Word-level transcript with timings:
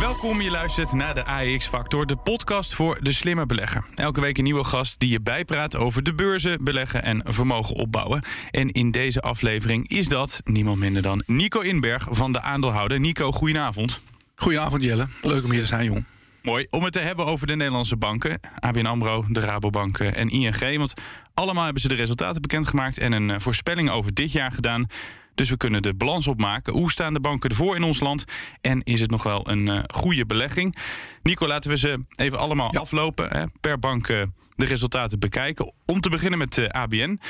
Welkom, 0.00 0.40
je 0.40 0.50
luistert 0.50 0.92
naar 0.92 1.14
de 1.14 1.24
AEX 1.24 1.66
Factor, 1.66 2.06
de 2.06 2.16
podcast 2.16 2.74
voor 2.74 2.98
de 3.02 3.12
slimme 3.12 3.46
belegger. 3.46 3.84
Elke 3.94 4.20
week 4.20 4.38
een 4.38 4.44
nieuwe 4.44 4.64
gast 4.64 5.00
die 5.00 5.10
je 5.10 5.20
bijpraat 5.20 5.76
over 5.76 6.02
de 6.02 6.14
beurzen, 6.14 6.64
beleggen 6.64 7.02
en 7.02 7.22
vermogen 7.24 7.74
opbouwen. 7.74 8.22
En 8.50 8.70
in 8.70 8.90
deze 8.90 9.20
aflevering 9.20 9.88
is 9.88 10.08
dat 10.08 10.40
niemand 10.44 10.78
minder 10.78 11.02
dan 11.02 11.22
Nico 11.26 11.60
Inberg 11.60 12.06
van 12.10 12.32
de 12.32 12.40
aandeelhouder. 12.40 13.00
Nico, 13.00 13.32
goedenavond. 13.32 14.00
Goedenavond 14.34 14.82
Jelle, 14.82 15.06
leuk 15.22 15.44
om 15.44 15.50
hier 15.50 15.60
te 15.60 15.66
zijn 15.66 15.84
jong. 15.84 16.04
Mooi, 16.42 16.66
om 16.70 16.84
het 16.84 16.92
te 16.92 17.00
hebben 17.00 17.26
over 17.26 17.46
de 17.46 17.56
Nederlandse 17.56 17.96
banken, 17.96 18.40
ABN 18.58 18.86
AMRO, 18.86 19.24
de 19.28 19.40
Rabobank 19.40 19.98
en 19.98 20.28
ING. 20.28 20.76
Want 20.76 20.92
allemaal 21.34 21.64
hebben 21.64 21.82
ze 21.82 21.88
de 21.88 21.94
resultaten 21.94 22.42
bekendgemaakt 22.42 22.98
en 22.98 23.12
een 23.12 23.30
eh, 23.30 23.38
voorspelling 23.38 23.90
over 23.90 24.14
dit 24.14 24.32
jaar 24.32 24.52
gedaan. 24.52 24.86
Dus 25.34 25.50
we 25.50 25.56
kunnen 25.56 25.82
de 25.82 25.94
balans 25.94 26.26
opmaken. 26.26 26.72
Hoe 26.72 26.90
staan 26.90 27.12
de 27.14 27.20
banken 27.20 27.50
ervoor 27.50 27.76
in 27.76 27.82
ons 27.82 28.00
land? 28.00 28.24
En 28.60 28.82
is 28.82 29.00
het 29.00 29.10
nog 29.10 29.22
wel 29.22 29.48
een 29.48 29.66
uh, 29.66 29.78
goede 29.86 30.26
belegging? 30.26 30.76
Nico, 31.22 31.46
laten 31.46 31.70
we 31.70 31.76
ze 31.76 32.04
even 32.16 32.38
allemaal 32.38 32.72
aflopen. 32.72 33.28
Hè? 33.28 33.44
Per 33.60 33.78
bank 33.78 34.08
uh, 34.08 34.22
de 34.56 34.66
resultaten 34.66 35.18
bekijken. 35.18 35.72
Om 35.86 36.00
te 36.00 36.10
beginnen 36.10 36.38
met 36.38 36.56
uh, 36.56 36.68
ABN. 36.68 37.20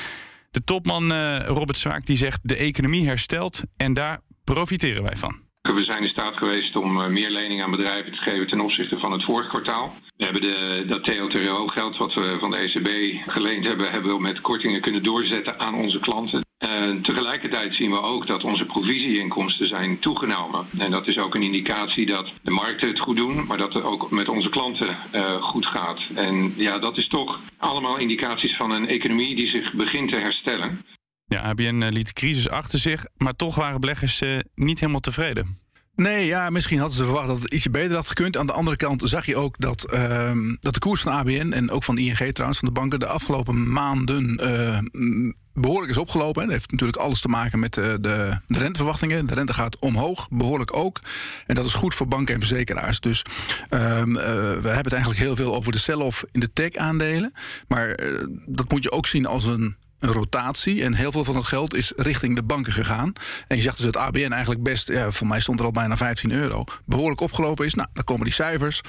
De 0.51 0.63
topman 0.63 1.13
Robert 1.43 1.77
Zwaak 1.77 2.05
die 2.05 2.17
zegt 2.17 2.39
de 2.43 2.55
economie 2.55 3.07
herstelt 3.07 3.63
en 3.77 3.93
daar 3.93 4.19
profiteren 4.43 5.03
wij 5.03 5.15
van. 5.15 5.43
We 5.61 5.83
zijn 5.83 6.01
in 6.01 6.09
staat 6.09 6.37
geweest 6.37 6.75
om 6.75 7.11
meer 7.11 7.29
leningen 7.29 7.65
aan 7.65 7.71
bedrijven 7.71 8.11
te 8.11 8.17
geven 8.17 8.47
ten 8.47 8.59
opzichte 8.59 8.99
van 8.99 9.11
het 9.11 9.23
vorige 9.23 9.49
kwartaal. 9.49 9.95
We 10.17 10.23
hebben 10.23 10.41
de, 10.41 10.83
dat 10.87 11.03
TLTRO-geld 11.03 11.97
wat 11.97 12.13
we 12.13 12.37
van 12.39 12.51
de 12.51 12.57
ECB 12.57 13.21
geleend 13.31 13.65
hebben, 13.65 13.91
hebben 13.91 14.15
we 14.15 14.21
met 14.21 14.41
kortingen 14.41 14.81
kunnen 14.81 15.03
doorzetten 15.03 15.59
aan 15.59 15.75
onze 15.75 15.99
klanten. 15.99 16.43
Uh, 16.65 17.01
tegelijkertijd 17.01 17.75
zien 17.75 17.91
we 17.91 18.01
ook 18.01 18.27
dat 18.27 18.43
onze 18.43 18.65
provisieinkomsten 18.65 19.67
zijn 19.67 19.99
toegenomen. 19.99 20.67
En 20.77 20.91
dat 20.91 21.07
is 21.07 21.17
ook 21.17 21.35
een 21.35 21.41
indicatie 21.41 22.05
dat 22.05 22.33
de 22.43 22.51
markten 22.51 22.87
het 22.87 22.99
goed 22.99 23.17
doen, 23.17 23.45
maar 23.45 23.57
dat 23.57 23.73
het 23.73 23.83
ook 23.83 24.11
met 24.11 24.29
onze 24.29 24.49
klanten 24.49 24.97
uh, 25.13 25.41
goed 25.41 25.65
gaat. 25.65 26.01
En 26.15 26.53
ja, 26.57 26.79
dat 26.79 26.97
is 26.97 27.07
toch 27.07 27.41
allemaal 27.57 27.97
indicaties 27.97 28.55
van 28.55 28.71
een 28.71 28.87
economie 28.87 29.35
die 29.35 29.47
zich 29.47 29.73
begint 29.73 30.09
te 30.09 30.15
herstellen. 30.15 30.85
Ja, 31.25 31.41
ABN 31.41 31.87
liet 31.89 32.07
de 32.07 32.13
crisis 32.13 32.49
achter 32.49 32.79
zich, 32.79 33.05
maar 33.17 33.35
toch 33.35 33.55
waren 33.55 33.79
beleggers 33.79 34.21
niet 34.55 34.79
helemaal 34.79 34.99
tevreden. 34.99 35.64
Nee, 35.95 36.25
ja, 36.25 36.49
misschien 36.49 36.79
hadden 36.79 36.97
ze 36.97 37.03
verwacht 37.03 37.27
dat 37.27 37.41
het 37.41 37.53
ietsje 37.53 37.69
beter 37.69 37.95
had 37.95 38.07
gekund. 38.07 38.37
Aan 38.37 38.45
de 38.45 38.53
andere 38.53 38.77
kant 38.77 39.01
zag 39.05 39.25
je 39.25 39.35
ook 39.35 39.55
dat, 39.59 39.87
uh, 39.93 40.31
dat 40.59 40.73
de 40.73 40.79
koers 40.79 41.01
van 41.01 41.11
ABN 41.11 41.51
en 41.51 41.71
ook 41.71 41.83
van 41.83 41.97
ING 41.97 42.33
trouwens, 42.33 42.59
van 42.59 42.67
de 42.67 42.79
banken, 42.79 42.99
de 42.99 43.05
afgelopen 43.05 43.71
maanden 43.71 44.39
uh, 44.43 45.29
behoorlijk 45.53 45.91
is 45.91 45.97
opgelopen. 45.97 46.43
Dat 46.43 46.51
heeft 46.51 46.71
natuurlijk 46.71 46.99
alles 46.99 47.21
te 47.21 47.27
maken 47.27 47.59
met 47.59 47.73
de, 47.73 47.97
de, 48.01 48.39
de, 48.47 48.57
renteverwachtingen. 48.57 49.25
De 49.25 49.33
rente 49.33 49.53
gaat 49.53 49.79
omhoog, 49.79 50.27
behoorlijk 50.29 50.75
ook. 50.75 51.01
En 51.45 51.55
dat 51.55 51.65
is 51.65 51.73
goed 51.73 51.95
voor 51.95 52.07
banken 52.07 52.33
en 52.33 52.39
verzekeraars. 52.39 52.99
Dus 52.99 53.21
uh, 53.69 54.03
we 54.03 54.19
hebben 54.51 54.83
het 54.83 54.93
eigenlijk 54.93 55.21
heel 55.21 55.35
veel 55.35 55.55
over 55.55 55.71
de 55.71 55.77
sell-off 55.77 56.25
in 56.31 56.39
de 56.39 56.53
tech-aandelen. 56.53 57.33
Maar 57.67 57.99
dat 58.45 58.71
moet 58.71 58.83
je 58.83 58.91
ook 58.91 59.07
zien 59.07 59.25
als 59.25 59.45
een 59.45 59.75
een 59.99 60.11
rotatie. 60.11 60.83
En 60.83 60.93
heel 60.93 61.11
veel 61.11 61.23
van 61.23 61.35
het 61.35 61.45
geld 61.45 61.73
is 61.73 61.93
richting 61.95 62.35
de 62.35 62.43
banken 62.43 62.73
gegaan. 62.73 63.13
En 63.47 63.55
je 63.55 63.61
zegt 63.61 63.75
dus 63.75 63.85
dat 63.85 63.97
ABN 63.97 64.31
eigenlijk 64.31 64.63
best, 64.63 64.87
ja, 64.87 65.11
voor 65.11 65.27
mij 65.27 65.39
stond 65.39 65.59
er 65.59 65.65
al 65.65 65.71
bijna 65.71 65.97
15 65.97 66.31
euro, 66.31 66.63
behoorlijk 66.85 67.21
opgelopen 67.21 67.65
is. 67.65 67.73
Nou, 67.73 67.87
dan 67.93 68.03
komen 68.03 68.23
die 68.23 68.33
cijfers. 68.33 68.81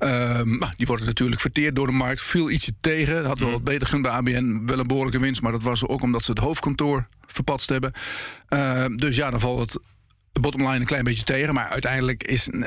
Um, 0.00 0.60
die 0.76 0.86
worden 0.86 1.06
natuurlijk 1.06 1.40
verteerd 1.40 1.76
door 1.76 1.86
de 1.86 1.92
markt. 1.92 2.22
Viel 2.22 2.50
ietsje 2.50 2.72
tegen. 2.80 3.14
Dat 3.14 3.26
had 3.26 3.38
wel 3.38 3.50
wat 3.50 3.64
beter 3.64 3.86
gekund 3.86 4.02
bij 4.02 4.12
ABN. 4.12 4.62
Wel 4.66 4.78
een 4.78 4.86
behoorlijke 4.86 5.20
winst, 5.20 5.42
maar 5.42 5.52
dat 5.52 5.62
was 5.62 5.86
ook 5.86 6.02
omdat 6.02 6.22
ze 6.22 6.30
het 6.30 6.40
hoofdkantoor 6.40 7.08
verpatst 7.26 7.68
hebben. 7.68 7.92
Uh, 8.48 8.84
dus 8.94 9.16
ja, 9.16 9.30
dan 9.30 9.40
valt 9.40 9.60
het 9.60 9.82
de 10.32 10.40
bottomline 10.40 10.78
een 10.78 10.84
klein 10.84 11.04
beetje 11.04 11.22
tegen. 11.22 11.54
Maar 11.54 11.68
uiteindelijk 11.68 12.24
is 12.24 12.48
uh, 12.48 12.60
uh, 12.60 12.66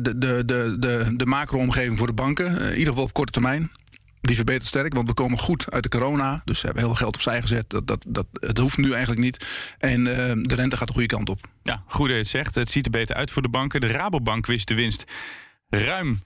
de, 0.00 0.18
de, 0.18 0.42
de, 0.44 0.76
de, 0.78 1.12
de 1.16 1.26
macro-omgeving 1.26 1.98
voor 1.98 2.06
de 2.06 2.12
banken, 2.12 2.58
in 2.58 2.78
ieder 2.78 2.88
geval 2.92 3.04
op 3.04 3.12
korte 3.12 3.32
termijn, 3.32 3.70
die 4.26 4.36
verbetert 4.36 4.66
sterk, 4.66 4.94
want 4.94 5.08
we 5.08 5.14
komen 5.14 5.38
goed 5.38 5.70
uit 5.70 5.82
de 5.82 5.88
corona. 5.88 6.42
Dus 6.44 6.58
ze 6.58 6.64
hebben 6.66 6.84
heel 6.84 6.92
veel 6.94 7.02
geld 7.02 7.14
opzij 7.14 7.40
gezet. 7.40 7.70
Dat, 7.70 7.86
dat, 7.86 8.04
dat, 8.08 8.26
het 8.32 8.58
hoeft 8.58 8.76
nu 8.76 8.92
eigenlijk 8.92 9.20
niet. 9.20 9.46
En 9.78 10.00
uh, 10.00 10.14
de 10.36 10.54
rente 10.54 10.76
gaat 10.76 10.86
de 10.86 10.92
goede 10.92 11.08
kant 11.08 11.28
op. 11.28 11.40
Ja, 11.62 11.82
goed 11.86 12.06
dat 12.06 12.16
je 12.16 12.22
het 12.22 12.28
zegt. 12.28 12.54
Het 12.54 12.70
ziet 12.70 12.84
er 12.84 12.90
beter 12.90 13.16
uit 13.16 13.30
voor 13.30 13.42
de 13.42 13.48
banken. 13.48 13.80
De 13.80 13.86
Rabobank 13.86 14.46
wist 14.46 14.68
de 14.68 14.74
winst 14.74 15.04
ruim 15.68 16.22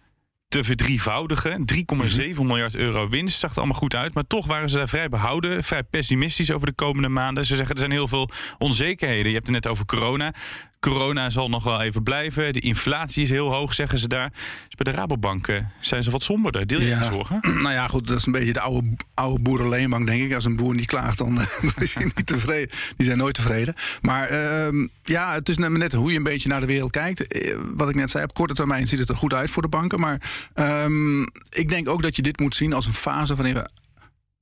te 0.49 0.65
verdrievoudigen. 0.65 1.65
3,7 1.75 1.85
mm 1.87 2.47
miljard 2.47 2.75
euro 2.75 3.09
winst. 3.09 3.39
Zag 3.39 3.51
er 3.51 3.57
allemaal 3.57 3.77
goed 3.77 3.95
uit. 3.95 4.15
Maar 4.15 4.27
toch 4.27 4.47
waren 4.47 4.71
ze 4.71 4.77
daar 4.77 4.89
vrij 4.89 5.09
behouden. 5.09 5.65
Vrij 5.65 5.83
pessimistisch 5.83 6.53
over 6.53 6.67
de 6.67 6.73
komende 6.75 7.09
maanden. 7.09 7.47
Ze 7.47 7.57
zeggen 7.57 7.75
er 7.75 7.81
zijn 7.81 7.93
heel 7.93 8.09
veel 8.09 8.31
onzekerheden. 8.59 9.27
Je 9.27 9.35
hebt 9.35 9.47
het 9.47 9.55
net 9.55 9.67
over 9.67 9.85
corona. 9.85 10.35
Corona 10.81 11.31
zal 11.31 11.49
nog 11.49 11.65
wel 11.65 11.81
even 11.81 12.03
blijven. 12.03 12.53
De 12.53 12.61
inflatie 12.61 13.23
is 13.23 13.31
heel 13.31 13.53
hoog, 13.53 13.75
zeggen 13.75 13.99
ze 13.99 14.09
daar. 14.09 14.31
Dus 14.31 14.75
bij 14.77 14.93
de 14.93 14.99
Rabobank 14.99 15.47
uh, 15.47 15.59
zijn 15.81 16.03
ze 16.03 16.11
wat 16.11 16.23
somberder. 16.23 16.67
Deel 16.67 16.81
je 16.81 16.87
ja. 16.87 17.05
zorgen? 17.05 17.41
Nou 17.69 17.75
ja, 17.75 17.89
goed, 17.89 18.09
dat 18.09 18.19
is 18.19 18.27
een 18.27 18.33
beetje 18.33 18.53
de 18.53 18.61
oude, 18.61 18.89
oude 19.15 19.43
boerenleenbank, 19.43 20.07
denk 20.07 20.23
ik. 20.23 20.35
Als 20.35 20.45
een 20.45 20.57
boer 20.57 20.75
niet 20.75 20.87
klaagt, 20.87 21.19
dan 21.19 21.39
is 21.79 21.95
hij 21.95 22.05
niet 22.05 22.27
tevreden. 22.27 22.77
Die 22.97 23.07
zijn 23.07 23.19
nooit 23.19 23.35
tevreden. 23.35 23.75
Maar 24.01 24.33
uh, 24.33 24.87
ja, 25.03 25.33
het 25.33 25.49
is 25.49 25.57
net 25.57 25.93
hoe 25.93 26.11
je 26.11 26.17
een 26.17 26.23
beetje 26.23 26.49
naar 26.49 26.61
de 26.61 26.67
wereld 26.67 26.91
kijkt. 26.91 27.53
Wat 27.75 27.89
ik 27.89 27.95
net 27.95 28.11
zei, 28.11 28.25
op 28.25 28.35
korte 28.35 28.55
termijn 28.55 28.87
ziet 28.87 28.99
het 28.99 29.09
er 29.09 29.17
goed 29.17 29.35
uit 29.35 29.51
voor 29.51 29.63
de 29.63 29.69
banken. 29.69 30.01
Maar 30.01 30.21
um, 30.55 31.27
ik 31.51 31.69
denk 31.69 31.89
ook 31.89 32.03
dat 32.03 32.17
je 32.17 32.23
dit 32.23 32.41
moet 32.41 32.55
zien 32.55 32.73
als 32.73 32.87
een 32.87 32.93
fase 32.93 33.35
waarin 33.35 33.55
we 33.55 33.69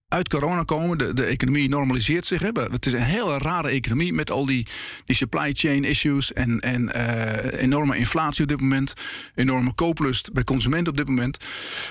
uit 0.09 0.29
corona 0.29 0.63
komen. 0.63 0.99
De, 0.99 1.15
de 1.15 1.25
economie 1.25 1.69
normaliseert 1.69 2.27
zich. 2.27 2.41
Hè. 2.41 2.51
Het 2.71 2.87
is 2.87 2.93
een 2.93 3.03
hele 3.03 3.39
rare 3.39 3.69
economie 3.69 4.13
met 4.13 4.31
al 4.31 4.47
die, 4.47 4.67
die 5.05 5.17
supply 5.17 5.53
chain 5.53 5.85
issues 5.85 6.33
en, 6.33 6.61
en 6.61 6.91
uh, 6.97 7.61
enorme 7.61 7.97
inflatie 7.97 8.43
op 8.43 8.49
dit 8.49 8.61
moment. 8.61 8.95
Enorme 9.35 9.75
kooplust 9.75 10.33
bij 10.33 10.45
consumenten 10.45 10.93
op 10.93 10.97
dit 10.97 11.09
moment. 11.09 11.45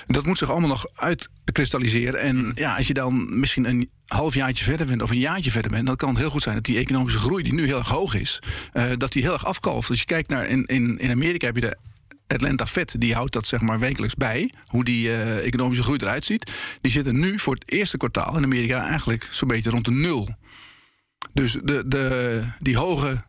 En 0.06 0.14
dat 0.14 0.26
moet 0.26 0.38
zich 0.38 0.50
allemaal 0.50 0.68
nog 0.68 0.86
uitkristalliseren. 0.94 2.20
En 2.20 2.52
ja, 2.54 2.76
als 2.76 2.86
je 2.86 2.94
dan 2.94 3.38
misschien 3.38 3.64
een 3.64 3.90
halfjaartje 4.06 4.64
verder 4.64 4.86
bent 4.86 5.02
of 5.02 5.10
een 5.10 5.18
jaartje 5.18 5.50
verder 5.50 5.70
bent, 5.70 5.86
dan 5.86 5.96
kan 5.96 6.08
het 6.08 6.18
heel 6.18 6.30
goed 6.30 6.42
zijn 6.42 6.54
dat 6.54 6.64
die 6.64 6.78
economische 6.78 7.18
groei, 7.18 7.42
die 7.42 7.54
nu 7.54 7.66
heel 7.66 7.78
erg 7.78 7.88
hoog 7.88 8.14
is, 8.14 8.42
uh, 8.74 8.84
dat 8.96 9.12
die 9.12 9.22
heel 9.22 9.32
erg 9.32 9.46
afkalft. 9.46 9.90
Als 9.90 9.98
je 9.98 10.04
kijkt 10.04 10.28
naar 10.28 10.46
in, 10.46 10.64
in, 10.64 10.98
in 10.98 11.10
Amerika 11.10 11.46
heb 11.46 11.54
je 11.54 11.60
de 11.60 11.76
Atlanta 12.26 12.66
Fed 12.66 13.00
die 13.00 13.14
houdt 13.14 13.32
dat 13.32 13.46
zeg 13.46 13.60
maar 13.60 13.78
wekelijks 13.78 14.14
bij, 14.14 14.52
hoe 14.66 14.84
die 14.84 15.06
uh, 15.06 15.44
economische 15.44 15.82
groei 15.82 15.98
eruit 15.98 16.24
ziet. 16.24 16.52
Die 16.80 16.92
zitten 16.92 17.18
nu 17.18 17.38
voor 17.38 17.54
het 17.54 17.70
eerste 17.70 17.96
kwartaal 17.96 18.36
in 18.36 18.44
Amerika 18.44 18.86
eigenlijk 18.86 19.28
zo'n 19.30 19.48
beetje 19.48 19.70
rond 19.70 19.84
de 19.84 19.90
nul. 19.90 20.34
Dus 21.32 21.52
de, 21.52 21.88
de, 21.88 22.42
die 22.60 22.76
hoge 22.76 23.24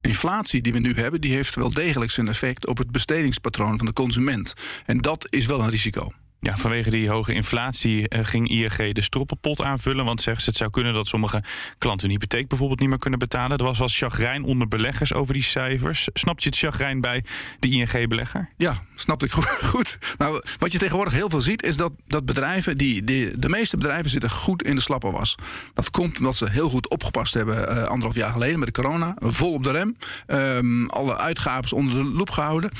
inflatie 0.00 0.62
die 0.62 0.72
we 0.72 0.78
nu 0.78 0.94
hebben, 0.94 1.20
die 1.20 1.32
heeft 1.32 1.54
wel 1.54 1.72
degelijk 1.72 2.10
zijn 2.10 2.28
effect 2.28 2.66
op 2.66 2.78
het 2.78 2.90
bestedingspatroon 2.90 3.76
van 3.76 3.86
de 3.86 3.92
consument. 3.92 4.54
En 4.86 4.98
dat 4.98 5.26
is 5.30 5.46
wel 5.46 5.60
een 5.60 5.70
risico. 5.70 6.12
Ja, 6.40 6.56
vanwege 6.56 6.90
die 6.90 7.08
hoge 7.08 7.32
inflatie 7.32 8.06
uh, 8.08 8.24
ging 8.24 8.48
ING 8.48 8.94
de 8.94 9.02
stroppenpot 9.02 9.62
aanvullen. 9.62 10.04
Want 10.04 10.20
zeggen 10.22 10.42
ze, 10.42 10.48
het 10.48 10.58
zou 10.58 10.70
kunnen 10.70 10.92
dat 10.94 11.06
sommige 11.06 11.42
klanten 11.78 12.08
hun 12.08 12.18
hypotheek 12.18 12.48
bijvoorbeeld 12.48 12.80
niet 12.80 12.88
meer 12.88 12.98
kunnen 12.98 13.18
betalen. 13.18 13.58
Er 13.58 13.64
was 13.64 13.78
wel 13.78 13.88
chagrijn 13.88 14.44
onder 14.44 14.68
beleggers 14.68 15.14
over 15.14 15.32
die 15.34 15.42
cijfers. 15.42 16.08
Snap 16.12 16.40
je 16.40 16.48
het 16.48 16.58
chagrijn 16.58 17.00
bij 17.00 17.24
de 17.58 17.68
ING-belegger? 17.68 18.48
Ja, 18.56 18.82
snap 18.94 19.22
ik 19.22 19.30
goed. 19.72 19.98
Nou, 20.18 20.42
wat 20.58 20.72
je 20.72 20.78
tegenwoordig 20.78 21.14
heel 21.14 21.30
veel 21.30 21.40
ziet, 21.40 21.62
is 21.62 21.76
dat, 21.76 21.92
dat 22.06 22.24
bedrijven, 22.24 22.76
die, 22.76 23.04
de 23.38 23.48
meeste 23.48 23.76
bedrijven 23.76 24.10
zitten 24.10 24.30
goed 24.30 24.62
in 24.62 24.74
de 24.74 24.80
slappe 24.80 25.10
was. 25.10 25.34
Dat 25.74 25.90
komt 25.90 26.18
omdat 26.18 26.36
ze 26.36 26.50
heel 26.50 26.68
goed 26.68 26.90
opgepast 26.90 27.34
hebben 27.34 27.56
uh, 27.56 27.82
anderhalf 27.82 28.14
jaar 28.14 28.32
geleden 28.32 28.58
met 28.58 28.74
de 28.74 28.82
corona. 28.82 29.14
Vol 29.18 29.52
op 29.52 29.64
de 29.64 29.70
rem. 29.70 29.96
Um, 30.26 30.88
alle 30.88 31.16
uitgaven 31.16 31.76
onder 31.76 31.98
de 31.98 32.04
loep 32.04 32.30
gehouden 32.30 32.70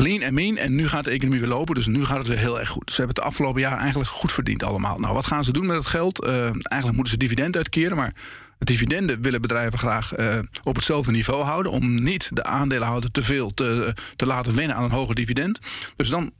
lean 0.00 0.20
en 0.20 0.34
mean. 0.34 0.56
En 0.56 0.74
nu 0.74 0.88
gaat 0.88 1.04
de 1.04 1.10
economie 1.10 1.40
weer 1.40 1.48
lopen, 1.48 1.74
dus 1.74 1.86
nu 1.86 2.04
gaat 2.04 2.18
het 2.18 2.26
weer 2.26 2.38
heel 2.38 2.60
erg 2.60 2.68
goed. 2.68 2.90
Ze 2.90 2.96
hebben 2.96 3.16
het 3.16 3.24
afgelopen 3.24 3.60
jaar 3.60 3.78
eigenlijk 3.78 4.10
goed 4.10 4.32
verdiend 4.32 4.62
allemaal. 4.62 4.98
Nou, 4.98 5.14
wat 5.14 5.26
gaan 5.26 5.44
ze 5.44 5.52
doen 5.52 5.66
met 5.66 5.76
het 5.76 5.86
geld? 5.86 6.24
Uh, 6.24 6.32
eigenlijk 6.42 6.94
moeten 6.94 7.12
ze 7.12 7.16
dividend 7.16 7.56
uitkeren, 7.56 7.96
maar 7.96 8.14
dividenden 8.58 9.22
willen 9.22 9.40
bedrijven 9.40 9.78
graag 9.78 10.18
uh, 10.18 10.38
op 10.62 10.74
hetzelfde 10.74 11.10
niveau 11.10 11.44
houden... 11.44 11.72
om 11.72 12.02
niet 12.02 12.30
de 12.32 12.44
aandeelhouder 12.44 13.10
te 13.10 13.22
veel 13.22 13.54
te, 13.54 13.94
te 14.16 14.26
laten 14.26 14.54
winnen 14.54 14.76
aan 14.76 14.84
een 14.84 14.90
hoger 14.90 15.14
dividend. 15.14 15.58
Dus 15.96 16.08
dan 16.08 16.32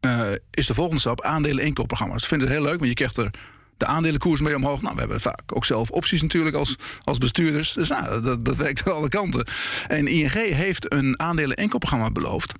uh, 0.00 0.20
is 0.50 0.66
de 0.66 0.74
volgende 0.74 1.00
stap 1.00 1.22
aandelen 1.22 1.64
inkoopprogramma's. 1.64 2.20
Dat 2.20 2.28
vinden 2.28 2.48
ze 2.48 2.54
heel 2.54 2.62
leuk, 2.62 2.78
want 2.78 2.88
je 2.88 2.94
krijgt 2.94 3.16
er 3.16 3.30
de 3.76 3.86
aandelenkoers 3.86 4.40
mee 4.40 4.56
omhoog. 4.56 4.82
Nou, 4.82 4.94
we 4.94 5.00
hebben 5.00 5.20
vaak 5.20 5.42
ook 5.54 5.64
zelf 5.64 5.90
opties 5.90 6.22
natuurlijk 6.22 6.56
als, 6.56 6.76
als 7.04 7.18
bestuurders. 7.18 7.72
Dus 7.72 7.88
nou, 7.88 8.38
dat, 8.40 8.56
werkt 8.56 8.86
aan 8.86 8.94
alle 8.94 9.08
kanten. 9.08 9.46
En 9.86 10.06
ING 10.06 10.32
heeft 10.32 10.92
een 10.92 11.20
aandelen-enkelprogramma 11.20 12.10
beloofd. 12.10 12.52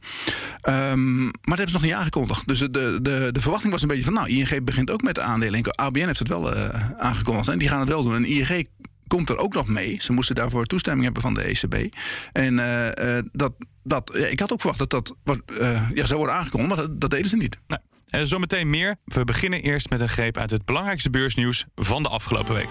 Um, 0.68 1.24
maar 1.24 1.30
dat 1.30 1.58
hebben 1.58 1.68
ze 1.68 1.72
nog 1.72 1.82
niet 1.82 1.92
aangekondigd. 1.92 2.46
Dus 2.46 2.58
de, 2.58 2.68
de, 2.70 3.28
de 3.32 3.40
verwachting 3.40 3.72
was 3.72 3.82
een 3.82 3.88
beetje 3.88 4.04
van... 4.04 4.12
nou, 4.12 4.28
ING 4.28 4.64
begint 4.64 4.90
ook 4.90 5.02
met 5.02 5.14
de 5.14 5.22
aandelen. 5.22 5.76
ABN 5.76 6.06
heeft 6.06 6.18
het 6.18 6.28
wel 6.28 6.56
uh, 6.56 6.90
aangekondigd 6.98 7.48
en 7.48 7.58
die 7.58 7.68
gaan 7.68 7.80
het 7.80 7.88
wel 7.88 8.04
doen. 8.04 8.14
En 8.14 8.24
ING 8.24 8.66
komt 9.06 9.28
er 9.28 9.38
ook 9.38 9.54
nog 9.54 9.68
mee. 9.68 9.96
Ze 10.00 10.12
moesten 10.12 10.34
daarvoor 10.34 10.64
toestemming 10.64 11.04
hebben 11.04 11.22
van 11.22 11.34
de 11.34 11.42
ECB. 11.42 11.94
En 12.32 12.58
uh, 12.58 12.86
uh, 12.86 13.18
dat, 13.32 13.52
dat, 13.82 14.16
ik 14.16 14.40
had 14.40 14.52
ook 14.52 14.60
verwacht 14.60 14.90
dat 14.90 14.90
dat 15.24 15.42
uh, 15.60 15.90
ja, 15.94 16.04
zou 16.04 16.18
worden 16.18 16.36
aangekondigd, 16.36 16.74
maar 16.74 16.86
dat, 16.86 17.00
dat 17.00 17.10
deden 17.10 17.28
ze 17.28 17.36
niet. 17.36 17.58
Nee. 17.66 17.78
En 18.14 18.26
zometeen 18.26 18.70
meer. 18.70 18.96
We 19.04 19.24
beginnen 19.24 19.62
eerst 19.62 19.90
met 19.90 20.00
een 20.00 20.08
greep 20.08 20.36
uit 20.36 20.50
het 20.50 20.64
belangrijkste 20.64 21.10
beursnieuws 21.10 21.64
van 21.74 22.02
de 22.02 22.08
afgelopen 22.08 22.54
week. 22.54 22.68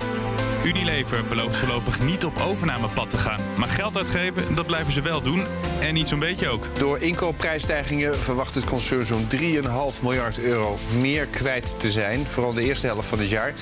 Unilever 0.64 1.24
belooft 1.30 1.58
voorlopig 1.58 2.02
niet 2.02 2.26
op 2.26 2.38
overnamepad 2.38 3.10
te 3.10 3.18
gaan. 3.18 3.40
Maar 3.56 3.70
geld 3.70 3.98
uitgeven, 3.98 4.56
dat 4.56 4.66
blijven 4.66 4.94
ze 4.94 5.02
wel 5.02 5.22
doen. 5.22 5.46
En 5.80 5.94
niet 5.94 6.08
zo'n 6.08 6.20
beetje 6.20 6.50
ook. 6.50 6.66
Door 6.78 7.00
inkoopprijsstijgingen 7.00 8.18
verwacht 8.18 8.56
het 8.56 8.64
concern 8.64 9.06
zo'n 9.06 9.28
3,5 9.30 10.02
miljard 10.02 10.40
euro 10.40 10.78
meer 11.00 11.26
kwijt 11.26 11.80
te 11.80 11.92
zijn. 11.92 12.20
Vooral 12.20 12.54
de 12.54 12.64
eerste 12.64 12.88
helft 12.88 13.08
van 13.08 13.20
het 13.20 13.30
jaar. 13.30 13.54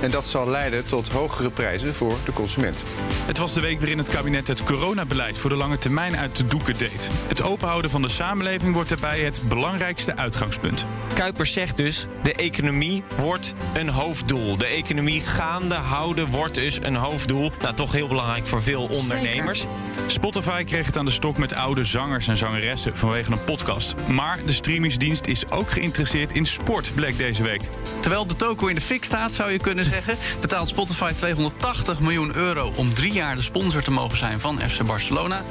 En 0.00 0.10
dat 0.10 0.26
zal 0.26 0.48
leiden 0.48 0.86
tot 0.86 1.08
hogere 1.08 1.50
prijzen 1.50 1.94
voor 1.94 2.14
de 2.24 2.32
consument. 2.32 2.84
Het 3.26 3.38
was 3.38 3.54
de 3.54 3.60
week 3.60 3.78
waarin 3.78 3.98
het 3.98 4.08
kabinet 4.08 4.48
het 4.48 4.62
coronabeleid 4.62 5.38
voor 5.38 5.50
de 5.50 5.56
lange 5.56 5.78
termijn 5.78 6.16
uit 6.16 6.36
de 6.36 6.44
doeken 6.44 6.78
deed. 6.78 7.08
Het 7.28 7.42
openhouden 7.42 7.90
van 7.90 8.02
de 8.02 8.08
samenleving 8.08 8.74
wordt 8.74 8.88
daarbij 8.88 9.20
het 9.20 9.40
belangrijkste 9.48 10.16
uitgangspunt. 10.16 10.86
Kuipers 11.14 11.52
zegt 11.52 11.76
dus: 11.76 12.06
de 12.22 12.34
economie 12.34 13.02
wordt 13.16 13.52
een 13.74 13.88
hoofddoel. 13.88 14.56
De 14.56 14.66
economie 14.66 15.20
gaande 15.20 15.74
houden 15.74 16.30
wordt 16.30 16.48
dus 16.54 16.78
een 16.82 16.94
hoofddoel. 16.94 17.50
Nou, 17.60 17.74
toch 17.74 17.92
heel 17.92 18.08
belangrijk 18.08 18.46
voor 18.46 18.62
veel 18.62 18.82
ondernemers. 18.82 19.58
Zeker. 19.58 20.10
Spotify 20.10 20.64
kreeg 20.64 20.86
het 20.86 20.96
aan 20.96 21.04
de 21.04 21.10
stok 21.10 21.36
met 21.36 21.54
oude 21.54 21.84
zangers 21.84 22.28
en 22.28 22.36
zangeressen 22.36 22.96
vanwege 22.96 23.32
een 23.32 23.44
podcast. 23.44 23.94
Maar 24.08 24.38
de 24.46 24.52
streamingsdienst 24.52 25.26
is 25.26 25.50
ook 25.50 25.70
geïnteresseerd 25.70 26.32
in 26.32 26.46
sport, 26.46 26.94
bleek 26.94 27.16
deze 27.16 27.42
week. 27.42 27.60
Terwijl 28.00 28.26
de 28.26 28.36
toko 28.36 28.66
in 28.66 28.74
de 28.74 28.80
fik 28.80 29.04
staat, 29.04 29.32
zou 29.32 29.50
je 29.50 29.58
kunnen 29.58 29.84
zeggen, 29.84 30.16
betaalt 30.40 30.68
Spotify 30.68 31.12
280 31.12 32.00
miljoen 32.00 32.36
euro 32.36 32.72
om 32.76 32.94
drie 32.94 33.12
jaar 33.12 33.34
de 33.36 33.42
sponsor 33.42 33.82
te 33.82 33.90
mogen 33.90 34.18
zijn 34.18 34.40
van 34.40 34.60
FC 34.68 34.86
Barcelona. 34.86 35.42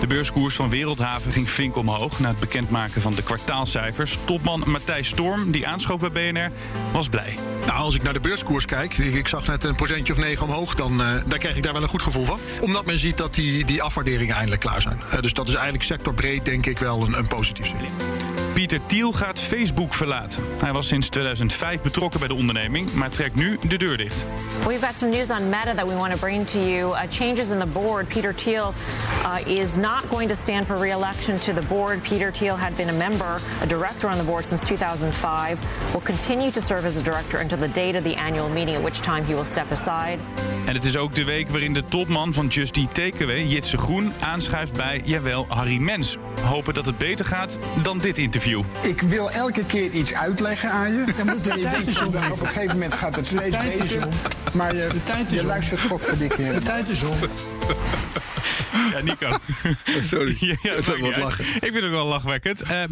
De 0.00 0.06
beurskoers 0.06 0.54
van 0.54 0.70
Wereldhaven 0.70 1.32
ging 1.32 1.48
flink 1.48 1.76
omhoog 1.76 2.20
na 2.20 2.28
het 2.28 2.40
bekendmaken 2.40 3.02
van 3.02 3.14
de 3.14 3.22
kwartaalcijfers. 3.22 4.18
Topman 4.24 4.62
Matthijs 4.66 5.08
Storm, 5.08 5.50
die 5.50 5.66
aanschoof 5.66 6.00
bij 6.00 6.32
BNR, 6.32 6.50
was 6.92 7.08
blij. 7.08 7.38
Nou, 7.66 7.78
als 7.78 7.94
ik 7.94 8.02
naar 8.02 8.12
de 8.12 8.20
beurskoers 8.20 8.64
kijk, 8.64 8.98
ik 8.98 9.28
zag 9.28 9.46
net 9.46 9.64
een 9.64 9.74
procentje 9.74 10.12
of 10.12 10.18
omhoog, 10.42 10.74
dan, 10.74 11.00
uh, 11.00 11.14
dan 11.26 11.38
krijg 11.38 11.56
ik 11.56 11.62
daar 11.62 11.72
wel 11.72 11.82
een 11.82 11.88
goed 11.88 12.02
gevoel 12.02 12.24
van. 12.24 12.38
Omdat 12.60 12.84
men 12.84 12.98
ziet 12.98 13.16
dat 13.16 13.34
die, 13.34 13.64
die 13.64 13.82
afwaarderingen 13.82 14.34
eindelijk 14.34 14.60
klaar 14.60 14.82
zijn. 14.82 15.00
Uh, 15.12 15.20
dus 15.20 15.32
dat 15.32 15.48
is 15.48 15.54
eigenlijk 15.54 15.84
sectorbreed, 15.84 16.44
denk 16.44 16.66
ik, 16.66 16.78
wel 16.78 17.02
een, 17.02 17.18
een 17.18 17.26
positief 17.26 17.66
signaal. 17.66 18.31
Pieter 18.54 18.80
Thiel 18.86 19.12
gaat 19.12 19.40
Facebook 19.40 19.94
verlaten. 19.94 20.42
Hij 20.60 20.72
was 20.72 20.86
sinds 20.86 21.08
2005 21.08 21.80
betrokken 21.80 22.18
bij 22.18 22.28
de 22.28 22.34
onderneming, 22.34 22.92
maar 22.94 23.10
trekt 23.10 23.34
nu 23.34 23.58
de 23.68 23.76
deur 23.76 23.96
dicht. 23.96 24.24
We've 24.66 24.86
got 24.86 24.96
some 24.96 25.10
news 25.10 25.30
on 25.30 25.48
Meta 25.48 25.74
that 25.74 25.86
we 25.86 25.94
want 25.96 26.12
to 26.12 26.18
bring 26.18 26.46
to 26.46 26.58
you. 26.58 26.90
Uh, 26.90 27.00
changes 27.10 27.50
in 27.50 27.58
the 27.58 27.66
board. 27.66 28.08
Peter 28.08 28.34
Thiel 28.34 28.72
uh, 29.24 29.58
is 29.58 29.76
not 29.76 30.02
going 30.08 30.28
to 30.28 30.34
stand 30.34 30.66
for 30.66 30.76
re-election 30.80 31.36
to 31.36 31.52
the 31.52 31.66
board. 31.68 32.02
Peter 32.02 32.30
Thiel 32.32 32.56
had 32.56 32.76
been 32.76 32.88
a 32.88 32.98
member, 32.98 33.40
a 33.60 33.66
director 33.66 34.08
on 34.10 34.18
the 34.18 34.24
board 34.24 34.44
since 34.44 34.64
2005. 34.64 35.58
Will 35.92 36.00
continue 36.04 36.50
to 36.50 36.60
serve 36.60 36.84
as 36.84 36.96
a 36.96 37.02
director 37.02 37.40
until 37.40 37.58
the 37.58 37.72
date 37.72 37.96
of 37.96 38.04
the 38.04 38.14
annual 38.14 38.48
meeting, 38.48 38.74
at 38.74 38.82
which 38.82 39.00
time 39.00 39.24
he 39.24 39.34
will 39.34 39.46
step 39.46 39.70
aside. 39.70 40.18
En 40.64 40.74
het 40.74 40.84
is 40.84 40.96
ook 40.96 41.14
de 41.14 41.24
week 41.24 41.48
waarin 41.48 41.74
de 41.74 41.84
topman 41.88 42.32
van 42.32 42.46
Just 42.46 42.76
Eat 42.76 42.94
Takeaway, 42.94 43.46
Jitse 43.46 43.78
Groen, 43.78 44.12
aanschuift 44.20 44.72
bij, 44.72 45.02
jawel, 45.04 45.46
Harry 45.48 45.78
Mens. 45.78 46.16
Hopen 46.40 46.74
dat 46.74 46.86
het 46.86 46.98
beter 46.98 47.24
gaat 47.24 47.58
dan 47.82 47.98
dit 47.98 48.18
interview. 48.18 48.62
Ik 48.82 49.00
wil 49.00 49.30
elke 49.30 49.64
keer 49.66 49.90
iets 49.90 50.14
uitleggen 50.14 50.70
aan 50.70 50.92
je. 50.92 51.04
Dan 51.16 51.26
moet 51.26 51.46
er 51.46 51.58
je 51.58 51.70
denken, 51.70 52.06
op 52.06 52.40
een 52.40 52.46
gegeven 52.46 52.72
moment 52.72 52.94
gaat 52.94 53.16
het 53.16 53.26
steeds 53.26 53.56
beter. 53.56 54.08
Maar 54.52 54.74
je, 54.74 54.88
de 54.92 55.02
tijd 55.04 55.32
is 55.32 55.40
je 55.40 55.46
luistert 55.46 56.18
dik 56.18 56.36
De 56.36 56.60
tijd 56.64 56.88
is 56.88 57.02
om. 57.02 57.16
Ja, 58.92 59.02
Nico. 59.02 59.38
Sorry, 60.12 60.36
ja, 60.50 60.56
ja, 60.62 60.74
dat 60.74 60.98
wat 60.98 61.16
lachen. 61.16 61.44
Ik 61.44 61.60
vind 61.60 61.74
het 61.74 61.84
ook 61.84 61.90
wel 61.90 62.06
lachwekkend. 62.06 62.64
Uh, 62.70 62.82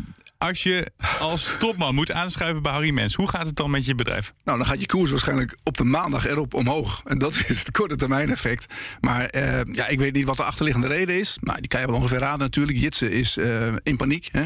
als 0.40 0.62
je 0.62 0.86
als 1.18 1.50
topman 1.58 1.94
moet 1.94 2.12
aanschuiven 2.12 2.62
bij 2.62 2.72
Harry 2.72 2.90
Mens, 2.90 3.14
hoe 3.14 3.28
gaat 3.28 3.46
het 3.46 3.56
dan 3.56 3.70
met 3.70 3.86
je 3.86 3.94
bedrijf? 3.94 4.32
Nou, 4.44 4.58
dan 4.58 4.66
gaat 4.66 4.80
je 4.80 4.86
koers 4.86 5.10
waarschijnlijk 5.10 5.56
op 5.62 5.76
de 5.76 5.84
maandag 5.84 6.26
erop 6.26 6.54
omhoog. 6.54 7.02
En 7.04 7.18
dat 7.18 7.34
is 7.48 7.58
het 7.58 7.70
korte 7.70 7.96
termijn 7.96 8.30
effect. 8.30 8.74
Maar 9.00 9.34
uh, 9.36 9.60
ja, 9.72 9.86
ik 9.86 9.98
weet 9.98 10.14
niet 10.14 10.24
wat 10.24 10.36
de 10.36 10.42
achterliggende 10.42 10.86
reden 10.86 11.18
is. 11.18 11.38
Nou, 11.40 11.60
die 11.60 11.68
kan 11.68 11.80
je 11.80 11.86
wel 11.86 11.96
ongeveer 11.96 12.18
raden 12.18 12.38
natuurlijk. 12.38 12.78
Jitse 12.78 13.10
is 13.10 13.36
uh, 13.36 13.66
in 13.82 13.96
paniek. 13.96 14.28
Hè. 14.32 14.44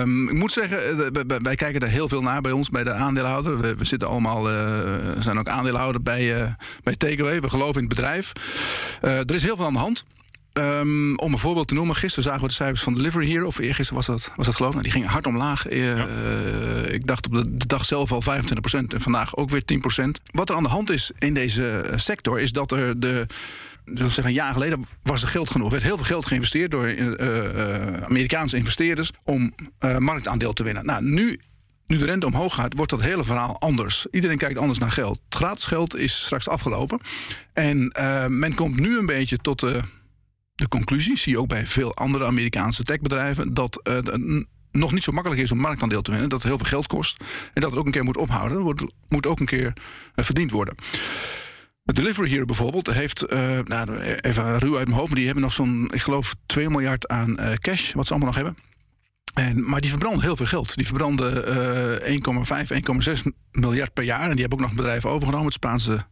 Um, 0.00 0.28
ik 0.28 0.34
moet 0.34 0.52
zeggen, 0.52 1.12
wij 1.42 1.54
kijken 1.54 1.80
er 1.80 1.88
heel 1.88 2.08
veel 2.08 2.22
naar 2.22 2.40
bij 2.40 2.52
ons, 2.52 2.70
bij 2.70 2.84
de 2.84 2.92
aandeelhouder. 2.92 3.60
We, 3.60 3.74
we 3.74 3.84
zitten 3.84 4.08
allemaal, 4.08 4.42
zijn 5.18 5.38
ook 5.38 5.48
aandeelhouder 5.48 6.02
bij, 6.02 6.56
bij 6.82 6.96
Takeaway. 6.96 7.40
We 7.40 7.48
geloven 7.48 7.82
in 7.82 7.88
het 7.88 7.94
bedrijf. 7.94 8.32
er 9.00 9.34
is 9.34 9.42
heel 9.42 9.56
veel 9.56 9.66
aan 9.66 9.72
de 9.72 9.78
hand. 9.78 10.04
Um, 10.58 11.18
om 11.18 11.32
een 11.32 11.38
voorbeeld 11.38 11.68
te 11.68 11.74
noemen, 11.74 11.96
gisteren 11.96 12.24
zagen 12.24 12.40
we 12.40 12.48
de 12.48 12.54
cijfers 12.54 12.82
van 12.82 12.94
Delivery 12.94 13.26
Hero, 13.26 13.46
of 13.46 13.58
eergisteren 13.58 13.94
was 13.94 14.06
dat, 14.06 14.32
was 14.36 14.46
dat 14.46 14.54
geloof 14.54 14.70
ik. 14.70 14.76
Nou, 14.76 14.88
die 14.88 14.92
gingen 14.92 15.12
hard 15.12 15.26
omlaag. 15.26 15.70
Uh, 15.70 15.96
ja. 15.96 16.06
uh, 16.06 16.92
ik 16.92 17.06
dacht 17.06 17.26
op 17.26 17.32
de, 17.32 17.56
de, 17.56 17.66
dag 17.66 17.84
zelf 17.84 18.12
al 18.12 18.22
25% 18.22 18.26
en 18.70 19.00
vandaag 19.00 19.36
ook 19.36 19.50
weer 19.50 19.62
10%. 20.06 20.08
Wat 20.30 20.50
er 20.50 20.56
aan 20.56 20.62
de 20.62 20.68
hand 20.68 20.90
is 20.90 21.10
in 21.18 21.34
deze 21.34 21.84
sector, 21.94 22.40
is 22.40 22.52
dat 22.52 22.72
er 22.72 23.00
de. 23.00 23.26
Dat 23.84 23.98
zeggen, 24.10 24.24
een 24.24 24.32
jaar 24.32 24.52
geleden 24.52 24.86
was 25.02 25.22
er 25.22 25.28
geld 25.28 25.50
genoeg. 25.50 25.66
Er 25.66 25.72
werd 25.72 25.84
heel 25.84 25.96
veel 25.96 26.06
geld 26.06 26.26
geïnvesteerd 26.26 26.70
door 26.70 26.88
uh, 26.88 27.16
Amerikaanse 28.02 28.56
investeerders 28.56 29.10
om 29.24 29.54
marktaandeel 29.98 30.52
te 30.52 30.62
winnen. 30.62 30.84
Nou, 30.84 31.02
nu 31.04 31.40
nu 31.86 31.98
de 31.98 32.04
rente 32.04 32.26
omhoog 32.26 32.54
gaat, 32.54 32.74
wordt 32.76 32.90
dat 32.90 33.00
hele 33.00 33.24
verhaal 33.24 33.60
anders. 33.60 34.06
Iedereen 34.10 34.36
kijkt 34.36 34.58
anders 34.58 34.78
naar 34.78 34.90
geld. 34.90 35.20
Gratis 35.28 35.64
geld 35.64 35.96
is 35.96 36.24
straks 36.24 36.48
afgelopen. 36.48 37.00
En 37.52 37.94
uh, 37.98 38.26
men 38.26 38.54
komt 38.54 38.80
nu 38.80 38.98
een 38.98 39.06
beetje 39.06 39.36
tot 39.36 39.60
de, 39.60 39.80
de 40.58 40.68
conclusie, 40.68 41.16
zie 41.16 41.32
je 41.32 41.38
ook 41.40 41.48
bij 41.48 41.66
veel 41.66 41.94
andere 41.94 42.24
Amerikaanse 42.24 42.82
techbedrijven, 42.82 43.54
dat 43.54 43.80
het 43.82 44.44
nog 44.72 44.92
niet 44.92 45.02
zo 45.02 45.12
makkelijk 45.12 45.40
is 45.40 45.52
om 45.52 45.58
marktaandeel 45.58 46.02
te 46.02 46.10
winnen. 46.10 46.28
Dat 46.28 46.38
het 46.38 46.48
heel 46.48 46.58
veel 46.58 46.68
geld 46.68 46.86
kost. 46.86 47.16
En 47.54 47.60
dat 47.60 47.70
het 47.70 47.78
ook 47.78 47.86
een 47.86 47.92
keer 47.92 48.04
moet 48.04 48.16
ophouden. 48.16 48.64
Dat 48.64 48.92
moet 49.08 49.26
ook 49.26 49.40
een 49.40 49.46
keer 49.46 49.66
uh, 49.66 50.24
verdiend 50.24 50.50
worden. 50.50 50.74
Delivery 51.84 52.28
Hero 52.28 52.44
bijvoorbeeld 52.44 52.86
heeft, 52.86 53.32
uh, 53.32 53.58
nou, 53.64 54.00
even 54.00 54.58
ruw 54.58 54.76
uit 54.76 54.86
mijn 54.86 54.98
hoofd, 54.98 55.08
maar 55.08 55.16
die 55.16 55.24
hebben 55.24 55.42
nog 55.42 55.52
zo'n, 55.52 55.90
ik 55.92 56.02
geloof, 56.02 56.34
2 56.46 56.70
miljard 56.70 57.08
aan 57.08 57.36
cash, 57.60 57.92
wat 57.92 58.06
ze 58.06 58.10
allemaal 58.10 58.28
nog 58.28 58.36
hebben. 58.36 58.56
En, 59.34 59.68
maar 59.68 59.80
die 59.80 59.90
verbranden 59.90 60.22
heel 60.22 60.36
veel 60.36 60.46
geld. 60.46 60.76
Die 60.76 60.86
verbranden 60.86 61.48
uh, 62.06 62.18
1,5, 63.06 63.16
1,6 63.16 63.22
miljard 63.52 63.92
per 63.92 64.04
jaar. 64.04 64.22
En 64.22 64.30
die 64.30 64.40
hebben 64.40 64.58
ook 64.58 64.64
nog 64.64 64.74
bedrijven 64.74 65.10
overgenomen. 65.10 65.46
Het 65.46 65.54
Spaanse 65.54 66.06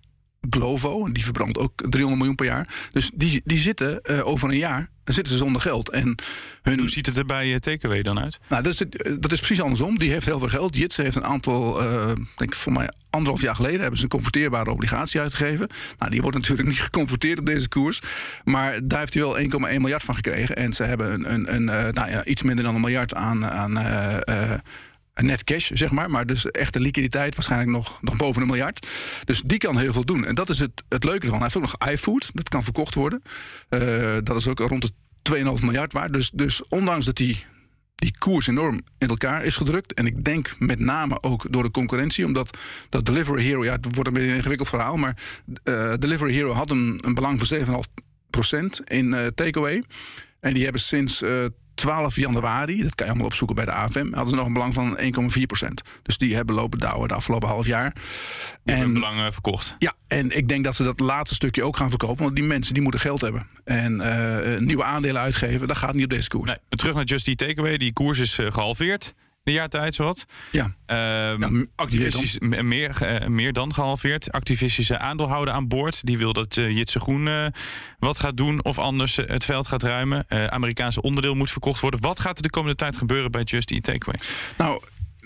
Glovo, 0.50 1.12
die 1.12 1.24
verbrandt 1.24 1.58
ook 1.58 1.72
300 1.76 2.16
miljoen 2.16 2.34
per 2.34 2.46
jaar. 2.46 2.88
Dus 2.92 3.10
die, 3.14 3.40
die 3.44 3.58
zitten 3.58 4.00
uh, 4.10 4.26
over 4.26 4.48
een 4.48 4.56
jaar 4.56 4.90
zitten 5.14 5.32
ze 5.32 5.38
zonder 5.38 5.60
geld. 5.60 5.90
En 5.90 6.14
hun... 6.62 6.78
Hoe 6.78 6.88
ziet 6.88 7.06
het 7.06 7.18
er 7.18 7.24
bij 7.24 7.60
TKW 7.60 8.02
dan 8.02 8.18
uit? 8.18 8.38
Nou, 8.48 8.62
dat, 8.62 8.72
is, 8.72 8.78
dat 9.20 9.32
is 9.32 9.38
precies 9.38 9.60
andersom. 9.60 9.98
Die 9.98 10.10
heeft 10.10 10.26
heel 10.26 10.38
veel 10.38 10.48
geld. 10.48 10.76
Jitse 10.76 11.02
heeft 11.02 11.16
een 11.16 11.24
aantal, 11.24 11.82
uh, 11.82 12.06
denk 12.06 12.52
ik 12.52 12.54
voor 12.54 12.72
mij 12.72 12.90
anderhalf 13.10 13.42
jaar 13.42 13.54
geleden... 13.54 13.80
hebben 13.80 13.96
ze 13.96 14.04
een 14.04 14.10
converteerbare 14.10 14.70
obligatie 14.70 15.20
uitgegeven. 15.20 15.68
Nou, 15.98 16.10
die 16.10 16.22
wordt 16.22 16.36
natuurlijk 16.36 16.68
niet 16.68 16.80
geconverteerd 16.80 17.38
op 17.38 17.46
deze 17.46 17.68
koers. 17.68 18.00
Maar 18.44 18.78
daar 18.84 18.98
heeft 18.98 19.14
hij 19.14 19.22
wel 19.22 19.38
1,1 19.38 19.48
miljard 19.80 20.02
van 20.02 20.14
gekregen. 20.14 20.56
En 20.56 20.72
ze 20.72 20.82
hebben 20.82 21.12
een, 21.12 21.32
een, 21.32 21.54
een 21.54 21.86
uh, 21.86 21.92
nou 21.92 22.10
ja, 22.10 22.24
iets 22.24 22.42
minder 22.42 22.64
dan 22.64 22.74
een 22.74 22.80
miljard 22.80 23.14
aan... 23.14 23.44
aan 23.46 23.72
net 25.24 25.44
cash, 25.44 25.70
zeg 25.74 25.90
maar. 25.90 26.10
Maar 26.10 26.26
dus 26.26 26.50
echte 26.50 26.80
liquiditeit 26.80 27.34
waarschijnlijk 27.34 27.70
nog, 27.70 27.98
nog 28.02 28.16
boven 28.16 28.42
een 28.42 28.48
miljard. 28.48 28.86
Dus 29.24 29.42
die 29.42 29.58
kan 29.58 29.78
heel 29.78 29.92
veel 29.92 30.04
doen. 30.04 30.24
En 30.24 30.34
dat 30.34 30.48
is 30.48 30.58
het, 30.58 30.82
het 30.88 31.04
leuke 31.04 31.24
ervan. 31.24 31.38
Hij 31.38 31.48
heeft 31.48 31.56
ook 31.56 31.78
nog 31.78 31.90
iFood. 31.90 32.30
Dat 32.34 32.48
kan 32.48 32.62
verkocht 32.62 32.94
worden. 32.94 33.22
Uh, 33.70 33.80
dat 34.22 34.36
is 34.36 34.48
ook 34.48 34.58
rond 34.58 34.82
de 34.82 34.92
2,5 35.58 35.64
miljard 35.64 35.92
waard. 35.92 36.12
Dus, 36.12 36.30
dus 36.30 36.68
ondanks 36.68 37.06
dat 37.06 37.16
die, 37.16 37.44
die 37.94 38.18
koers 38.18 38.46
enorm 38.46 38.80
in 38.98 39.08
elkaar 39.08 39.44
is 39.44 39.56
gedrukt. 39.56 39.94
En 39.94 40.06
ik 40.06 40.24
denk 40.24 40.54
met 40.58 40.78
name 40.78 41.22
ook 41.22 41.46
door 41.50 41.62
de 41.62 41.70
concurrentie. 41.70 42.24
Omdat 42.24 42.58
dat 42.88 43.04
Delivery 43.04 43.42
Hero, 43.42 43.64
ja, 43.64 43.72
het 43.72 43.94
wordt 43.94 44.06
een 44.06 44.14
beetje 44.14 44.30
een 44.30 44.36
ingewikkeld 44.36 44.68
verhaal. 44.68 44.96
Maar 44.96 45.16
uh, 45.64 45.94
Delivery 45.98 46.32
Hero 46.32 46.52
had 46.52 46.70
een, 46.70 46.98
een 47.04 47.14
belang 47.14 47.46
van 47.46 47.58
7,5% 47.58 48.84
in 48.84 49.06
uh, 49.06 49.26
takeaway. 49.26 49.82
En 50.40 50.54
die 50.54 50.62
hebben 50.62 50.80
sinds 50.80 51.22
12 51.76 52.16
januari, 52.16 52.82
dat 52.82 52.94
kan 52.94 53.06
je 53.06 53.12
allemaal 53.12 53.30
opzoeken 53.30 53.56
bij 53.56 53.64
de 53.64 53.72
AFM, 53.72 54.06
hadden 54.12 54.28
ze 54.28 54.34
nog 54.34 54.46
een 54.46 54.52
belang 54.52 54.74
van 54.74 54.98
1,4 55.38 55.42
procent. 55.46 55.82
Dus 56.02 56.18
die 56.18 56.34
hebben 56.34 56.54
lopen 56.54 56.78
douwen 56.78 57.08
de 57.08 57.14
afgelopen 57.14 57.48
half 57.48 57.66
jaar. 57.66 57.92
Die 58.64 58.74
en 58.74 58.92
belang 58.92 59.32
verkocht. 59.32 59.76
Ja, 59.78 59.92
en 60.08 60.36
ik 60.36 60.48
denk 60.48 60.64
dat 60.64 60.76
ze 60.76 60.82
dat 60.82 61.00
laatste 61.00 61.34
stukje 61.34 61.62
ook 61.62 61.76
gaan 61.76 61.88
verkopen, 61.88 62.24
want 62.24 62.36
die 62.36 62.44
mensen 62.44 62.74
die 62.74 62.82
moeten 62.82 63.00
geld 63.00 63.20
hebben. 63.20 63.46
En 63.64 64.00
uh, 64.00 64.58
nieuwe 64.58 64.84
aandelen 64.84 65.22
uitgeven, 65.22 65.68
dat 65.68 65.76
gaat 65.76 65.94
niet 65.94 66.04
op 66.04 66.10
deze 66.10 66.28
koers. 66.28 66.50
Nee, 66.50 66.58
terug 66.68 66.94
naar 66.94 67.04
Just 67.04 67.28
Eat 67.28 67.38
Takeaway, 67.38 67.76
die 67.76 67.92
koers 67.92 68.18
is 68.18 68.38
uh, 68.38 68.52
gehalveerd. 68.52 69.14
De 69.46 69.52
jaar 69.52 69.68
tijd, 69.68 69.94
zowat. 69.94 70.26
Ja. 70.52 70.74
Ehm, 70.86 71.64
activistisch, 71.74 72.38
m- 72.38 72.68
meer, 72.68 73.02
eh, 73.02 73.26
meer 73.26 73.52
dan 73.52 73.74
gehalveerd. 73.74 74.32
Activistische 74.32 74.98
aandeelhouder 74.98 75.54
aan 75.54 75.68
boord. 75.68 76.06
Die 76.06 76.18
wil 76.18 76.32
dat 76.32 76.56
eh, 76.56 76.70
Jitse 76.76 77.00
Groen 77.00 77.28
eh, 77.28 77.46
wat 77.98 78.18
gaat 78.18 78.36
doen 78.36 78.64
of 78.64 78.78
anders 78.78 79.16
het 79.16 79.44
veld 79.44 79.66
gaat 79.66 79.82
ruimen. 79.82 80.24
Amerikaanse 80.50 81.02
onderdeel 81.02 81.34
moet 81.34 81.50
verkocht 81.50 81.80
worden. 81.80 82.00
Wat 82.00 82.20
gaat 82.20 82.36
er 82.36 82.42
de 82.42 82.50
komende 82.50 82.76
tijd 82.76 82.96
gebeuren 82.96 83.30
bij 83.30 83.42
Just 83.42 83.70
Eat 83.70 83.82
Takeaway? 83.82 84.20
Nou, 84.58 84.82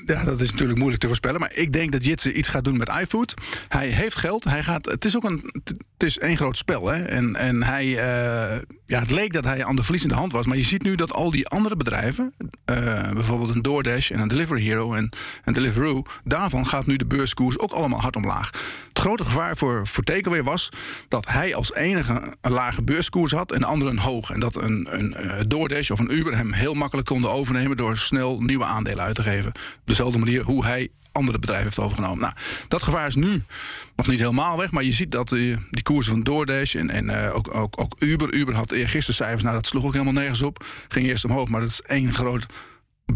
ja, 0.06 0.24
dat 0.24 0.40
is 0.40 0.50
natuurlijk 0.50 0.78
moeilijk 0.78 1.00
te 1.00 1.06
voorspellen. 1.06 1.40
Maar 1.40 1.54
ik 1.54 1.72
denk 1.72 1.92
dat 1.92 2.04
Jitse 2.04 2.32
iets 2.32 2.48
gaat 2.48 2.64
doen 2.64 2.76
met 2.76 2.88
iFood. 3.02 3.34
Hij 3.68 3.88
heeft 3.88 4.16
geld. 4.16 4.44
Hij 4.44 4.62
gaat, 4.62 4.84
het 4.84 5.04
is 5.04 5.16
ook 5.16 5.24
een, 5.24 5.50
het 5.64 6.02
is 6.02 6.18
één 6.18 6.36
groot 6.36 6.56
spel. 6.56 6.86
Hè? 6.86 7.02
En, 7.02 7.36
en 7.36 7.62
hij, 7.62 7.86
eh, 7.86 8.62
ja, 8.86 9.00
het 9.00 9.10
leek 9.10 9.32
dat 9.32 9.44
hij 9.44 9.64
aan 9.64 9.76
de 9.76 9.82
verliezende 9.82 10.14
hand 10.14 10.32
was. 10.32 10.46
Maar 10.46 10.56
je 10.56 10.62
ziet 10.62 10.82
nu 10.82 10.94
dat 10.94 11.12
al 11.12 11.30
die 11.30 11.46
andere 11.46 11.76
bedrijven, 11.76 12.34
eh, 12.64 13.12
bijvoorbeeld 13.12 13.54
een 13.54 13.62
DoorDash 13.62 14.10
en 14.10 14.20
een 14.20 14.28
Delivery 14.28 14.62
Hero 14.62 14.94
en 14.94 15.08
een 15.44 15.52
Deliveroo, 15.52 16.02
daarvan 16.24 16.66
gaat 16.66 16.86
nu 16.86 16.96
de 16.96 17.06
beurskoers 17.06 17.58
ook 17.58 17.72
allemaal 17.72 18.00
hard 18.00 18.16
omlaag. 18.16 18.50
Het 18.88 18.98
grote 18.98 19.24
gevaar 19.24 19.56
voor, 19.56 19.86
voor 19.86 20.04
Takeaway 20.04 20.42
was 20.42 20.68
dat 21.08 21.26
hij 21.26 21.54
als 21.54 21.74
enige 21.74 22.34
een 22.40 22.52
lage 22.52 22.82
beurskoers 22.82 23.32
had 23.32 23.52
en 23.52 23.60
de 23.60 23.66
anderen 23.66 23.92
een 23.92 23.98
hoog. 23.98 24.30
En 24.30 24.40
dat 24.40 24.56
een, 24.56 24.88
een 24.90 25.14
eh, 25.14 25.40
DoorDash 25.46 25.90
of 25.90 25.98
een 25.98 26.14
Uber 26.14 26.36
hem 26.36 26.52
heel 26.52 26.74
makkelijk 26.74 27.08
konden 27.08 27.30
overnemen 27.30 27.76
door 27.76 27.96
snel 27.96 28.40
nieuwe 28.40 28.64
aandelen 28.64 29.04
uit 29.04 29.14
te 29.14 29.22
geven. 29.22 29.52
Dezelfde 29.90 30.18
manier 30.18 30.42
hoe 30.42 30.64
hij 30.64 30.88
andere 31.12 31.38
bedrijven 31.38 31.66
heeft 31.66 31.78
overgenomen. 31.78 32.20
Nou, 32.20 32.34
dat 32.68 32.82
gevaar 32.82 33.06
is 33.06 33.14
nu 33.14 33.42
nog 33.96 34.06
niet 34.06 34.18
helemaal 34.18 34.58
weg. 34.58 34.70
Maar 34.70 34.84
je 34.84 34.92
ziet 34.92 35.10
dat 35.10 35.28
die, 35.28 35.56
die 35.70 35.82
koersen 35.82 36.12
van 36.12 36.22
DoorDash 36.22 36.74
en, 36.74 36.90
en 36.90 37.10
eh, 37.10 37.36
ook, 37.36 37.54
ook, 37.54 37.80
ook 37.80 37.94
Uber. 37.98 38.34
Uber 38.34 38.54
had 38.54 38.72
gisteren 38.74 39.14
cijfers, 39.14 39.42
nou 39.42 39.54
dat 39.54 39.66
sloeg 39.66 39.84
ook 39.84 39.92
helemaal 39.92 40.12
nergens 40.12 40.42
op. 40.42 40.64
Ging 40.88 41.06
eerst 41.06 41.24
omhoog, 41.24 41.48
maar 41.48 41.60
dat 41.60 41.70
is 41.70 41.80
één 41.82 42.12
groot 42.12 42.46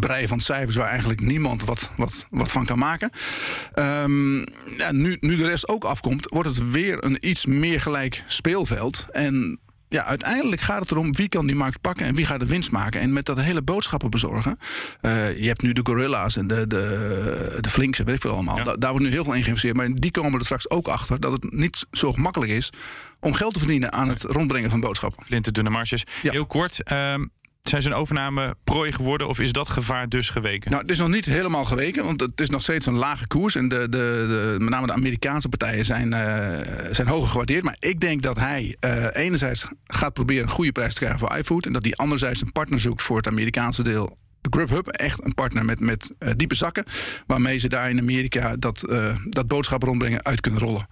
brei 0.01 0.27
van 0.27 0.41
cijfers 0.41 0.77
waar 0.77 0.89
eigenlijk 0.89 1.21
niemand 1.21 1.65
wat, 1.65 1.91
wat, 1.97 2.27
wat 2.31 2.51
van 2.51 2.65
kan 2.65 2.79
maken. 2.79 3.11
Ehm, 3.73 4.37
nu, 4.91 5.17
nu 5.21 5.37
de 5.37 5.47
rest 5.47 5.69
ook 5.69 5.85
afkomt, 5.85 6.27
wordt 6.29 6.49
het 6.49 6.71
weer 6.71 7.05
een 7.05 7.29
iets 7.29 7.47
meer 7.47 7.81
gelijk 7.81 8.25
speelveld. 8.27 9.07
En 9.11 9.59
ja, 9.95 10.05
uiteindelijk 10.05 10.61
gaat 10.61 10.81
het 10.81 10.91
erom 10.91 11.13
wie 11.15 11.29
kan 11.29 11.47
die 11.47 11.57
markt 11.57 11.81
pakken 11.81 12.07
en 12.07 12.15
wie 12.15 12.27
gaat 12.27 12.41
de 12.41 12.47
winst 12.47 12.71
maken. 12.71 13.01
En 13.01 13.13
met 13.13 13.25
dat 13.27 13.41
hele 13.41 13.63
boodschappen 13.63 14.11
bezorgen. 14.11 14.59
eh, 15.01 15.39
je 15.41 15.47
hebt 15.47 15.63
nu 15.63 15.73
de 15.73 15.81
Gorilla's 15.85 16.37
en 16.37 16.47
de, 16.47 16.67
de, 16.67 17.59
de 17.61 17.69
weet 18.05 18.09
ik 18.15 18.21
veel 18.21 18.31
allemaal. 18.31 18.65
Da- 18.65 18.77
daar 18.77 18.91
wordt 18.91 19.07
nu 19.07 19.13
heel 19.13 19.25
veel 19.25 19.33
in 19.33 19.43
geïnvesteerd. 19.43 19.77
Maar 19.77 19.89
die 19.95 20.11
komen 20.11 20.39
er 20.39 20.45
straks 20.45 20.71
ook 20.71 20.89
achter 20.89 21.21
dat 21.21 21.33
het 21.33 21.53
niet 21.53 21.87
zo 21.93 22.13
gemakkelijk 22.13 22.51
is 22.53 22.71
om 23.21 23.33
geld 23.35 23.53
te 23.53 23.59
verdienen 23.59 23.93
aan 23.93 24.09
het 24.09 24.23
rondbrengen 24.23 24.71
van 24.71 24.81
boodschappen. 24.81 25.25
Flinten 25.27 25.53
dunne 25.53 25.71
marges. 25.71 26.05
Heel 26.23 26.47
kort, 26.47 26.83
ehm, 26.83 27.27
zijn 27.69 27.85
een 27.85 27.95
overname 27.95 28.57
prooi 28.65 28.93
geworden 28.93 29.29
of 29.29 29.41
is 29.41 29.53
dat 29.53 29.69
gevaar 29.69 30.09
dus 30.09 30.29
geweken? 30.29 30.71
Nou, 30.71 30.83
het 30.83 30.91
is 30.91 30.99
nog 30.99 31.09
niet 31.09 31.25
helemaal 31.25 31.65
geweken, 31.65 32.05
want 32.05 32.21
het 32.21 32.41
is 32.41 32.51
nog 32.51 32.63
steeds 32.63 32.87
een 32.87 32.97
lage 32.97 33.27
koers. 33.27 33.55
En 33.55 33.69
de, 33.69 33.79
de, 33.79 33.89
de, 33.89 34.57
met 34.59 34.69
name 34.69 34.87
de 34.87 34.93
Amerikaanse 34.93 35.49
partijen 35.49 35.85
zijn, 35.85 36.13
eh, 36.13 36.59
zijn 36.91 37.09
hoger 37.09 37.29
gewaardeerd. 37.29 37.65
Maar 37.65 37.77
ik 37.79 38.01
denk 38.01 38.23
dat 38.23 38.39
hij 38.39 38.77
eh, 38.81 39.07
enerzijds 39.13 39.67
gaat 39.85 40.13
proberen 40.13 40.43
een 40.43 40.49
goede 40.49 40.73
prijs 40.73 40.95
te 40.95 40.99
krijgen 40.99 41.19
voor 41.19 41.37
iFood. 41.37 41.67
En 41.67 41.73
dat 41.73 41.85
hij 41.85 41.95
anderzijds 41.95 42.41
een 42.41 42.53
partner 42.53 42.81
zoekt 42.81 43.03
voor 43.03 43.17
het 43.17 43.27
Amerikaanse 43.27 43.83
deel. 43.83 44.17
Grubhub, 44.51 44.87
echt 44.87 45.25
een 45.25 45.35
partner 45.35 45.65
met, 45.65 45.81
met 45.81 46.13
eh, 46.19 46.31
diepe 46.37 46.55
zakken. 46.55 46.85
Waarmee 47.27 47.59
ze 47.59 47.69
daar 47.69 47.91
in 47.91 47.99
Amerika 47.99 48.57
dat, 48.57 48.89
dat 49.25 49.47
boodschap 49.47 49.83
rondbrengen 49.83 50.25
uit 50.25 50.41
kunnen 50.41 50.61
rollen. 50.61 50.87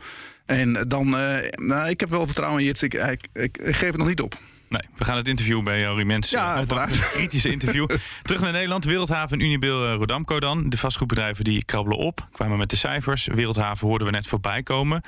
En 0.47 0.85
dan, 0.88 1.11
nou, 1.50 1.88
ik 1.88 2.00
heb 2.00 2.11
wel 2.11 2.26
vertrouwen 2.26 2.61
in 2.61 2.67
Jits. 2.67 2.83
Ik, 2.83 2.95
ik 3.33 3.59
geef 3.62 3.88
het 3.88 3.97
nog 3.97 4.09
niet 4.09 4.21
op. 4.21 4.38
Nee, 4.73 4.83
we 4.97 5.05
gaan 5.05 5.17
het 5.17 5.29
interview 5.29 5.62
bij 5.62 5.81
Jori 5.81 6.05
Mens. 6.05 6.31
Ja, 6.31 6.55
uiteraard. 6.55 6.95
Een 6.95 7.00
kritische 7.00 7.50
interview. 7.50 7.87
Terug 8.23 8.41
naar 8.41 8.52
Nederland. 8.52 8.85
Wereldhaven 8.85 9.38
en 9.38 9.45
Unibail 9.45 9.87
eh, 9.87 9.95
Rodamco 9.95 10.41
dan. 10.41 10.71
De 10.71 10.79
vastgoedbedrijven 10.79 11.45
die 11.45 11.64
krabbelen 11.64 11.99
op. 11.99 12.29
Kwamen 12.33 12.59
met 12.59 12.71
de 12.71 12.76
cijfers. 12.76 13.26
Wereldhaven 13.26 13.88
hoorden 13.88 14.07
we 14.07 14.12
net 14.12 14.26
voorbij 14.26 14.62
komen. 14.62 15.00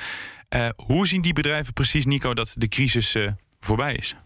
Eh, 0.48 0.68
hoe 0.76 1.06
zien 1.06 1.22
die 1.22 1.32
bedrijven 1.32 1.72
precies, 1.72 2.04
Nico, 2.04 2.34
dat 2.34 2.54
de 2.58 2.68
crisis 2.68 3.14
eh, 3.14 3.28
voorbij 3.60 3.94
is? 3.94 4.16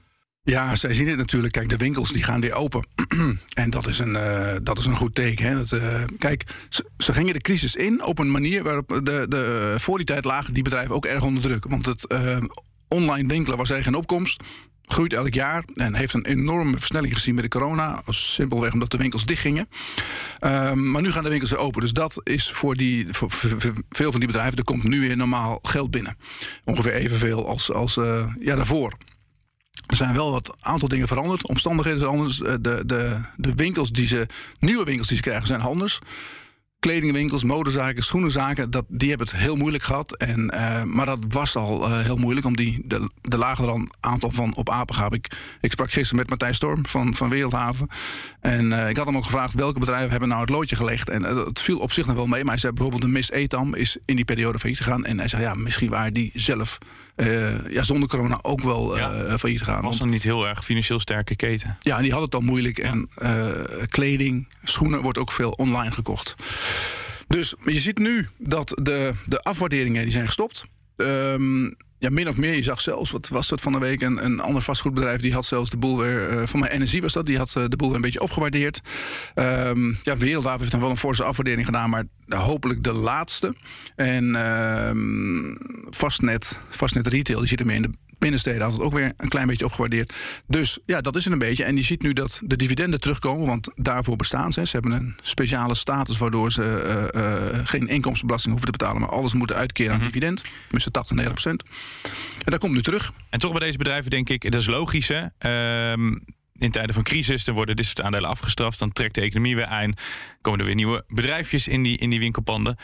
Ja, 0.43 0.77
zij 0.77 0.93
zien 0.93 1.09
het 1.09 1.17
natuurlijk. 1.17 1.53
Kijk, 1.53 1.69
de 1.69 1.77
winkels 1.77 2.13
die 2.13 2.23
gaan 2.23 2.41
weer 2.41 2.55
open. 2.55 2.87
en 3.63 3.71
dat 3.71 3.87
is 3.87 3.99
een, 3.99 4.13
dat 4.63 4.79
is 4.79 4.85
een 4.85 4.97
goed 4.97 5.15
teken. 5.15 5.47
Hè? 5.47 5.55
Dat, 5.55 5.81
kijk, 6.19 6.45
ze, 6.69 6.91
ze 6.99 7.13
gingen 7.13 7.33
de 7.33 7.41
crisis 7.41 7.77
in 7.77 8.05
op 8.05 8.19
een 8.19 8.31
manier 8.31 8.63
waarop 8.63 8.89
de, 8.89 9.27
de, 9.29 9.75
voor 9.79 9.97
die 9.97 10.07
tijd 10.07 10.25
lagen 10.25 10.55
die 10.55 10.63
bedrijven 10.63 10.95
ook 10.95 11.07
erg 11.07 11.23
onder 11.23 11.43
druk. 11.43 11.65
Want 11.69 11.87
het 11.87 12.07
online 12.89 13.29
winkelen 13.29 13.59
was 13.59 13.71
erg 13.71 13.87
in 13.87 13.95
opkomst. 13.95 14.43
Groeit 14.89 15.13
elk 15.13 15.35
jaar 15.35 15.65
en 15.75 15.95
heeft 15.95 16.15
een 16.15 16.27
enorme 16.27 16.79
versnelling 16.79 17.15
gezien 17.15 17.35
met 17.35 17.45
de 17.45 17.59
corona. 17.59 18.03
Simpelweg 18.09 18.73
omdat 18.73 18.91
de 18.91 18.97
winkels 18.97 19.27
dichtgingen. 19.27 19.69
Um, 20.41 20.91
maar 20.91 21.03
nu 21.03 21.13
gaan 21.13 21.23
de 21.23 21.29
winkels 21.29 21.51
weer 21.51 21.61
open. 21.61 21.81
Dus 21.81 21.93
dat 21.93 22.21
is 22.23 22.51
voor, 22.51 22.75
die, 22.75 23.07
veel 23.89 24.11
van 24.11 24.21
die 24.21 24.29
bedrijven. 24.29 24.59
Er 24.59 24.65
komt 24.65 24.85
nu 24.85 25.01
weer 25.01 25.17
normaal 25.17 25.59
geld 25.63 25.91
binnen. 25.91 26.17
Ongeveer 26.65 26.93
evenveel 26.93 27.49
als, 27.49 27.73
als 27.73 27.97
uh, 27.97 28.33
ja, 28.41 28.57
daarvoor. 28.57 28.93
Er 29.87 29.97
zijn 29.97 30.15
wel 30.15 30.31
wat 30.31 30.57
aantal 30.61 30.89
dingen 30.89 31.09
veranderd. 31.09 31.49
Omstandigheden 31.49 31.99
zijn 31.99 32.11
anders. 32.11 32.43
Eh, 32.43 32.55
De, 32.61 32.83
de, 32.87 33.21
de 33.37 33.55
winkels 33.55 33.91
die 33.91 34.07
ze, 34.07 34.27
nieuwe 34.59 34.85
winkels 34.85 35.09
die 35.09 35.17
ze 35.17 35.23
krijgen, 35.23 35.47
zijn 35.47 35.61
anders. 35.61 35.99
Kledingwinkels, 36.81 37.45
modezaken, 37.45 38.03
schoenenzaken, 38.03 38.71
dat, 38.71 38.85
die 38.89 39.09
hebben 39.09 39.27
het 39.27 39.37
heel 39.37 39.57
moeilijk 39.57 39.85
gehad. 39.85 40.17
En, 40.17 40.53
uh, 40.55 40.83
maar 40.83 41.07
dat 41.07 41.19
was 41.29 41.57
al 41.57 41.89
uh, 41.89 42.01
heel 42.01 42.17
moeilijk, 42.17 42.47
om 42.47 42.57
die, 42.57 42.83
de, 42.85 43.11
de 43.21 43.39
lager 43.39 43.67
dan 43.67 43.91
aantal 44.01 44.31
van 44.31 44.55
op 44.55 44.71
Apengaap. 44.71 45.15
Ik, 45.15 45.37
ik 45.61 45.71
sprak 45.71 45.91
gisteren 45.91 46.17
met 46.17 46.29
Martijn 46.29 46.55
Storm 46.55 46.87
van, 46.87 47.15
van 47.15 47.29
Wereldhaven. 47.29 47.89
En 48.41 48.71
uh, 48.71 48.89
ik 48.89 48.97
had 48.97 49.07
hem 49.07 49.17
ook 49.17 49.25
gevraagd 49.25 49.55
welke 49.55 49.79
bedrijven 49.79 50.11
hebben 50.11 50.29
nou 50.29 50.41
het 50.41 50.51
loodje 50.51 50.77
gelegd. 50.77 51.09
En 51.09 51.23
het 51.23 51.61
viel 51.61 51.79
op 51.79 51.93
zich 51.93 52.07
nog 52.07 52.17
wel 52.17 52.27
mee. 52.27 52.43
Maar 52.43 52.53
hij 52.53 52.61
zei 52.61 52.73
bijvoorbeeld 52.73 53.03
de 53.03 53.09
Miss 53.09 53.31
Etam 53.31 53.75
is 53.75 53.97
in 54.05 54.17
die 54.17 54.25
periode 54.25 54.59
failliet 54.59 54.81
gegaan. 54.81 55.05
En 55.05 55.19
hij 55.19 55.29
zei 55.29 55.43
ja, 55.43 55.55
misschien 55.55 55.91
waren 55.91 56.13
die 56.13 56.31
zelf 56.35 56.79
uh, 57.21 57.69
ja, 57.69 57.83
zonder 57.83 58.09
corona 58.09 58.39
ook 58.43 58.61
wel 58.61 58.99
uh, 58.99 59.01
ja, 59.01 59.39
failliet 59.39 59.63
gegaan. 59.63 59.83
Was 59.83 59.99
dan 59.99 60.09
niet 60.11 60.23
heel 60.23 60.47
erg 60.47 60.65
financieel 60.65 61.01
sterke 61.01 61.37
keten? 61.37 61.77
Ja, 61.81 61.97
en 61.97 62.03
die 62.03 62.13
had 62.13 62.23
het 62.23 62.35
al 62.35 62.41
moeilijk. 62.41 62.79
En 62.79 63.09
uh, 63.19 63.47
kleding, 63.89 64.49
schoenen 64.65 65.03
wordt 65.03 65.19
ook 65.19 65.33
veel 65.33 65.51
online 65.51 65.91
gekocht. 65.91 66.35
Dus 67.27 67.55
je 67.65 67.81
ziet 67.81 67.99
nu 67.99 68.29
dat 68.39 68.79
de, 68.83 69.13
de 69.27 69.41
afwaarderingen 69.41 70.03
die 70.03 70.13
zijn 70.13 70.27
gestopt. 70.27 70.65
Um, 70.97 71.77
ja, 71.99 72.11
min 72.11 72.29
of 72.29 72.37
meer. 72.37 72.55
Je 72.55 72.63
zag 72.63 72.81
zelfs, 72.81 73.11
wat 73.11 73.29
was 73.29 73.49
dat 73.49 73.61
van 73.61 73.73
de 73.73 73.79
week, 73.79 74.03
een, 74.03 74.25
een 74.25 74.41
ander 74.41 74.63
vastgoedbedrijf... 74.63 75.21
die 75.21 75.33
had 75.33 75.45
zelfs 75.45 75.71
de 75.71 75.77
boel 75.77 75.99
weer, 75.99 76.33
uh, 76.33 76.43
van 76.47 76.61
mijn 76.61 76.73
energie 76.73 77.03
was 77.03 77.13
dat... 77.13 77.27
die 77.27 77.39
had 77.39 77.55
uh, 77.59 77.65
de 77.69 77.77
boel 77.77 77.89
weer 77.89 77.97
een 77.97 78.03
beetje 78.03 78.21
opgewaardeerd. 78.21 78.81
Um, 79.35 79.99
ja, 80.03 80.17
Wereldhaven 80.17 80.59
heeft 80.59 80.71
dan 80.73 80.81
wel 80.81 80.91
een 80.91 80.97
forse 80.97 81.25
afwaardering 81.25 81.67
gedaan... 81.67 81.91
maar 81.91 82.05
hopelijk 82.29 82.85
de 82.85 82.93
laatste. 82.93 83.55
En 83.97 84.35
um, 84.89 85.57
vastnet, 85.91 86.59
vastnet 86.69 87.07
retail, 87.07 87.39
die 87.39 87.49
zit 87.49 87.61
er 87.61 87.67
meer 87.67 87.77
in 87.77 87.83
de 87.83 88.08
binnensteden 88.19 88.63
had 88.63 88.73
het 88.73 88.81
ook 88.81 88.93
weer 88.93 89.13
een 89.17 89.29
klein 89.29 89.47
beetje 89.47 89.65
opgewaardeerd. 89.65 90.15
Dus 90.47 90.79
ja, 90.87 91.01
dat 91.01 91.17
is 91.17 91.25
het 91.25 91.33
een 91.33 91.39
beetje. 91.39 91.65
En 91.65 91.77
je 91.77 91.83
ziet 91.83 92.03
nu 92.03 92.13
dat 92.13 92.41
de 92.45 92.57
dividenden 92.57 93.01
terugkomen, 93.01 93.47
want 93.47 93.71
daarvoor 93.75 94.17
bestaan 94.17 94.53
ze. 94.53 94.67
Ze 94.67 94.77
hebben 94.77 94.93
een 94.93 95.17
speciale 95.23 95.75
status 95.75 96.19
waardoor 96.19 96.53
ze 96.53 97.11
uh, 97.15 97.23
uh, 97.23 97.59
geen 97.65 97.89
inkomstenbelasting 97.89 98.55
hoeven 98.55 98.73
te 98.73 98.79
betalen, 98.79 99.01
maar 99.01 99.11
alles 99.11 99.35
moeten 99.35 99.57
uitkeren 99.57 99.93
aan 99.93 99.99
mm 99.99 100.05
-hmm. 100.05 100.13
dividend. 100.13 100.45
Tussen 100.71 100.93
80 100.93 101.11
en 101.11 101.17
90 101.17 101.43
procent. 101.43 101.63
En 102.45 102.51
dat 102.51 102.61
komt 102.61 102.73
nu 102.75 102.83
terug. 102.83 103.13
En 103.31 103.39
toch 103.39 103.51
bij 103.51 103.61
deze 103.61 103.79
bedrijven 103.79 104.11
denk 104.11 104.29
ik, 104.29 104.43
dat 104.43 104.61
is 104.61 104.67
logisch 104.67 105.09
hè. 105.09 105.27
Um 105.93 106.25
in 106.59 106.71
tijden 106.71 106.95
van 106.95 107.03
crisis, 107.03 107.45
dan 107.45 107.55
worden 107.55 107.77
dit 107.77 107.85
soort 107.85 108.03
aandelen 108.03 108.31
afgestraft. 108.31 108.79
Dan 108.79 108.93
trekt 108.93 109.15
de 109.15 109.21
economie 109.21 109.57
weer 109.57 109.67
aan. 109.67 109.95
Komen 110.41 110.61
er 110.61 110.67
weer 110.67 110.75
nieuwe 110.75 111.05
bedrijfjes 111.09 111.69
in 111.69 111.83
die, 111.83 111.99
in 111.99 112.11
die 112.11 112.19
winkelpanden. 112.19 112.77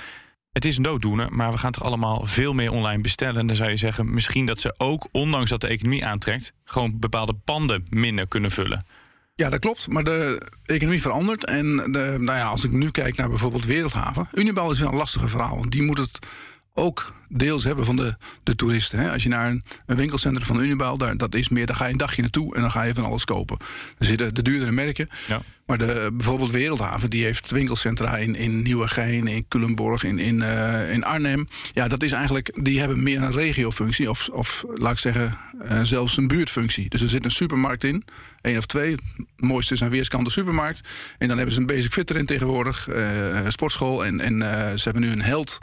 Het 0.54 0.64
is 0.64 0.76
een 0.76 0.82
dooddoener, 0.82 1.32
maar 1.32 1.52
we 1.52 1.58
gaan 1.58 1.73
toch 1.73 1.82
allemaal 1.82 2.26
veel 2.26 2.54
meer 2.54 2.70
online 2.70 3.02
bestellen. 3.02 3.40
En 3.40 3.46
dan 3.46 3.56
zou 3.56 3.70
je 3.70 3.76
zeggen, 3.76 4.14
misschien 4.14 4.46
dat 4.46 4.61
ze 4.61 4.75
ook, 4.76 5.08
ondanks 5.12 5.50
dat 5.50 5.61
de 5.61 5.66
economie 5.66 6.06
aantrekt, 6.06 6.52
gewoon 6.64 6.99
bepaalde 6.99 7.34
panden 7.44 7.87
minder 7.88 8.28
kunnen 8.28 8.50
vullen. 8.50 8.87
Ja, 9.34 9.50
dat 9.50 9.61
klopt. 9.61 9.88
Maar 9.88 10.04
de 10.04 10.50
economie 10.64 11.00
verandert. 11.00 11.44
En 11.44 11.76
de, 11.76 12.16
nou 12.20 12.38
ja, 12.38 12.46
als 12.46 12.64
ik 12.64 12.70
nu 12.70 12.90
kijk 12.90 13.16
naar 13.16 13.28
bijvoorbeeld 13.28 13.64
Wereldhaven. 13.64 14.28
Unibal 14.32 14.70
is 14.70 14.80
een 14.80 14.94
lastige 14.94 15.28
verhaal. 15.28 15.58
Want 15.58 15.73
die 15.73 15.82
moet 15.82 15.99
het 15.99 16.18
ook 16.75 17.14
deels 17.28 17.64
hebben 17.64 17.85
van 17.85 17.97
de, 17.97 18.16
de 18.43 18.57
toeristen. 18.57 18.99
Hè? 18.99 19.11
Als 19.11 19.23
je 19.23 19.28
naar 19.28 19.50
een, 19.50 19.64
een 19.87 19.97
winkelcentrum 19.97 20.47
van 20.47 20.61
Unibal, 20.61 20.99
daar, 20.99 21.16
dat 21.16 21.35
is 21.35 21.49
meer, 21.49 21.66
daar 21.66 21.76
ga 21.76 21.85
je 21.85 21.93
een 21.93 21.99
dagje 21.99 22.23
naartoe 22.23 22.54
en 22.54 22.61
dan 22.61 22.71
ga 22.71 22.83
je 22.83 22.95
van 22.95 23.04
alles 23.04 23.25
kopen. 23.25 23.57
Er 23.99 24.07
zitten 24.07 24.35
de 24.35 24.43
duurdere 24.43 24.73
merken. 24.73 25.09
Ja. 25.26 25.43
Maar 25.66 25.78
de, 25.78 26.11
bijvoorbeeld 26.12 26.50
Wereldhaven, 26.50 27.11
die 27.11 27.25
heeft 27.25 27.50
winkelcentra 27.50 28.16
in, 28.16 28.35
in 28.35 28.62
Nieuwegein, 28.62 29.26
in 29.26 29.49
Culemborg, 29.49 30.02
in, 30.02 30.19
in, 30.19 30.40
uh, 30.40 30.93
in 30.93 31.04
Arnhem. 31.04 31.49
Ja, 31.73 31.88
dat 31.88 32.02
is 32.02 32.12
eigenlijk, 32.12 32.64
die 32.64 32.78
hebben 32.78 33.02
meer 33.02 33.23
een 33.23 33.33
regiofunctie, 33.33 34.11
of, 34.11 34.28
of 34.28 34.64
laat 34.75 34.93
ik 34.93 34.99
zeggen, 34.99 35.38
uh, 35.71 35.83
zelfs 35.83 36.16
een 36.16 36.28
buurtfunctie. 36.28 36.88
Dus 36.88 37.02
er 37.02 37.09
zit 37.09 37.25
een 37.25 37.31
supermarkt 37.31 37.85
in, 37.85 38.04
één 38.40 38.59
of 38.59 38.66
twee. 38.66 38.90
Het 38.90 39.00
mooiste 39.37 39.75
is 39.75 39.83
aan 39.83 39.90
weerskant 39.90 40.25
de 40.25 40.31
supermarkt. 40.31 40.88
En 41.19 41.28
dan 41.28 41.37
hebben 41.37 41.54
ze 41.54 41.61
een 41.61 41.66
basic 41.66 41.93
fit 41.93 42.11
erin 42.11 42.26
tegenwoordig, 42.26 42.88
uh, 42.88 43.38
sportschool. 43.49 44.04
En, 44.04 44.21
en 44.21 44.38
ze 44.78 44.85
hebben 44.85 45.02
nu 45.02 45.11
een 45.11 45.23
held 45.23 45.59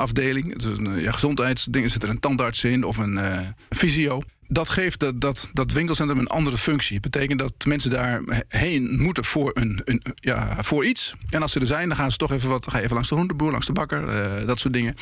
afdeling. 0.00 0.58
Dus 0.58 0.78
een 0.78 1.00
ja, 1.00 1.12
gezondheidsding. 1.12 1.90
Zit 1.90 2.02
er 2.02 2.08
een 2.08 2.20
tandarts 2.20 2.64
in 2.64 2.84
of 2.84 2.96
een 2.96 3.12
uh, 3.12 3.38
fysio. 3.70 4.20
dat 4.48 4.68
geeft 4.68 5.00
dat, 5.00 5.20
dat, 5.20 5.50
dat 5.52 5.72
winkelcentrum 5.72 6.18
een 6.18 6.26
andere 6.26 6.58
functie. 6.58 6.94
Het 6.94 7.10
betekent 7.10 7.38
dat 7.38 7.52
mensen 7.66 7.90
daar 7.90 8.22
heen 8.48 9.00
moeten 9.00 9.24
voor, 9.24 9.50
een, 9.54 9.80
een, 9.84 10.02
ja, 10.14 10.62
voor 10.62 10.84
iets. 10.84 11.14
En 11.30 11.42
als 11.42 11.52
ze 11.52 11.60
er 11.60 11.66
zijn, 11.66 11.88
dan 11.88 11.96
gaan 11.96 12.10
ze 12.10 12.16
toch 12.16 12.32
even 12.32 12.48
wat. 12.48 12.70
Ga 12.70 12.78
even 12.78 12.92
langs 12.92 13.08
de 13.08 13.14
groenteboer, 13.14 13.50
langs 13.50 13.66
de 13.66 13.72
bakker, 13.72 14.08
eh, 14.08 14.46
dat 14.46 14.58
soort 14.58 14.74
dingen. 14.74 14.94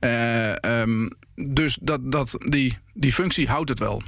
Eh, 0.00 0.64
ehm, 0.64 1.08
dus 1.34 1.78
dat, 1.80 2.12
dat, 2.12 2.36
die, 2.38 2.78
die 2.94 3.12
functie 3.12 3.48
houdt 3.48 3.68
het 3.68 3.78
wel. 3.78 4.02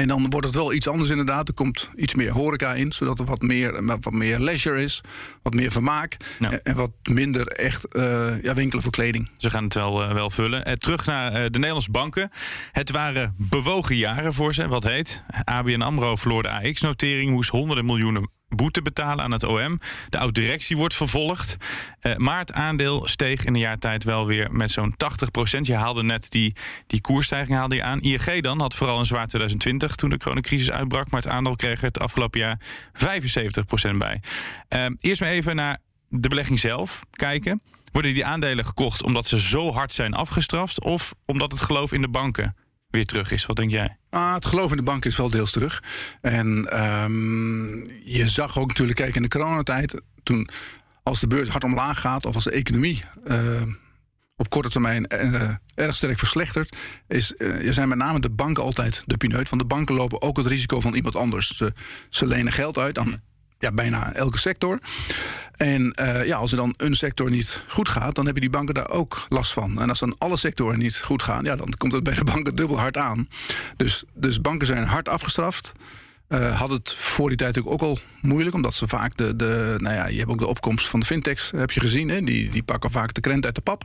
En 0.00 0.08
dan 0.08 0.30
wordt 0.30 0.46
het 0.46 0.54
wel 0.54 0.72
iets 0.72 0.88
anders 0.88 1.10
inderdaad. 1.10 1.48
Er 1.48 1.54
komt 1.54 1.90
iets 1.96 2.14
meer 2.14 2.30
horeca 2.30 2.74
in, 2.74 2.92
zodat 2.92 3.18
er 3.18 3.24
wat 3.24 3.42
meer, 3.42 3.84
wat 4.00 4.12
meer 4.12 4.38
leisure 4.38 4.82
is. 4.82 5.00
Wat 5.42 5.54
meer 5.54 5.70
vermaak. 5.70 6.16
En 6.62 6.76
wat 6.76 6.90
minder 7.02 7.46
echt 7.46 7.86
uh, 7.96 8.42
ja, 8.42 8.54
winkelen 8.54 8.82
voor 8.82 8.92
kleding. 8.92 9.30
Ze 9.36 9.50
gaan 9.50 9.64
het 9.64 9.74
wel, 9.74 10.02
uh, 10.02 10.12
wel 10.12 10.30
vullen. 10.30 10.68
Uh, 10.68 10.74
terug 10.74 11.06
naar 11.06 11.32
de 11.32 11.58
Nederlandse 11.58 11.90
banken. 11.90 12.30
Het 12.72 12.90
waren 12.90 13.34
bewogen 13.36 13.96
jaren 13.96 14.34
voor 14.34 14.54
ze. 14.54 14.68
Wat 14.68 14.82
heet? 14.82 15.22
ABN 15.44 15.80
AMRO 15.80 16.16
verloor 16.16 16.42
de 16.42 16.50
AX-notering. 16.50 17.30
Moest 17.30 17.50
honderden 17.50 17.84
miljoenen 17.84 18.39
boete 18.56 18.82
betalen 18.82 19.24
aan 19.24 19.30
het 19.30 19.44
OM. 19.44 19.80
De 20.08 20.18
oud-directie 20.18 20.76
wordt 20.76 20.94
vervolgd. 20.94 21.56
Uh, 22.02 22.16
maar 22.16 22.38
het 22.38 22.52
aandeel 22.52 23.06
steeg 23.06 23.44
in 23.44 23.54
een 23.54 23.60
jaar 23.60 23.78
tijd 23.78 24.04
wel 24.04 24.26
weer 24.26 24.52
met 24.52 24.70
zo'n 24.70 24.94
80 24.96 25.30
procent. 25.30 25.66
Je 25.66 25.74
haalde 25.74 26.02
net 26.02 26.30
die, 26.30 26.56
die 26.86 27.00
koersstijging 27.00 27.56
haalde 27.56 27.74
je 27.74 27.82
aan. 27.82 28.00
ING 28.00 28.42
dan 28.42 28.60
had 28.60 28.74
vooral 28.74 28.98
een 28.98 29.06
zwaar 29.06 29.26
2020 29.26 29.94
toen 29.94 30.10
de 30.10 30.18
coronacrisis 30.18 30.70
uitbrak. 30.70 31.10
Maar 31.10 31.22
het 31.22 31.30
aandeel 31.30 31.56
kreeg 31.56 31.78
er 31.78 31.84
het 31.84 32.00
afgelopen 32.00 32.40
jaar 32.40 32.60
75 32.92 33.64
procent 33.64 33.98
bij. 33.98 34.20
Uh, 34.68 34.86
eerst 35.00 35.20
maar 35.20 35.30
even 35.30 35.56
naar 35.56 35.78
de 36.08 36.28
belegging 36.28 36.58
zelf 36.58 37.02
kijken. 37.12 37.62
Worden 37.92 38.14
die 38.14 38.24
aandelen 38.24 38.66
gekocht 38.66 39.02
omdat 39.02 39.26
ze 39.26 39.40
zo 39.40 39.72
hard 39.72 39.92
zijn 39.92 40.14
afgestraft... 40.14 40.80
of 40.80 41.14
omdat 41.26 41.52
het 41.52 41.60
geloof 41.60 41.92
in 41.92 42.00
de 42.00 42.08
banken 42.08 42.54
weer 42.90 43.06
terug 43.06 43.30
is. 43.30 43.46
Wat 43.46 43.56
denk 43.56 43.70
jij? 43.70 43.96
Ah, 44.10 44.34
het 44.34 44.46
geloof 44.46 44.70
in 44.70 44.76
de 44.76 44.82
bank 44.82 45.04
is 45.04 45.16
wel 45.16 45.30
deels 45.30 45.50
terug. 45.50 45.82
En 46.20 46.80
um, 47.02 47.86
je 48.04 48.28
zag 48.28 48.58
ook 48.58 48.68
natuurlijk, 48.68 48.98
kijk, 48.98 49.16
in 49.16 49.22
de 49.22 49.28
coronatijd... 49.28 50.02
toen 50.22 50.48
als 51.02 51.20
de 51.20 51.26
beurs 51.26 51.48
hard 51.48 51.64
omlaag 51.64 52.00
gaat 52.00 52.26
of 52.26 52.34
als 52.34 52.44
de 52.44 52.50
economie... 52.50 53.02
Uh, 53.26 53.62
op 54.36 54.50
korte 54.50 54.70
termijn 54.70 55.06
uh, 55.14 55.50
erg 55.74 55.94
sterk 55.94 56.18
verslechtert, 56.18 56.76
is, 57.08 57.34
uh, 57.38 57.72
zijn 57.72 57.88
met 57.88 57.98
name 57.98 58.20
de 58.20 58.30
banken 58.30 58.62
altijd 58.62 59.02
de 59.06 59.16
pineut. 59.16 59.48
Want 59.48 59.62
de 59.62 59.68
banken 59.68 59.94
lopen 59.94 60.22
ook 60.22 60.36
het 60.36 60.46
risico 60.46 60.80
van 60.80 60.94
iemand 60.94 61.16
anders. 61.16 61.56
Ze, 61.56 61.72
ze 62.08 62.26
lenen 62.26 62.52
geld 62.52 62.78
uit 62.78 62.98
aan 62.98 63.22
ja, 63.60 63.72
bijna 63.72 64.12
elke 64.12 64.38
sector. 64.38 64.78
En 65.56 65.92
uh, 66.00 66.26
ja, 66.26 66.36
als 66.36 66.50
er 66.50 66.56
dan 66.56 66.74
een 66.76 66.94
sector 66.94 67.30
niet 67.30 67.62
goed 67.68 67.88
gaat, 67.88 68.14
dan 68.14 68.24
hebben 68.24 68.42
die 68.42 68.50
banken 68.50 68.74
daar 68.74 68.90
ook 68.90 69.26
last 69.28 69.52
van. 69.52 69.80
En 69.80 69.88
als 69.88 69.98
dan 69.98 70.14
alle 70.18 70.36
sectoren 70.36 70.78
niet 70.78 70.98
goed 70.98 71.22
gaan, 71.22 71.44
ja, 71.44 71.56
dan 71.56 71.74
komt 71.76 71.92
het 71.92 72.02
bij 72.02 72.14
de 72.14 72.24
banken 72.24 72.54
dubbel 72.54 72.78
hard 72.78 72.96
aan. 72.96 73.28
Dus, 73.76 74.04
dus 74.14 74.40
banken 74.40 74.66
zijn 74.66 74.84
hard 74.84 75.08
afgestraft. 75.08 75.72
Uh, 76.30 76.58
had 76.58 76.70
het 76.70 76.92
voor 76.92 77.28
die 77.28 77.38
tijd 77.38 77.64
ook 77.66 77.82
al 77.82 77.98
moeilijk, 78.20 78.54
omdat 78.54 78.74
ze 78.74 78.88
vaak 78.88 79.16
de, 79.16 79.36
de. 79.36 79.74
Nou 79.78 79.94
ja, 79.94 80.06
je 80.06 80.18
hebt 80.18 80.30
ook 80.30 80.38
de 80.38 80.46
opkomst 80.46 80.88
van 80.88 81.00
de 81.00 81.06
fintechs, 81.06 81.50
heb 81.56 81.70
je 81.70 81.80
gezien. 81.80 82.08
Hè? 82.08 82.22
Die, 82.22 82.50
die 82.50 82.62
pakken 82.62 82.90
vaak 82.90 83.14
de 83.14 83.20
krent 83.20 83.44
uit 83.44 83.54
de 83.54 83.60
pap. 83.60 83.84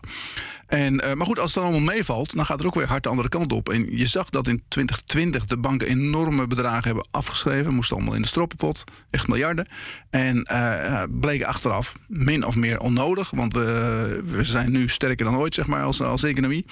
En, 0.67 0.93
uh, 0.93 1.13
maar 1.13 1.25
goed, 1.25 1.39
als 1.39 1.53
het 1.53 1.63
dan 1.63 1.71
allemaal 1.71 1.93
meevalt, 1.95 2.35
dan 2.35 2.45
gaat 2.45 2.57
het 2.57 2.67
ook 2.67 2.75
weer 2.75 2.87
hard 2.87 3.03
de 3.03 3.09
andere 3.09 3.29
kant 3.29 3.53
op. 3.53 3.69
En 3.69 3.97
je 3.97 4.05
zag 4.05 4.29
dat 4.29 4.47
in 4.47 4.63
2020 4.67 5.45
de 5.45 5.57
banken 5.57 5.87
enorme 5.87 6.47
bedragen 6.47 6.83
hebben 6.83 7.07
afgeschreven. 7.11 7.73
Moesten 7.73 7.95
allemaal 7.95 8.15
in 8.15 8.21
de 8.21 8.27
stroppenpot, 8.27 8.83
echt 9.09 9.27
miljarden. 9.27 9.67
En 10.09 10.47
uh, 10.51 11.03
bleek 11.09 11.43
achteraf 11.43 11.95
min 12.07 12.45
of 12.45 12.55
meer 12.55 12.79
onnodig, 12.79 13.29
want 13.29 13.53
we, 13.53 14.21
we 14.23 14.43
zijn 14.43 14.71
nu 14.71 14.89
sterker 14.89 15.25
dan 15.25 15.37
ooit, 15.37 15.53
zeg 15.53 15.67
maar, 15.67 15.83
als, 15.83 16.01
als 16.01 16.23
economie. 16.23 16.65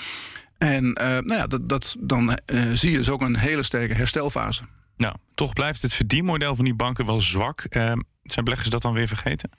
En 0.57 0.93
nou 0.93 1.33
ja, 1.33 1.47
dat, 1.47 1.69
dat, 1.69 1.95
dan 1.99 2.37
zie 2.73 2.91
je 2.91 2.97
dus 2.97 3.09
ook 3.09 3.21
een 3.21 3.35
hele 3.35 3.63
sterke 3.63 3.93
herstelfase. 3.93 4.63
Nou, 5.03 5.15
toch 5.35 5.53
blijft 5.53 5.81
het 5.81 5.93
verdienmodel 5.93 6.55
van 6.55 6.65
die 6.65 6.73
banken 6.75 7.05
wel 7.05 7.21
zwak. 7.21 7.65
Uh, 7.69 7.93
zijn 8.23 8.45
beleggers 8.45 8.69
dat 8.69 8.81
dan 8.81 8.93
weer 8.93 9.07
vergeten? 9.07 9.49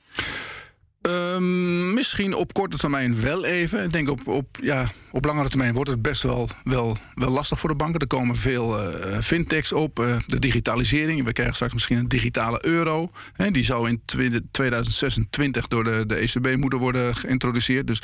Um, 1.01 1.95
misschien 1.95 2.35
op 2.35 2.53
korte 2.53 2.77
termijn 2.77 3.21
wel 3.21 3.45
even. 3.45 3.85
Ik 3.85 3.93
denk 3.93 4.09
op, 4.09 4.27
op, 4.27 4.59
ja, 4.63 4.87
op 5.11 5.25
langere 5.25 5.49
termijn 5.49 5.75
wordt 5.75 5.91
het 5.91 6.03
best 6.03 6.23
wel, 6.23 6.49
wel, 6.63 6.97
wel 7.15 7.31
lastig 7.31 7.59
voor 7.59 7.69
de 7.69 7.77
banken. 7.77 8.01
Er 8.01 8.07
komen 8.07 8.37
veel 8.37 8.81
uh, 8.81 9.19
fintechs 9.19 9.73
op. 9.73 9.99
Uh, 9.99 10.17
de 10.27 10.39
digitalisering. 10.39 11.25
We 11.25 11.33
krijgen 11.33 11.55
straks 11.55 11.73
misschien 11.73 11.99
een 11.99 12.09
digitale 12.09 12.67
euro. 12.67 13.11
Hè, 13.33 13.51
die 13.51 13.65
zou 13.65 13.89
in 13.89 14.03
2026 14.51 15.69
door 15.69 15.85
de, 15.85 16.05
de 16.07 16.15
ECB 16.15 16.57
moeten 16.57 16.79
worden 16.79 17.17
geïntroduceerd. 17.17 17.87
Dus 17.87 18.03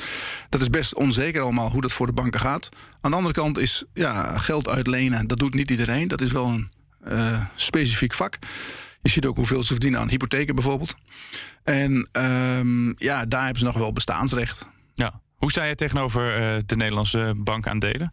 dat 0.49 0.61
is 0.61 0.71
best 0.71 0.95
onzeker 0.95 1.43
allemaal 1.43 1.71
hoe 1.71 1.81
dat 1.81 1.93
voor 1.93 2.07
de 2.07 2.13
banken 2.13 2.41
gaat. 2.41 2.69
Aan 3.01 3.11
de 3.11 3.17
andere 3.17 3.35
kant 3.35 3.59
is 3.59 3.85
ja, 3.95 4.39
geld 4.39 4.69
uitlenen. 4.69 5.27
Dat 5.27 5.39
doet 5.39 5.55
niet 5.55 5.71
iedereen. 5.71 6.09
Dat 6.09 6.21
is 6.21 6.33
wel 6.33 6.47
een 6.47 6.71
uh, 7.09 7.45
specifiek 7.55 8.13
vak. 8.13 8.39
Je 9.03 9.11
ziet 9.11 9.27
ook 9.27 9.37
hoeveel 9.37 9.63
ze 9.63 9.73
verdienen 9.73 10.01
aan 10.01 10.09
hypotheken 10.09 10.55
bijvoorbeeld. 10.55 10.95
En 11.65 12.09
um, 12.13 12.95
ja, 12.97 13.25
daar 13.25 13.43
hebben 13.43 13.59
ze 13.59 13.65
nog 13.65 13.77
wel 13.77 13.93
bestaansrecht. 13.93 14.67
Ja. 14.95 15.21
Hoe 15.37 15.51
sta 15.51 15.65
je 15.65 15.75
tegenover 15.75 16.41
uh, 16.41 16.61
de 16.67 16.77
Nederlandse 16.77 17.35
bankaandelen? 17.37 18.13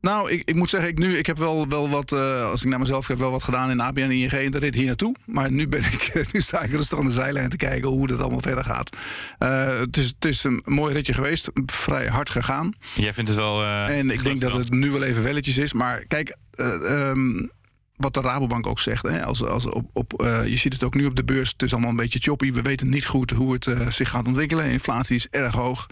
Nou, 0.00 0.30
ik, 0.30 0.42
ik 0.44 0.54
moet 0.54 0.70
zeggen, 0.70 0.90
ik, 0.90 0.98
nu, 0.98 1.16
ik 1.16 1.26
heb 1.26 1.38
wel, 1.38 1.68
wel 1.68 1.88
wat, 1.88 2.12
uh, 2.12 2.50
als 2.50 2.62
ik 2.62 2.68
naar 2.68 2.78
mezelf 2.78 3.06
heb, 3.06 3.18
wel 3.18 3.30
wat 3.30 3.42
gedaan 3.42 3.70
in 3.70 3.80
ABN 3.80 4.00
en 4.00 4.10
ING 4.10 4.32
en 4.32 4.50
de 4.50 4.58
rit 4.58 4.74
hier 4.74 4.86
naartoe. 4.86 5.14
Maar 5.26 5.52
nu, 5.52 5.68
ben 5.68 5.80
ik, 5.80 6.12
nu 6.32 6.40
sta 6.40 6.62
ik 6.62 6.72
rustig 6.72 6.98
aan 6.98 7.04
de 7.04 7.12
zijlijn 7.12 7.48
te 7.48 7.56
kijken 7.56 7.88
hoe 7.88 8.06
dat 8.06 8.20
allemaal 8.20 8.40
verder 8.40 8.64
gaat. 8.64 8.96
Uh, 9.38 9.78
het, 9.78 9.96
is, 9.96 10.06
het 10.06 10.24
is 10.24 10.44
een 10.44 10.62
mooi 10.64 10.94
ritje 10.94 11.12
geweest, 11.12 11.50
vrij 11.66 12.06
hard 12.06 12.30
gegaan. 12.30 12.72
Jij 12.94 13.12
vindt 13.12 13.30
het 13.30 13.38
wel. 13.38 13.62
Uh, 13.62 13.98
en 13.98 14.10
ik 14.10 14.24
denk 14.24 14.40
dat 14.40 14.52
het 14.52 14.70
nu 14.70 14.90
wel 14.90 15.02
even 15.02 15.22
welletjes 15.22 15.58
is. 15.58 15.72
Maar 15.72 16.04
kijk, 16.06 16.36
um, 16.60 17.50
wat 18.00 18.14
de 18.14 18.20
Rabobank 18.20 18.66
ook 18.66 18.80
zegt. 18.80 19.02
Hè, 19.02 19.24
als, 19.24 19.44
als 19.44 19.66
op, 19.66 19.90
op, 19.92 20.22
uh, 20.22 20.46
je 20.46 20.56
ziet 20.56 20.72
het 20.72 20.82
ook 20.82 20.94
nu 20.94 21.06
op 21.06 21.16
de 21.16 21.24
beurs. 21.24 21.52
Het 21.52 21.62
is 21.62 21.72
allemaal 21.72 21.90
een 21.90 21.96
beetje 21.96 22.18
choppy. 22.18 22.52
We 22.52 22.62
weten 22.62 22.88
niet 22.88 23.06
goed 23.06 23.30
hoe 23.30 23.52
het 23.52 23.66
uh, 23.66 23.88
zich 23.88 24.08
gaat 24.08 24.26
ontwikkelen. 24.26 24.64
Inflatie 24.64 25.16
is 25.16 25.28
erg 25.28 25.54
hoog. 25.54 25.86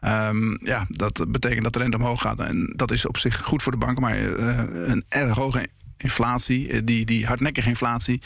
Um, 0.00 0.58
ja, 0.62 0.86
dat 0.88 1.24
betekent 1.28 1.64
dat 1.64 1.72
de 1.72 1.78
rente 1.78 1.96
omhoog 1.96 2.20
gaat. 2.20 2.40
En 2.40 2.72
dat 2.76 2.90
is 2.90 3.06
op 3.06 3.16
zich 3.16 3.40
goed 3.44 3.62
voor 3.62 3.72
de 3.72 3.78
banken. 3.78 4.02
Maar 4.02 4.20
uh, 4.20 4.58
een 4.86 5.04
erg 5.08 5.34
hoge 5.34 5.68
inflatie, 6.02 6.84
die, 6.84 7.04
die 7.04 7.26
hardnekkige 7.26 7.68
inflatie, 7.68 8.20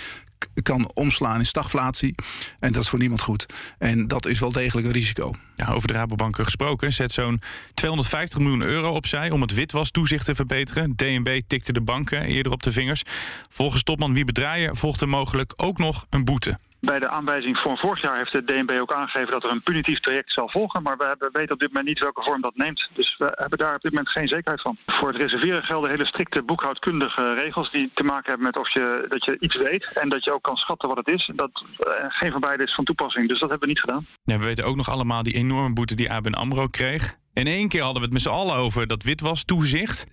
kan 0.63 0.91
omslaan 0.95 1.39
in 1.39 1.47
stagflatie. 1.47 2.15
En 2.61 2.73
dat 2.73 2.83
is 2.83 2.89
voor 2.89 2.99
niemand 2.99 3.21
goed. 3.21 3.47
En 3.79 4.09
dat 4.09 4.27
is 4.27 4.41
wel 4.41 4.53
degelijk 4.53 4.87
een 4.87 4.93
risico. 4.93 5.35
Ja, 5.57 5.73
over 5.73 5.89
de 5.89 5.95
Rabobanken 5.95 6.45
gesproken. 6.45 6.93
Zet 6.93 7.13
zo'n 7.13 7.41
250 7.75 8.39
miljoen 8.39 8.63
euro 8.63 8.93
opzij 8.93 9.31
om 9.31 9.41
het 9.41 9.55
witwastoezicht 9.55 10.25
te 10.25 10.35
verbeteren. 10.35 10.97
DNB 10.97 11.41
tikte 11.47 11.73
de 11.73 11.81
banken 11.81 12.23
eerder 12.23 12.53
op 12.53 12.63
de 12.63 12.73
vingers. 12.73 13.03
Volgens 13.49 13.83
topman 13.83 14.15
Wiebe 14.15 14.33
Draaien 14.33 14.77
volgt 14.77 15.01
er 15.01 15.09
mogelijk 15.09 15.53
ook 15.57 15.79
nog 15.79 16.07
een 16.11 16.25
boete. 16.25 16.59
Bij 16.81 16.99
de 16.99 17.09
aanwijzing 17.09 17.59
voor 17.59 17.79
vorig 17.79 18.01
jaar 18.01 18.17
heeft 18.17 18.33
de 18.33 18.45
DNB 18.45 18.79
ook 18.81 18.93
aangegeven 18.93 19.33
dat 19.33 19.45
er 19.45 19.51
een 19.51 19.63
punitief 19.63 20.01
traject 20.01 20.33
zal 20.33 20.49
volgen. 20.49 20.83
Maar 20.83 20.97
we 20.97 21.29
weten 21.33 21.53
op 21.53 21.59
dit 21.59 21.69
moment 21.69 21.87
niet 21.87 22.01
welke 22.01 22.23
vorm 22.23 22.41
dat 22.41 22.57
neemt. 22.57 22.91
Dus 22.93 23.17
we 23.19 23.33
hebben 23.37 23.59
daar 23.59 23.75
op 23.75 23.81
dit 23.81 23.91
moment 23.91 24.11
geen 24.11 24.29
zekerheid 24.29 24.61
van. 24.61 24.77
Voor 24.87 25.09
het 25.09 25.17
reserveren 25.17 25.63
gelden 25.63 25.91
hele 25.91 26.07
strikte 26.07 26.43
boekhoudkundige 26.43 27.35
regels 27.35 27.71
die 27.71 27.91
te 27.95 28.03
maken 28.03 28.29
hebben 28.29 28.47
met 28.47 28.57
of 28.57 28.73
je, 28.73 29.07
dat 29.09 29.25
je 29.25 29.37
iets 29.41 29.57
weet 29.57 29.99
en 30.03 30.09
dat 30.09 30.25
je 30.25 30.33
ook 30.33 30.43
kan 30.43 30.57
schatten 30.57 30.89
wat 30.89 30.97
het 30.97 31.09
is. 31.09 31.31
Dat, 31.35 31.65
uh, 31.87 31.93
geen 32.09 32.33
van 32.33 32.41
beide 32.41 32.63
is 32.63 32.75
van 32.75 32.85
toepassing. 32.85 33.29
Dus 33.29 33.41
dat 33.41 33.51
hebben 33.51 33.69
we 33.69 33.75
niet 33.75 33.85
gedaan. 33.85 34.07
Ja, 34.25 34.39
we 34.39 34.45
weten 34.45 34.65
ook 34.65 34.77
nog 34.77 34.91
allemaal 34.91 35.23
die 35.23 35.35
enorme 35.35 35.75
boete 35.75 35.95
die 35.95 36.13
ABN 36.13 36.35
AMRO 36.35 36.67
kreeg. 36.67 37.17
In 37.33 37.47
één 37.47 37.69
keer 37.69 37.83
hadden 37.83 38.01
we 38.01 38.05
het 38.05 38.13
met 38.13 38.23
z'n 38.23 38.29
allen 38.29 38.55
over 38.55 38.87
dat 38.87 39.03
witwas 39.03 39.45
toezicht. 39.45 40.07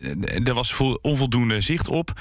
Er 0.43 0.53
was 0.53 0.81
onvoldoende 1.01 1.61
zicht 1.61 1.87
op. 1.87 2.11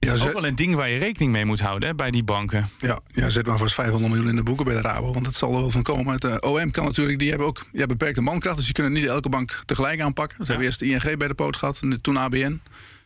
Is 0.00 0.20
ja, 0.20 0.26
ook 0.26 0.32
wel 0.32 0.46
een 0.46 0.54
ding 0.54 0.74
waar 0.74 0.88
je 0.88 0.98
rekening 0.98 1.32
mee 1.32 1.44
moet 1.44 1.60
houden 1.60 1.88
hè, 1.88 1.94
bij 1.94 2.10
die 2.10 2.24
banken. 2.24 2.68
Ja, 2.78 3.00
ja, 3.06 3.28
zet 3.28 3.46
maar 3.46 3.58
voor 3.58 3.70
500 3.70 4.12
miljoen 4.12 4.30
in 4.30 4.36
de 4.36 4.42
boeken 4.42 4.64
bij 4.64 4.74
de 4.74 4.80
Rabo. 4.80 5.12
Want 5.12 5.24
dat 5.24 5.34
zal 5.34 5.54
er 5.54 5.60
wel 5.60 5.70
van 5.70 5.82
komen. 5.82 6.14
Het 6.14 6.24
uh, 6.24 6.36
OM 6.40 6.70
kan 6.70 6.84
natuurlijk, 6.84 7.18
die 7.18 7.28
hebben 7.28 7.46
ook 7.46 7.66
ja, 7.72 7.86
beperkte 7.86 8.20
mankracht. 8.20 8.56
Dus 8.56 8.64
die 8.64 8.74
kunnen 8.74 8.92
niet 8.92 9.04
elke 9.04 9.28
bank 9.28 9.62
tegelijk 9.66 10.00
aanpakken. 10.00 10.36
Ze 10.36 10.42
ja. 10.42 10.48
hebben 10.48 10.66
eerst 10.66 10.78
de 10.78 10.86
ING 10.86 11.18
bij 11.18 11.28
de 11.28 11.34
poot 11.34 11.56
gehad, 11.56 11.82
toen 12.00 12.16
ABN. 12.16 12.60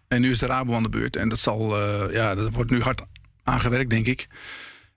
En 0.08 0.20
nu 0.20 0.30
is 0.30 0.38
de 0.38 0.46
Rabo 0.46 0.74
aan 0.74 0.82
de 0.82 0.88
beurt. 0.88 1.16
En 1.16 1.28
dat, 1.28 1.38
zal, 1.38 1.78
uh, 1.78 2.12
ja, 2.12 2.34
dat 2.34 2.52
wordt 2.52 2.70
nu 2.70 2.80
hard 2.80 3.02
aangewerkt, 3.42 3.90
denk 3.90 4.06
ik. 4.06 4.28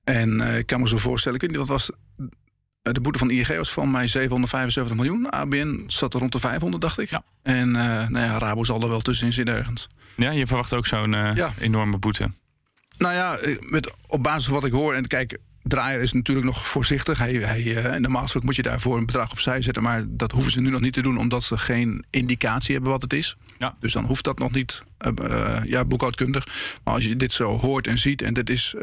En 0.04 0.40
uh, 0.40 0.58
ik 0.58 0.66
kan 0.66 0.80
me 0.80 0.88
zo 0.88 0.98
voorstellen, 0.98 1.36
ik 1.36 1.42
weet 1.42 1.58
niet, 1.58 1.68
wat 1.68 1.78
was 1.78 1.92
de 2.82 3.02
boete 3.02 3.20
van 3.20 3.28
de 3.28 3.34
ING 3.34 3.48
was 3.48 3.72
van 3.72 3.92
mij 3.92 4.08
775 4.08 4.96
miljoen. 4.96 5.32
ABN 5.32 5.84
zat 5.88 6.14
er 6.14 6.20
rond 6.20 6.32
de 6.32 6.40
500, 6.40 6.82
dacht 6.82 7.00
ik. 7.00 7.10
Ja. 7.10 7.24
En 7.44 7.72
nou 7.72 8.20
ja, 8.20 8.38
Rabo 8.38 8.64
zal 8.64 8.82
er 8.82 8.90
wel 8.90 9.02
tussenin 9.02 9.34
zitten 9.34 9.56
ergens. 9.56 9.88
Ja, 10.18 10.32
je 10.32 10.48
verwacht 10.48 10.74
ook 10.74 10.88
zo'n 10.88 11.14
uh, 11.14 11.36
ja. 11.36 11.54
enorme 11.60 11.98
boete. 11.98 12.32
Nou 12.98 13.14
ja, 13.14 13.40
met, 13.60 13.94
op 14.08 14.24
basis 14.24 14.44
van 14.44 14.54
wat 14.54 14.66
ik 14.66 14.72
hoor... 14.72 14.94
en 14.94 15.08
kijk, 15.08 15.38
Draaier 15.68 16.02
is 16.02 16.14
natuurlijk 16.14 16.46
nog 16.46 16.68
voorzichtig. 16.68 17.18
Hij, 17.18 17.34
hij, 17.34 17.76
eh, 17.76 18.00
normaal 18.00 18.22
gesproken 18.22 18.48
moet 18.48 18.56
je 18.56 18.62
daarvoor 18.62 18.98
een 18.98 19.06
bedrag 19.06 19.32
opzij 19.32 19.62
zetten. 19.62 19.84
Maar 19.84 20.04
dat 20.08 20.32
hoeven 20.32 20.52
ze 20.52 20.62
nu 20.62 20.70
nog 20.70 20.82
niet 20.82 20.94
te 20.94 21.02
doen, 21.02 21.18
omdat 21.18 21.44
ze 21.44 21.58
geen 21.58 22.06
indicatie 22.10 22.74
hebben 22.74 22.92
wat 22.92 23.02
het 23.02 23.14
is. 23.14 23.38
Ja. 23.58 23.76
Dus 23.80 23.94
dan 23.94 24.06
hoeft 24.06 24.24
dat 24.24 24.40
nog 24.40 24.52
niet 24.52 24.84
eh, 24.98 25.12
eh, 25.24 25.64
ja, 25.66 25.86
boekhoudkundig. 25.86 26.48
Maar 26.84 26.94
als 26.94 27.06
je 27.06 27.16
dit 27.16 27.34
zo 27.34 27.58
hoort 27.58 27.88
en 27.88 27.98
ziet, 27.98 28.22
en 28.22 28.34
dit 28.34 28.50
is 28.50 28.76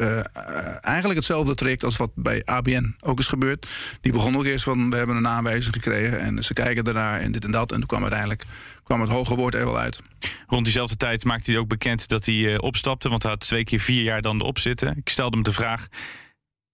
eigenlijk 0.81 1.15
hetzelfde 1.15 1.55
traject 1.55 1.83
als 1.83 1.97
wat 1.97 2.11
bij 2.15 2.41
ABN 2.45 2.95
ook 2.99 3.19
is 3.19 3.27
gebeurd. 3.27 3.67
Die 4.01 4.11
begon 4.11 4.37
ook 4.37 4.45
eerst 4.45 4.63
van: 4.63 4.89
we 4.89 4.97
hebben 4.97 5.15
een 5.15 5.27
aanwijzing 5.27 5.73
gekregen 5.73 6.19
en 6.19 6.43
ze 6.43 6.53
kijken 6.53 6.83
ernaar 6.83 7.19
en 7.19 7.31
dit 7.31 7.45
en 7.45 7.51
dat. 7.51 7.71
En 7.71 7.77
toen 7.77 7.87
kwam 7.87 8.01
uiteindelijk 8.01 8.43
kwam 8.85 9.01
het 9.01 9.09
hoge 9.09 9.35
woord 9.35 9.55
er 9.55 9.65
wel 9.65 9.79
uit. 9.79 10.01
Rond 10.47 10.63
diezelfde 10.63 10.97
tijd 10.97 11.23
maakte 11.23 11.51
hij 11.51 11.59
ook 11.59 11.67
bekend 11.67 12.07
dat 12.07 12.25
hij 12.25 12.59
opstapte. 12.59 13.09
Want 13.09 13.23
hij 13.23 13.31
had 13.31 13.39
twee 13.39 13.63
keer 13.63 13.79
vier 13.79 14.03
jaar 14.03 14.21
dan 14.21 14.39
erop 14.39 14.59
zitten. 14.59 14.97
Ik 14.97 15.09
stelde 15.09 15.35
hem 15.35 15.43
de 15.43 15.53
vraag. 15.53 15.87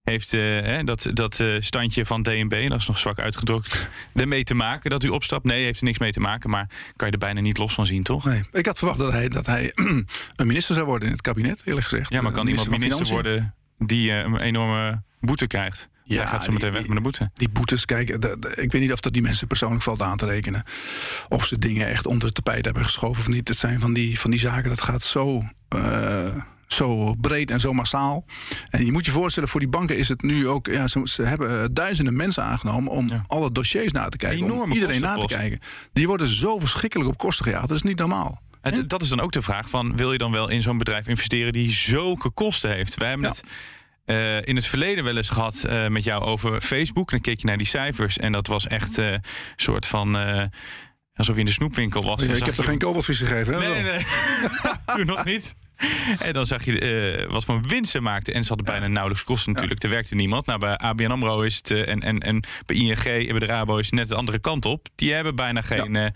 Heeft 0.02 0.34
eh, 0.34 0.40
hè, 0.40 0.84
dat, 0.84 1.06
dat 1.12 1.40
eh, 1.40 1.56
standje 1.60 2.04
van 2.06 2.22
DNB, 2.22 2.68
dat 2.68 2.80
is 2.80 2.86
nog 2.86 2.98
zwak 2.98 3.18
uitgedrukt, 3.18 3.88
ermee 4.14 4.44
te 4.44 4.54
maken 4.54 4.90
dat 4.90 5.02
u 5.04 5.08
opstapt? 5.08 5.44
Nee, 5.44 5.64
heeft 5.64 5.78
er 5.80 5.84
niks 5.86 5.98
mee 5.98 6.12
te 6.12 6.20
maken, 6.20 6.50
maar 6.50 6.66
kan 6.96 7.06
je 7.06 7.12
er 7.12 7.18
bijna 7.18 7.40
niet 7.40 7.58
los 7.58 7.74
van 7.74 7.86
zien, 7.86 8.02
toch? 8.02 8.24
Nee, 8.24 8.42
ik 8.52 8.66
had 8.66 8.78
verwacht 8.78 8.98
dat 8.98 9.12
hij, 9.12 9.28
dat 9.28 9.46
hij 9.46 9.70
een 10.36 10.46
minister 10.46 10.74
zou 10.74 10.86
worden 10.86 11.06
in 11.08 11.12
het 11.14 11.22
kabinet, 11.22 11.62
eerlijk 11.64 11.86
gezegd. 11.86 12.12
Ja, 12.12 12.20
maar 12.22 12.32
kan 12.32 12.46
iemand 12.46 12.70
minister 12.70 13.06
worden 13.06 13.54
die 13.78 14.10
eh, 14.10 14.18
een 14.18 14.40
enorme 14.40 15.02
boete 15.20 15.46
krijgt? 15.46 15.88
Ja, 16.04 16.16
hij 16.20 16.26
gaat 16.26 16.44
zo 16.44 16.52
meteen 16.52 16.72
weg 16.72 16.86
met 16.88 16.96
een 16.96 17.02
boete. 17.02 17.30
Die 17.34 17.48
boetes, 17.48 17.84
kijk, 17.84 18.20
de- 18.20 18.36
de- 18.38 18.54
ik 18.62 18.72
weet 18.72 18.80
niet 18.82 18.92
of 18.92 19.00
dat 19.00 19.12
die 19.12 19.22
mensen 19.22 19.46
persoonlijk 19.46 19.82
valt 19.82 20.02
aan 20.02 20.16
te 20.16 20.26
rekenen. 20.26 20.62
Of 21.28 21.46
ze 21.46 21.58
dingen 21.58 21.88
echt 21.88 22.06
onder 22.06 22.24
het 22.26 22.34
tapijt 22.34 22.64
hebben 22.64 22.84
geschoven 22.84 23.22
of 23.22 23.28
niet. 23.28 23.48
Het 23.48 23.56
zijn 23.56 23.80
van 23.80 23.92
die, 23.92 24.18
van 24.20 24.30
die 24.30 24.40
zaken, 24.40 24.68
dat 24.68 24.82
gaat 24.82 25.02
zo, 25.02 25.44
zo 26.72 27.14
breed 27.14 27.50
en 27.50 27.60
zo 27.60 27.72
massaal. 27.72 28.24
En 28.70 28.84
je 28.84 28.92
moet 28.92 29.04
je 29.06 29.10
voorstellen, 29.12 29.48
voor 29.48 29.60
die 29.60 29.68
banken 29.68 29.96
is 29.98 30.08
het 30.08 30.22
nu 30.22 30.48
ook... 30.48 30.66
Ja, 30.66 30.86
ze, 30.86 31.00
ze 31.04 31.22
hebben 31.22 31.62
eh, 31.62 31.68
duizenden 31.72 32.16
mensen 32.16 32.42
aangenomen 32.44 32.92
om 32.92 33.08
alle 33.26 33.52
dossiers 33.52 33.92
na 33.92 34.08
te 34.08 34.16
kijken. 34.16 34.50
Om 34.62 34.72
iedereen 34.72 35.00
na 35.00 35.16
te 35.16 35.26
kijken. 35.34 35.58
Die 35.92 36.06
worden 36.06 36.26
zo 36.26 36.58
verschrikkelijk 36.58 37.10
op 37.10 37.18
kosten 37.18 37.44
gejaagd. 37.44 37.68
Dat 37.68 37.76
is 37.76 37.82
niet 37.82 37.98
normaal. 37.98 38.40
Het- 38.60 38.88
dat 38.90 39.02
is 39.02 39.08
dan 39.08 39.20
ook 39.20 39.32
de 39.32 39.42
vraag 39.42 39.68
van, 39.68 39.96
wil 39.96 40.12
je 40.12 40.18
dan 40.18 40.32
wel 40.32 40.48
in 40.48 40.62
zo'n 40.62 40.78
bedrijf 40.78 41.06
investeren 41.08 41.52
die 41.52 41.70
zulke 41.70 42.30
kosten 42.30 42.70
heeft? 42.70 42.94
Wij 42.94 43.08
hebben 43.08 43.28
het 43.28 43.42
eh, 44.04 44.36
in 44.42 44.56
het 44.56 44.66
verleden 44.66 45.04
wel 45.04 45.16
eens 45.16 45.28
gehad 45.28 45.64
eh, 45.64 45.88
met 45.88 46.04
jou 46.04 46.22
over 46.22 46.60
Facebook. 46.60 47.10
Dan 47.10 47.20
keek 47.20 47.40
je 47.40 47.46
naar 47.46 47.56
die 47.58 47.66
cijfers 47.66 48.18
en 48.18 48.32
dat 48.32 48.46
was 48.46 48.66
echt 48.66 48.96
een 48.96 49.20
soort 49.56 49.86
van... 49.86 50.16
alsof 51.14 51.34
je 51.34 51.40
in 51.40 51.46
de 51.46 51.52
snoepwinkel 51.52 52.02
was. 52.02 52.20
Ja, 52.20 52.26
Dan 52.26 52.36
ik 52.36 52.44
heb 52.44 52.58
er 52.58 52.64
geen 52.64 52.78
koboltvis 52.78 53.18
gegeven. 53.18 53.54
Hè? 53.54 53.58
Nee, 53.58 53.82
nee, 53.82 53.92
nee. 53.92 54.04
Toen 54.96 55.06
nog 55.06 55.24
niet. 55.24 55.54
En 56.18 56.32
dan 56.32 56.46
zag 56.46 56.64
je 56.64 56.78
eh, 56.78 57.30
wat 57.30 57.44
voor 57.44 57.60
winst 57.60 57.90
ze 57.90 58.00
maakten. 58.00 58.34
En 58.34 58.42
ze 58.42 58.48
hadden 58.48 58.66
bijna 58.66 58.86
nauwelijks 58.86 59.24
kosten 59.24 59.52
natuurlijk. 59.52 59.82
Er 59.82 59.88
werkte 59.88 60.14
niemand. 60.14 60.46
Nou, 60.46 60.58
bij 60.58 60.76
ABN 60.76 61.10
AMRO 61.10 61.40
is 61.40 61.56
het... 61.56 61.70
eh, 61.70 61.88
en, 61.88 62.00
en, 62.00 62.18
en 62.18 62.44
bij 62.66 62.76
ING 62.76 63.04
en 63.04 63.26
bij 63.26 63.38
de 63.38 63.46
Rabo 63.46 63.76
is 63.76 63.86
het 63.86 63.94
net 63.94 64.08
de 64.08 64.14
andere 64.14 64.38
kant 64.38 64.64
op. 64.64 64.88
Die 64.94 65.12
hebben 65.12 65.34
bijna 65.34 65.62
geen... 65.62 66.12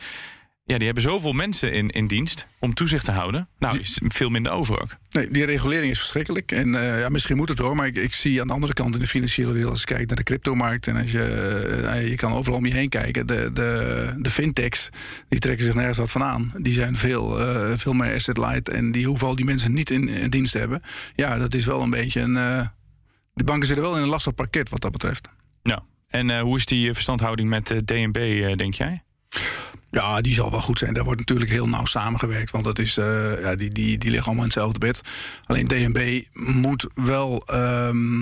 Ja, 0.68 0.76
die 0.76 0.84
hebben 0.84 1.02
zoveel 1.02 1.32
mensen 1.32 1.72
in, 1.72 1.88
in 1.90 2.06
dienst 2.06 2.46
om 2.58 2.74
toezicht 2.74 3.04
te 3.04 3.10
houden. 3.12 3.48
Nou, 3.58 3.78
is 3.78 4.00
veel 4.08 4.28
minder 4.28 4.52
over 4.52 4.82
ook. 4.82 4.96
Nee, 5.10 5.30
die 5.30 5.44
regulering 5.44 5.90
is 5.90 5.98
verschrikkelijk. 5.98 6.52
En 6.52 6.74
eh, 6.74 7.00
ja, 7.00 7.08
misschien 7.08 7.36
moet 7.36 7.48
het 7.48 7.58
hoor, 7.58 7.76
maar 7.76 7.86
ik, 7.86 7.96
ik 7.96 8.12
zie 8.12 8.40
aan 8.40 8.46
de 8.46 8.52
andere 8.52 8.72
kant 8.72 8.94
in 8.94 9.00
de 9.00 9.06
financiële 9.06 9.52
wereld, 9.52 9.70
als 9.70 9.80
je 9.80 9.86
kijkt 9.86 10.06
naar 10.06 10.16
de 10.16 10.22
cryptomarkt 10.22 10.86
en 10.86 10.96
als 10.96 11.10
je, 11.12 11.22
eh, 11.86 12.08
je 12.08 12.14
kan 12.14 12.32
overal 12.32 12.58
om 12.58 12.66
je 12.66 12.72
heen 12.72 12.88
kijken, 12.88 13.26
de, 13.26 13.50
de, 13.52 14.14
de 14.18 14.30
fintechs, 14.30 14.88
die 15.28 15.38
trekken 15.38 15.64
zich 15.64 15.74
nergens 15.74 15.98
wat 15.98 16.10
van 16.10 16.22
aan. 16.22 16.52
Die 16.58 16.72
zijn 16.72 16.96
veel, 16.96 17.40
eh, 17.40 17.72
veel 17.76 17.92
meer 17.92 18.14
asset 18.14 18.36
light 18.36 18.68
en 18.68 18.92
die 18.92 19.06
hoeven 19.06 19.26
al 19.26 19.36
die 19.36 19.44
mensen 19.44 19.72
niet 19.72 19.90
in, 19.90 20.08
in 20.08 20.30
dienst 20.30 20.52
te 20.52 20.58
hebben. 20.58 20.82
Ja, 21.14 21.38
dat 21.38 21.54
is 21.54 21.66
wel 21.66 21.82
een 21.82 21.90
beetje 21.90 22.20
een. 22.20 22.36
eh, 22.36 22.66
de 23.34 23.44
banken 23.44 23.66
zitten 23.66 23.84
wel 23.84 23.96
in 23.96 24.02
een 24.02 24.08
lastig 24.08 24.34
parket 24.34 24.68
wat 24.68 24.80
dat 24.80 24.92
betreft. 24.92 25.28
Ja. 25.62 25.82
En 26.08 26.30
eh, 26.30 26.40
hoe 26.40 26.56
is 26.56 26.64
die 26.66 26.88
eh, 26.88 26.94
verstandhouding 26.94 27.48
met 27.48 27.70
eh, 27.70 27.78
DNB, 27.78 28.16
eh, 28.16 28.56
denk 28.56 28.74
jij? 28.74 29.02
Ja, 29.90 30.20
die 30.20 30.34
zal 30.34 30.50
wel 30.50 30.60
goed 30.60 30.78
zijn. 30.78 30.94
Daar 30.94 31.04
wordt 31.04 31.18
natuurlijk 31.20 31.50
heel 31.50 31.68
nauw 31.68 31.84
samengewerkt. 31.84 32.50
Want 32.50 32.64
dat 32.64 32.78
is, 32.78 32.96
eh, 32.96 33.40
ja, 33.40 33.54
die, 33.54 33.70
die, 33.70 33.98
die 33.98 34.10
liggen 34.10 34.26
allemaal 34.26 34.44
in 34.44 34.50
hetzelfde 34.50 34.78
bed. 34.78 35.00
Alleen 35.46 35.66
DNB 35.66 36.22
moet 36.32 36.86
wel, 36.94 37.42
ehm, 37.46 38.20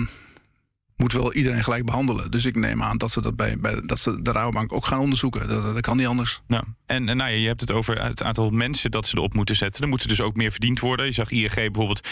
moet 0.95 1.13
wel 1.13 1.33
iedereen 1.33 1.63
gelijk 1.63 1.85
behandelen. 1.85 2.31
Dus 2.31 2.45
ik 2.45 2.55
neem 2.55 2.83
aan 2.83 2.97
dat 2.97 3.11
ze, 3.11 3.21
dat 3.21 3.35
bij, 3.35 3.57
bij, 3.57 3.81
dat 3.81 3.99
ze 3.99 4.21
de 4.21 4.31
Rabobank 4.31 4.73
ook 4.73 4.85
gaan 4.85 4.99
onderzoeken. 4.99 5.47
Dat, 5.47 5.63
dat 5.63 5.81
kan 5.81 5.97
niet 5.97 6.07
anders. 6.07 6.41
Ja. 6.47 6.63
En, 6.85 7.09
en 7.09 7.17
nou, 7.17 7.31
ja, 7.31 7.37
je 7.37 7.47
hebt 7.47 7.61
het 7.61 7.71
over 7.71 8.03
het 8.03 8.23
aantal 8.23 8.49
mensen 8.49 8.91
dat 8.91 9.07
ze 9.07 9.17
erop 9.17 9.33
moeten 9.33 9.55
zetten. 9.55 9.83
Er 9.83 9.89
moeten 9.89 10.07
dus 10.07 10.21
ook 10.21 10.35
meer 10.35 10.51
verdiend 10.51 10.79
worden. 10.79 11.05
Je 11.05 11.11
zag 11.11 11.31
ING 11.31 11.53
bijvoorbeeld 11.53 12.07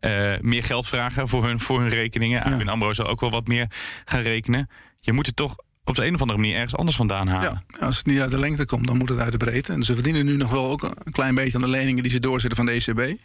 eh, 0.00 0.34
meer 0.40 0.64
geld 0.64 0.88
vragen 0.88 1.28
voor 1.28 1.44
hun, 1.44 1.60
voor 1.60 1.80
hun 1.80 1.88
rekeningen. 1.88 2.42
ABN 2.42 2.68
AMRO 2.68 2.92
zal 2.92 3.06
ook 3.06 3.20
wel 3.20 3.30
wat 3.30 3.46
meer 3.46 3.70
gaan 4.04 4.20
rekenen. 4.20 4.70
Je 5.00 5.12
moet 5.12 5.26
het 5.26 5.36
toch 5.36 5.56
op 5.86 5.94
de 5.94 6.04
een 6.04 6.14
of 6.14 6.20
andere 6.20 6.38
manier 6.38 6.54
ergens 6.54 6.76
anders 6.76 6.96
vandaan 6.96 7.28
halen. 7.28 7.62
Ja, 7.78 7.86
als 7.86 7.96
het 7.96 8.06
niet 8.06 8.20
uit 8.20 8.30
de 8.30 8.38
lengte 8.38 8.64
komt, 8.64 8.86
dan 8.86 8.96
moet 8.96 9.08
het 9.08 9.18
uit 9.18 9.32
de 9.32 9.38
breedte. 9.38 9.72
En 9.72 9.82
ze 9.82 9.94
verdienen 9.94 10.24
nu 10.24 10.36
nog 10.36 10.50
wel 10.50 10.70
ook 10.70 10.82
een 10.82 11.12
klein 11.12 11.34
beetje 11.34 11.54
aan 11.54 11.64
de 11.64 11.68
leningen 11.68 12.02
die 12.02 12.12
ze 12.12 12.18
doorzetten 12.18 12.56
van 12.56 12.66
de 12.66 12.72
ECB. 12.72 13.20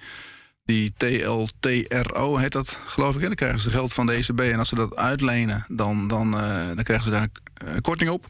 Die 0.65 0.93
TLTRO 0.97 2.37
heet 2.37 2.51
dat, 2.51 2.77
geloof 2.85 3.15
ik. 3.15 3.21
Dan 3.21 3.35
krijgen 3.35 3.59
ze 3.59 3.69
geld 3.69 3.93
van 3.93 4.05
de 4.05 4.13
ECB. 4.13 4.39
En 4.39 4.59
als 4.59 4.69
ze 4.69 4.75
dat 4.75 4.95
uitlenen, 4.95 5.65
dan, 5.67 6.07
dan, 6.07 6.37
eh, 6.37 6.65
dan 6.75 6.83
krijgen 6.83 7.05
ze 7.05 7.11
daar 7.11 7.27
een 7.53 7.67
eh, 7.67 7.81
korting 7.81 8.09
op. 8.09 8.25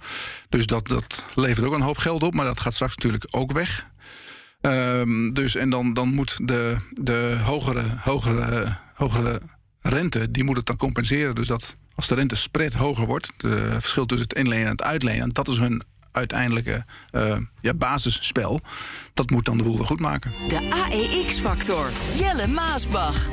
Dus 0.49 0.65
dat, 0.65 0.87
dat 0.87 1.23
levert 1.35 1.65
ook 1.65 1.73
een 1.73 1.81
hoop 1.81 1.97
geld 1.97 2.23
op. 2.23 2.33
Maar 2.33 2.45
dat 2.45 2.59
gaat 2.59 2.73
straks 2.73 2.95
natuurlijk 2.95 3.27
ook 3.31 3.51
weg. 3.51 3.89
Ehm, 4.61 5.29
dus 5.29 5.55
en 5.55 5.69
dan, 5.69 5.93
dan 5.93 6.13
moet 6.13 6.37
de, 6.47 6.77
de 6.89 7.37
hogere, 7.43 7.83
hogere, 7.97 8.77
hogere 8.93 9.41
rente, 9.79 10.31
die 10.31 10.43
moet 10.43 10.57
het 10.57 10.65
dan 10.65 10.77
compenseren. 10.77 11.35
Dus 11.35 11.47
dat 11.47 11.75
als 11.95 12.07
de 12.07 12.15
rente 12.15 12.35
spread 12.35 12.73
hoger 12.73 13.05
wordt, 13.05 13.31
het 13.37 13.71
verschil 13.71 14.05
tussen 14.05 14.27
het 14.27 14.37
inlenen 14.37 14.65
en 14.65 14.71
het 14.71 14.83
uitlenen, 14.83 15.29
dat 15.29 15.47
is 15.47 15.57
hun 15.57 15.83
uiteindelijke 16.11 16.85
eh, 17.11 17.37
ja, 17.61 17.73
basisspel. 17.73 18.61
Dat 19.13 19.29
moet 19.29 19.45
dan 19.45 19.57
de 19.57 19.63
boel 19.63 19.77
wel 19.77 19.85
goed 19.85 19.99
maken. 19.99 20.31
De 20.47 20.69
AEX-factor. 20.69 21.91
Jelle 22.13 22.47
Maasbach. 22.47 23.29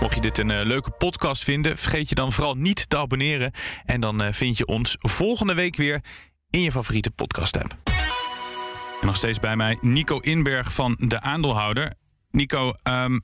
Mocht 0.00 0.14
je 0.14 0.20
dit 0.20 0.38
een 0.38 0.50
eh, 0.50 0.66
leuke 0.66 0.90
podcast 0.90 1.44
vinden, 1.44 1.78
vergeet 1.78 2.08
je 2.08 2.14
dan 2.14 2.32
vooral 2.32 2.54
niet 2.54 2.88
te 2.88 2.96
abonneren. 2.96 3.52
En 3.84 4.00
dan 4.00 4.22
eh, 4.22 4.32
vind 4.32 4.58
je 4.58 4.66
ons 4.66 4.96
volgende 4.98 5.54
week 5.54 5.76
weer 5.76 6.00
in 6.50 6.60
je 6.60 6.72
favoriete 6.72 7.10
podcast-app. 7.10 7.76
En 9.00 9.06
nog 9.06 9.16
steeds 9.16 9.40
bij 9.40 9.56
mij 9.56 9.78
Nico 9.80 10.18
Inberg 10.18 10.72
van 10.72 10.96
De 10.98 11.20
Aandeelhouder. 11.20 11.92
Nico, 12.30 12.72
ehm, 12.82 13.18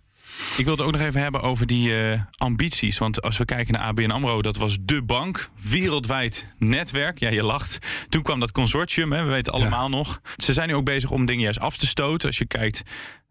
ik 0.56 0.64
wilde 0.64 0.82
ook 0.82 0.92
nog 0.92 1.00
even 1.00 1.20
hebben 1.20 1.42
over 1.42 1.66
die 1.66 2.10
eh, 2.10 2.20
ambities. 2.36 2.98
Want 2.98 3.22
als 3.22 3.38
we 3.38 3.44
kijken 3.44 3.72
naar 3.72 3.82
ABN 3.82 4.10
AMRO, 4.10 4.42
dat 4.42 4.56
was 4.56 4.76
de 4.80 5.02
bank. 5.02 5.50
Wereldwijd 5.62 6.48
netwerk. 6.58 7.18
Ja, 7.18 7.30
je 7.30 7.42
lacht. 7.42 7.78
Toen 8.08 8.22
kwam 8.22 8.40
dat 8.40 8.52
consortium, 8.52 9.12
hè, 9.12 9.24
we 9.24 9.30
weten 9.30 9.52
allemaal 9.52 9.88
nog. 9.88 10.20
Ze 10.36 10.52
zijn 10.52 10.68
nu 10.68 10.74
ook 10.74 10.84
bezig 10.84 11.10
om 11.10 11.26
dingen 11.26 11.42
juist 11.42 11.60
af 11.60 11.76
te 11.76 11.86
stoten. 11.86 12.28
Als 12.28 12.38
je 12.38 12.46
kijkt 12.46 12.82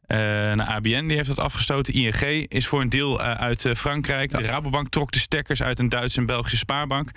eh, 0.02 0.18
naar 0.18 0.66
ABN, 0.66 1.08
die 1.08 1.16
heeft 1.16 1.28
dat 1.28 1.40
afgestoten. 1.40 1.94
ING 1.94 2.46
is 2.48 2.68
voor 2.68 2.82
een 2.82 2.90
deel 2.90 3.22
eh, 3.22 3.32
uit 3.32 3.66
Frankrijk. 3.76 4.38
De 4.38 4.44
Rabobank 4.44 4.90
trok 4.90 5.12
de 5.12 5.20
stekkers 5.20 5.64
uit 5.64 5.80
een 5.80 5.90
Duitse 5.90 6.20
en 6.20 6.26
Belgische 6.26 6.58
spaarbank. 6.58 7.12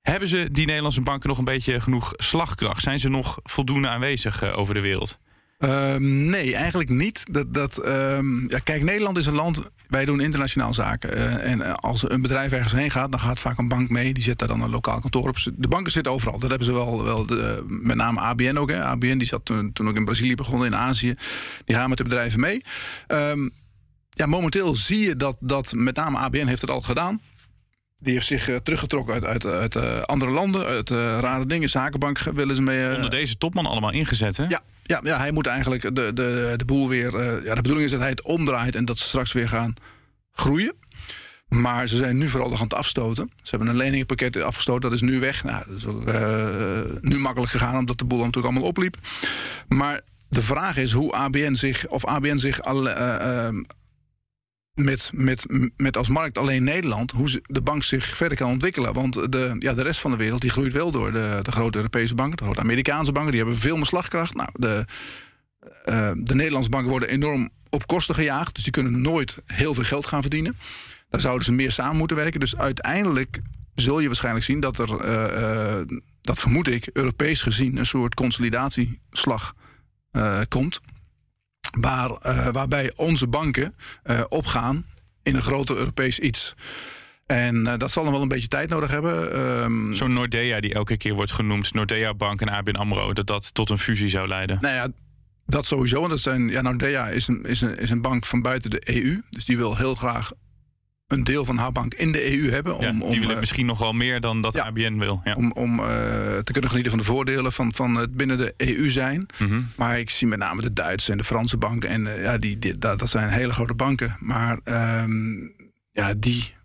Hebben 0.00 0.28
ze, 0.28 0.48
die 0.52 0.66
Nederlandse 0.66 1.00
banken, 1.00 1.28
nog 1.28 1.38
een 1.38 1.44
beetje 1.44 1.80
genoeg 1.80 2.12
slagkracht? 2.16 2.82
Zijn 2.82 2.98
ze 2.98 3.08
nog 3.08 3.38
voldoende 3.42 3.88
aanwezig 3.88 4.42
over 4.42 4.74
de 4.74 4.80
wereld? 4.80 5.18
Ehm, 5.60 6.28
nee, 6.30 6.54
eigenlijk 6.54 6.88
niet. 6.88 7.24
Dat, 7.30 7.54
dat, 7.54 7.78
ehm, 7.78 8.50
ja, 8.50 8.58
kijk, 8.58 8.82
Nederland 8.82 9.18
is 9.18 9.26
een 9.26 9.34
land. 9.34 9.60
Wij 9.88 10.04
doen 10.04 10.20
internationaal 10.20 10.74
zaken. 10.74 11.14
Eh, 11.14 11.50
en 11.50 11.62
eh, 11.62 11.74
als 11.74 12.10
een 12.10 12.22
bedrijf 12.22 12.52
ergens 12.52 12.72
heen 12.72 12.90
gaat, 12.90 13.10
dan 13.10 13.20
gaat 13.20 13.40
vaak 13.40 13.58
een 13.58 13.68
bank 13.68 13.88
mee. 13.88 14.14
Die 14.14 14.22
zet 14.22 14.38
daar 14.38 14.48
dan 14.48 14.62
een 14.62 14.70
lokaal 14.70 15.00
kantoor 15.00 15.28
op. 15.28 15.36
De 15.56 15.68
banken 15.68 15.92
zitten 15.92 16.12
overal. 16.12 16.38
Dat 16.38 16.48
hebben 16.48 16.66
ze 16.66 16.72
wel. 16.72 17.04
wel 17.04 17.26
de, 17.26 17.64
met 17.66 17.96
name 17.96 18.20
ABN 18.20 18.56
ook. 18.56 18.70
Hè. 18.70 18.84
ABN 18.84 19.18
die 19.18 19.26
zat 19.26 19.44
toen, 19.44 19.72
ook 19.88 19.96
in 19.96 20.04
Brazilië 20.04 20.34
begonnen, 20.34 20.66
in 20.66 20.76
Azië. 20.76 21.14
Die 21.64 21.76
gaan 21.76 21.88
met 21.88 21.98
de 21.98 22.04
bedrijven 22.04 22.40
mee. 22.40 22.64
Ehm, 23.06 23.48
ja, 24.10 24.26
momenteel 24.26 24.74
zie 24.74 24.98
je 24.98 25.16
dat, 25.16 25.36
dat 25.40 25.72
met 25.72 25.96
name 25.96 26.18
ABN 26.18 26.46
heeft 26.46 26.60
het 26.60 26.70
al 26.70 26.82
gedaan. 26.82 27.20
Die 28.00 28.12
heeft 28.12 28.26
zich 28.26 28.48
eh, 28.48 28.56
teruggetrokken 28.56 29.14
uit, 29.14 29.24
uit, 29.24 29.46
uit 29.46 29.76
eh, 29.76 30.00
andere 30.00 30.30
landen. 30.30 30.66
Uit 30.66 30.90
eh, 30.90 30.96
rare 30.96 31.46
dingen. 31.46 31.68
Zakenbank 31.68 32.18
willen 32.18 32.56
ze 32.56 32.62
mee. 32.62 32.94
Onder 32.94 33.10
deze 33.10 33.38
topman 33.38 33.66
allemaal 33.66 33.92
ingezet, 33.92 34.36
hè? 34.36 34.44
ja, 34.44 34.60
ja, 34.82 35.00
ja, 35.02 35.18
hij 35.18 35.32
moet 35.32 35.46
eigenlijk 35.46 35.82
de, 35.82 36.12
de, 36.12 36.52
de 36.56 36.64
boel 36.64 36.88
weer. 36.88 37.12
ja, 37.44 37.54
de 37.54 37.62
bedoeling 37.62 37.84
is 37.84 37.90
dat 37.90 38.00
hij 38.00 38.10
het 38.10 38.22
omdraait 38.22 38.74
en 38.74 38.84
dat 38.84 38.98
ze 38.98 39.08
straks 39.08 39.32
weer 39.32 39.48
gaan 39.48 39.74
groeien. 40.32 40.74
Maar 41.48 41.86
ze 41.86 41.96
zijn 41.96 42.18
nu 42.18 42.28
vooral 42.28 42.48
nog 42.48 42.58
aan 42.58 42.64
het 42.64 42.74
afstoten. 42.74 43.30
Ze 43.42 43.50
hebben 43.50 43.68
een 43.68 43.76
leningenpakket 43.76 44.42
afgestoten, 44.42 44.82
dat 44.82 44.92
is 44.92 45.00
nu 45.00 45.20
weg. 45.20 45.44
Nou, 45.44 45.64
dat 45.66 45.76
is 45.76 45.86
ook, 45.86 46.04
nu 47.00 47.18
makkelijk 47.18 47.52
gegaan, 47.52 47.78
omdat 47.78 47.98
de 47.98 48.04
boel 48.04 48.18
natuurlijk 48.18 48.46
allemaal 48.46 48.68
opliep. 48.68 48.96
Maar 49.68 50.00
de 50.30 50.42
vraag 50.42 50.76
is 50.76 50.92
hoe 50.92 51.12
ABN 51.12 51.54
zich, 51.54 51.86
of 51.86 52.06
ABN 52.06 52.36
zich 52.36 52.62
al, 52.62 52.88
eh, 52.90 53.48
met, 54.84 55.10
met, 55.14 55.46
met 55.76 55.96
als 55.96 56.08
markt 56.08 56.38
alleen 56.38 56.64
Nederland, 56.64 57.10
hoe 57.10 57.42
de 57.46 57.62
bank 57.62 57.82
zich 57.82 58.16
verder 58.16 58.36
kan 58.36 58.50
ontwikkelen. 58.50 58.92
Want 58.92 59.32
de, 59.32 59.56
ja, 59.58 59.74
de 59.74 59.82
rest 59.82 60.00
van 60.00 60.10
de 60.10 60.16
wereld 60.16 60.40
die 60.40 60.50
groeit 60.50 60.72
wel 60.72 60.90
door. 60.90 61.12
De, 61.12 61.38
de 61.42 61.52
grote 61.52 61.76
Europese 61.76 62.14
banken, 62.14 62.36
de 62.36 62.44
grote 62.44 62.60
Amerikaanse 62.60 63.12
banken, 63.12 63.30
die 63.30 63.40
hebben 63.40 63.58
veel 63.58 63.76
meer 63.76 63.86
slagkracht. 63.86 64.34
Nou, 64.34 64.48
de, 64.52 64.84
eh, 65.84 66.10
de 66.16 66.34
Nederlandse 66.34 66.70
banken 66.70 66.90
worden 66.90 67.08
enorm 67.08 67.50
op 67.70 67.86
kosten 67.86 68.14
gejaagd. 68.14 68.54
Dus 68.54 68.62
die 68.62 68.72
kunnen 68.72 69.00
nooit 69.00 69.42
heel 69.46 69.74
veel 69.74 69.84
geld 69.84 70.06
gaan 70.06 70.20
verdienen. 70.20 70.56
Daar 71.10 71.20
zouden 71.20 71.44
ze 71.44 71.52
meer 71.52 71.72
samen 71.72 71.96
moeten 71.96 72.16
werken. 72.16 72.40
Dus 72.40 72.56
uiteindelijk 72.56 73.40
zul 73.74 74.00
je 74.00 74.06
waarschijnlijk 74.06 74.44
zien 74.44 74.60
dat 74.60 74.78
er, 74.78 75.00
eh, 75.00 75.78
eh, 75.78 75.86
dat 76.20 76.38
vermoed 76.38 76.68
ik, 76.68 76.88
Europees 76.92 77.42
gezien 77.42 77.76
een 77.76 77.86
soort 77.86 78.14
consolidatieslag 78.14 79.54
komt. 80.48 80.80
Waar, 81.70 82.10
eh, 82.10 82.48
waarbij 82.52 82.92
onze 82.96 83.26
banken 83.26 83.74
eh, 84.02 84.20
opgaan 84.28 84.84
in 85.22 85.34
een 85.34 85.42
groter 85.42 85.76
Europees 85.76 86.18
iets. 86.18 86.54
En 87.26 87.66
eh, 87.66 87.78
dat 87.78 87.90
zal 87.90 88.02
dan 88.02 88.12
wel 88.12 88.22
een 88.22 88.28
beetje 88.28 88.48
tijd 88.48 88.70
nodig 88.70 88.90
hebben. 88.90 89.32
Ehm, 89.32 89.92
Zo'n 89.92 90.12
Nordea 90.12 90.60
die 90.60 90.74
elke 90.74 90.96
keer 90.96 91.14
wordt 91.14 91.32
genoemd, 91.32 91.74
Nordea 91.74 92.14
Bank 92.14 92.40
en 92.40 92.48
ABN 92.48 92.74
AMRO, 92.74 93.12
dat 93.12 93.26
dat 93.26 93.54
tot 93.54 93.70
een 93.70 93.78
fusie 93.78 94.08
zou 94.08 94.28
leiden. 94.28 94.58
Nou 94.60 94.74
ja, 94.74 94.88
dat 95.46 95.66
sowieso. 95.66 95.98
Want 95.98 96.10
dat 96.10 96.20
zijn, 96.20 96.48
ja, 96.48 96.62
Nordea 96.62 97.08
is 97.08 97.28
een, 97.28 97.44
is, 97.44 97.60
een, 97.60 97.78
is 97.78 97.90
een 97.90 98.00
bank 98.00 98.26
van 98.26 98.42
buiten 98.42 98.70
de 98.70 98.82
EU. 98.94 99.22
Dus 99.30 99.44
die 99.44 99.56
wil 99.56 99.76
heel 99.76 99.94
graag 99.94 100.32
een 101.10 101.24
deel 101.24 101.44
van 101.44 101.56
haar 101.56 101.72
bank 101.72 101.94
in 101.94 102.12
de 102.12 102.38
EU 102.38 102.50
hebben. 102.50 102.76
Om, 102.76 102.82
Ja, 102.82 102.90
om, 102.90 103.10
die 103.10 103.20
willen 103.20 103.34
eh, 103.34 103.40
misschien 103.40 103.66
nog 103.66 103.78
wel 103.78 103.92
meer 103.92 104.20
dan 104.20 104.40
dat 104.40 104.58
ABN 104.58 104.98
wil. 104.98 105.20
Ja. 105.24 105.34
om, 105.34 105.52
om 105.52 105.78
eh, 105.78 105.86
te 106.38 106.52
kunnen 106.52 106.70
genieten 106.70 106.92
van 106.92 107.00
de 107.00 107.06
voordelen 107.06 107.52
van, 107.52 107.72
van 107.72 107.94
het 107.94 108.16
binnen 108.16 108.38
de 108.38 108.54
EU 108.56 108.88
zijn. 108.88 109.26
Mhm. 109.38 109.60
Maar 109.76 109.98
ik 109.98 110.10
zie 110.10 110.26
met 110.26 110.38
name 110.38 110.62
de 110.62 110.72
Duitse 110.72 111.12
en 111.12 111.18
de 111.18 111.24
Franse 111.24 111.56
banken. 111.56 111.88
En 111.88 112.14
eh, 112.16 112.22
ja, 112.22 112.38
die, 112.38 112.58
die, 112.58 112.78
dat, 112.78 112.98
dat 112.98 113.08
zijn 113.10 113.28
hele 113.28 113.52
grote 113.52 113.74
banken. 113.74 114.16
Maar 114.20 114.58
ehm, 114.64 115.32
ja, 115.92 116.14
die. 116.16 116.58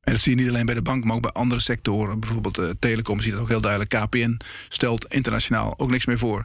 En 0.00 0.12
dat 0.12 0.22
zie 0.22 0.36
je 0.36 0.42
niet 0.42 0.50
alleen 0.50 0.66
bij 0.66 0.74
de 0.74 0.82
bank, 0.82 1.04
maar 1.04 1.16
ook 1.16 1.22
bij 1.22 1.30
andere 1.30 1.60
sectoren. 1.60 2.20
Bijvoorbeeld 2.20 2.58
uh, 2.58 2.70
telecom 2.78 3.20
zie 3.20 3.26
je 3.26 3.32
dat 3.32 3.42
ook 3.42 3.48
heel 3.48 3.60
duidelijk. 3.60 3.90
KPN 3.90 4.40
stelt 4.68 5.12
internationaal 5.12 5.74
ook 5.78 5.90
niks 5.90 6.06
meer 6.06 6.18
voor. 6.18 6.44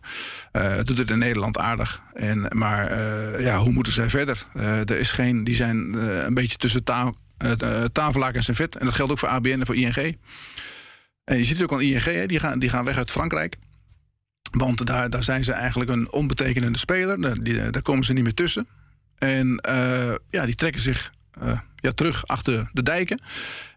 Doet 0.84 0.98
het 0.98 1.12
in 1.12 1.18
Nederland 1.18 1.58
aardig. 1.58 2.02
En, 2.14 2.46
maar 2.56 3.02
ja, 3.42 3.60
hoe 3.60 3.72
moeten 3.72 3.94
zij 3.94 4.10
verder? 4.10 4.46
Er 4.86 5.00
is 5.00 5.12
geen, 5.12 5.44
die 5.44 5.56
zijn 5.56 5.94
een 6.26 6.34
beetje 6.34 6.58
tussen 6.58 6.84
tafellaken 7.92 8.36
en 8.36 8.44
servet. 8.44 8.76
En 8.78 8.86
dat 8.86 8.94
geldt 8.94 9.12
ook 9.12 9.20
voor 9.20 9.30
ABN 9.30 9.60
en 9.60 9.66
voor 9.66 9.76
ING. 9.76 10.18
En 11.24 11.38
je 11.38 11.44
ziet 11.44 11.60
het 11.60 11.64
ook 11.64 11.74
aan 11.74 11.82
ING, 11.82 12.04
hè, 12.04 12.26
die, 12.26 12.40
gaan, 12.40 12.60
die 12.60 12.70
gaan 12.70 12.86
weg 12.86 12.98
uit 12.98 13.12
Frankrijk. 13.12 13.56
Want 14.52 14.86
daar, 14.86 15.10
daar 15.10 15.24
zijn 15.24 15.44
ze 15.44 15.52
eigenlijk 15.52 15.90
een 15.90 16.12
onbetekenende 16.12 16.78
speler. 16.78 17.22
Daar, 17.22 17.36
die, 17.36 17.70
daar 17.70 17.82
komen 17.82 18.04
ze 18.04 18.14
niet 18.14 18.24
meer 18.24 18.34
tussen. 18.34 18.68
En 19.18 19.62
uh, 19.70 20.14
ja, 20.30 20.46
die 20.46 20.56
trekken 20.56 20.82
zich 20.82 21.14
ja, 21.76 21.92
terug 21.92 22.28
achter 22.28 22.70
de 22.74 22.84
dijken. 22.84 23.20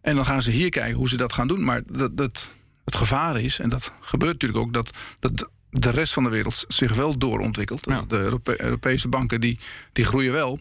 En 0.02 0.14
dan 0.14 0.24
gaan 0.24 0.42
ze 0.42 0.50
hier 0.50 0.70
kijken 0.70 0.96
hoe 0.96 1.08
ze 1.08 1.16
dat 1.16 1.32
gaan 1.32 1.48
doen. 1.48 1.64
Maar 1.64 1.82
dat, 1.86 2.16
dat, 2.16 2.50
het 2.84 2.96
gevaar 2.96 3.40
is, 3.40 3.58
en 3.58 3.68
dat 3.68 3.92
gebeurt 4.00 4.32
natuurlijk 4.32 4.60
ook, 4.60 4.72
dat, 4.72 4.96
dat 5.20 5.48
de 5.70 5.90
rest 5.90 6.12
van 6.12 6.22
de 6.22 6.28
wereld 6.28 6.64
zich 6.68 6.94
wel 6.94 7.18
doorontwikkelt. 7.18 7.86
Ja. 7.90 8.04
De 8.08 8.18
Europe 8.18 8.62
Europese 8.62 9.08
banken 9.08 9.40
die, 9.40 9.58
die 9.92 10.04
groeien 10.04 10.32
wel. 10.32 10.58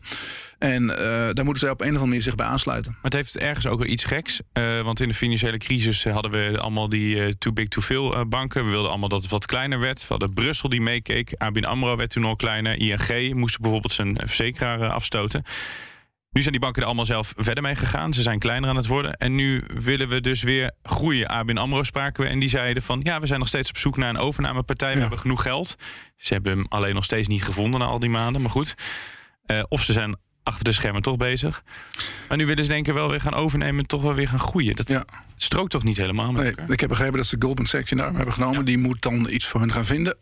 En 0.60 0.84
uh, 0.84 0.98
daar 1.32 1.44
moeten 1.44 1.58
zij 1.58 1.70
op 1.70 1.82
een 1.82 1.88
of 1.88 1.94
andere 1.94 2.06
manier 2.06 2.22
zich 2.22 2.36
bij 2.36 2.46
aansluiten. 2.46 2.92
Maar 2.92 3.02
het 3.02 3.14
heeft 3.14 3.38
ergens 3.38 3.68
ook 3.68 3.80
wel 3.80 3.88
iets 3.88 4.04
geks. 4.04 4.40
Uh, 4.54 4.82
want 4.82 5.00
in 5.00 5.08
de 5.08 5.14
financiële 5.14 5.58
crisis 5.58 6.04
hadden 6.04 6.32
we 6.32 6.60
allemaal 6.60 6.90
die 6.90 7.16
uh, 7.16 7.32
too 7.38 7.54
big 7.54 7.68
to 7.68 7.82
fail 7.82 8.28
banken. 8.28 8.64
We 8.64 8.70
wilden 8.70 8.90
allemaal 8.90 9.10
dat 9.10 9.22
het 9.22 9.32
wat 9.32 9.46
kleiner 9.46 9.80
werd. 9.80 10.02
We 10.02 10.06
hadden 10.08 10.34
Brussel 10.34 10.70
die 10.70 10.82
meekeek. 10.82 11.34
ABN 11.38 11.64
AMRO 11.64 11.96
werd 11.96 12.10
toen 12.10 12.26
al 12.26 12.36
kleiner. 12.36 12.80
ING 12.80 13.34
moest 13.34 13.60
bijvoorbeeld 13.60 13.94
zijn 13.94 14.18
verzekeraar 14.26 14.90
afstoten. 14.90 15.44
Nu 16.32 16.42
zijn 16.42 16.54
die 16.54 16.62
banken 16.62 16.82
er 16.82 16.88
allemaal 16.88 17.06
zelf 17.06 17.34
verder 17.38 17.64
mee 17.64 17.76
gegaan. 17.76 18.14
Ze 18.14 18.22
zijn 18.22 18.40
kleiner 18.40 18.70
aan 18.70 18.76
het 18.76 18.88
worden. 18.88 19.14
En 19.14 19.36
nu 19.36 19.64
willen 19.74 20.10
we 20.10 20.22
dus 20.22 20.44
weer 20.44 20.72
groeien. 20.84 21.28
ABN 21.28 21.58
AMRO 21.58 21.84
spraken 21.84 22.24
we. 22.24 22.30
En 22.30 22.40
die 22.40 22.50
zeiden 22.50 22.84
van... 22.84 23.00
ja, 23.04 23.20
we 23.20 23.28
zijn 23.28 23.40
nog 23.40 23.48
steeds 23.48 23.70
op 23.70 23.78
zoek 23.78 23.98
naar 23.98 24.10
een 24.10 24.18
overnamepartij. 24.18 24.90
We 24.90 24.96
ja. 24.96 25.02
hebben 25.02 25.20
genoeg 25.20 25.42
geld. 25.42 25.76
Ze 26.18 26.34
hebben 26.34 26.52
hem 26.52 26.66
alleen 26.70 26.96
nog 26.96 27.04
steeds 27.04 27.28
niet 27.28 27.44
gevonden 27.44 27.80
na 27.80 27.86
al 27.86 28.00
die 28.00 28.10
maanden. 28.10 28.42
Maar 28.42 28.52
goed. 28.52 28.76
Uh, 29.48 29.64
of 29.68 29.84
ze 29.84 29.94
zijn 29.94 30.18
achter 30.48 30.64
de 30.64 30.72
schermen 30.72 31.02
toch 31.02 31.18
bezig. 31.18 31.64
Maar 32.28 32.38
nu 32.38 32.46
willen 32.46 32.64
ze 32.64 32.70
denken 32.70 32.94
wel 32.94 33.10
weer 33.10 33.22
gaan 33.22 33.34
overnemen... 33.34 33.80
en 33.80 33.86
toch 33.86 34.02
wel 34.02 34.14
weer 34.14 34.28
gaan 34.28 34.40
groeien. 34.40 34.76
Dat 34.76 34.88
ja. 34.88 35.06
strookt 35.36 35.72
toch 35.72 35.84
niet 35.84 35.98
helemaal 35.98 36.32
met 36.32 36.42
nee, 36.42 36.50
elkaar? 36.50 36.72
Ik 36.72 36.80
heb 36.80 36.90
begrepen 36.90 37.18
dat 37.18 37.26
ze 37.26 37.36
Goldman 37.40 37.66
Sachs 37.66 37.92
in 37.92 37.98
de 37.98 38.04
arm 38.04 38.16
hebben 38.16 38.34
genomen. 38.34 38.58
Ja. 38.58 38.64
Die 38.64 38.78
moet 38.78 39.02
dan 39.02 39.28
iets 39.30 39.48
voor 39.48 39.60
hun 39.60 39.72
gaan 39.72 39.86
vinden. 39.86 40.18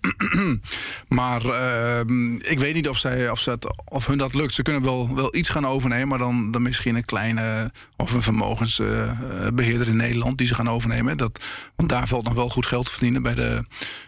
maar 1.08 1.46
uh, 1.46 2.00
ik 2.38 2.60
weet 2.60 2.74
niet 2.74 2.90
of, 2.90 2.98
zij, 2.98 3.30
of, 3.30 3.48
of 3.86 4.06
hun 4.06 4.18
dat 4.18 4.34
lukt. 4.34 4.54
Ze 4.54 4.62
kunnen 4.62 4.82
wel, 4.82 5.16
wel 5.16 5.36
iets 5.36 5.50
gaan 5.50 5.68
overnemen... 5.68 6.08
maar 6.08 6.18
dan, 6.18 6.52
dan 6.52 6.62
misschien 6.62 6.96
een 6.96 7.06
kleine 7.06 7.72
of 7.96 8.14
een 8.14 8.22
vermogensbeheerder 8.22 9.88
in 9.88 9.96
Nederland... 9.96 10.38
die 10.38 10.48
ze 10.48 10.56
gaan 10.56 10.70
overnemen. 10.70 11.18
Dat, 11.18 11.44
want 11.76 11.90
daar 11.90 12.08
valt 12.08 12.24
nog 12.24 12.34
wel 12.34 12.50
goed 12.50 12.66
geld 12.66 12.86
te 12.86 12.92
verdienen... 12.92 13.22
bij 13.22 13.34
de, 13.34 13.64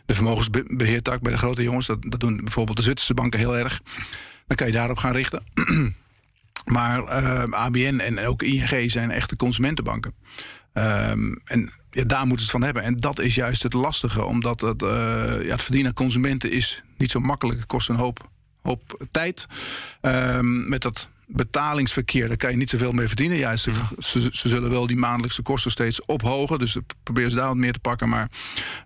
de 0.06 0.14
vermogensbeheertak, 0.14 1.22
bij 1.22 1.32
de 1.32 1.38
grote 1.38 1.64
jongens. 1.64 1.88
Dat, 1.88 1.98
dat 2.02 2.20
doen 2.20 2.38
bijvoorbeeld 2.38 2.78
de 2.78 2.84
Zwitserse 2.84 3.14
banken 3.14 3.40
heel 3.40 3.58
erg. 3.58 3.82
Dan 4.48 4.58
kan 4.58 4.68
je 4.68 4.74
daarop 4.74 4.98
gaan 4.98 5.12
richten. 5.12 5.44
Maar 6.66 7.00
uh, 7.00 7.44
ABN 7.50 8.00
en 8.00 8.20
ook 8.20 8.42
ING 8.42 8.92
zijn 8.92 9.12
echte 9.12 9.36
consumentenbanken. 9.36 10.14
Um, 10.74 11.42
en 11.44 11.72
ja, 11.92 12.04
daar 12.04 12.28
moeten 12.28 12.46
ze 12.46 12.52
het 12.52 12.52
van 12.52 12.64
hebben. 12.64 12.84
En 12.84 12.98
dat 12.98 13.20
is 13.20 13.36
juist 13.36 13.64
het 13.64 13.74
lastige, 13.74 14.24
omdat 14.24 14.62
het, 14.62 14.82
uh, 14.82 14.90
ja, 15.42 15.52
het 15.52 15.62
verdienen 15.62 15.90
aan 15.90 16.04
consumenten 16.04 16.52
is 16.52 16.84
niet 16.98 17.12
zo 17.12 17.20
makkelijk. 17.20 17.60
Het 17.60 17.68
kost 17.68 17.90
een 17.90 17.96
hoop, 17.96 18.30
hoop 18.62 19.06
tijd. 19.12 19.48
Um, 20.02 20.70
met 20.70 20.82
dat 20.82 21.10
betalingsverkeer, 21.28 22.28
daar 22.28 22.38
kan 22.38 22.52
je 22.52 22.58
niet 22.58 22.70
zoveel 22.70 22.92
mee 22.92 23.08
verdienen. 23.08 23.38
Ja, 23.38 23.56
ze, 23.56 23.72
ze, 24.00 24.30
zullen 24.32 24.70
wel 24.70 24.88
die 24.88 24.98
maandelijkse 24.98 25.42
kosten 25.42 25.72
steeds 25.72 26.06
ophogen. 26.06 26.60
Dus 26.60 26.78
proberen 27.04 27.32
ze 27.32 27.38
daar 27.38 27.48
wat 27.48 27.56
meer 27.56 27.74
te 27.74 27.80
pakken. 27.80 28.10
Maar 28.10 28.30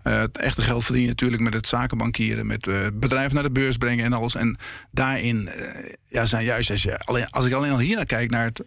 uh, 0.04 0.20
het 0.20 0.38
echte 0.38 0.62
geld 0.62 0.84
verdien 0.84 1.02
je 1.02 1.08
natuurlijk 1.08 1.42
met 1.42 1.54
het 1.54 1.66
zakenbankieren. 1.66 2.46
Met 2.46 2.66
uh, 2.66 2.86
bedrijven 2.94 3.34
naar 3.34 3.42
de 3.42 3.50
beurs 3.50 3.76
brengen 3.76 4.04
en 4.04 4.12
alles. 4.12 4.34
En 4.34 4.56
daarin 4.90 5.48
uh, 5.56 5.92
ja, 6.06 6.24
zijn 6.24 6.44
juist, 6.44 6.70
als, 6.70 6.82
je, 6.82 6.98
alleen, 6.98 7.30
als 7.30 7.46
ik 7.46 7.52
alleen 7.52 7.72
al 7.72 7.78
hier 7.78 7.96
naar 7.96 8.06
kijk, 8.06 8.30
naar 8.30 8.44
het, 8.44 8.64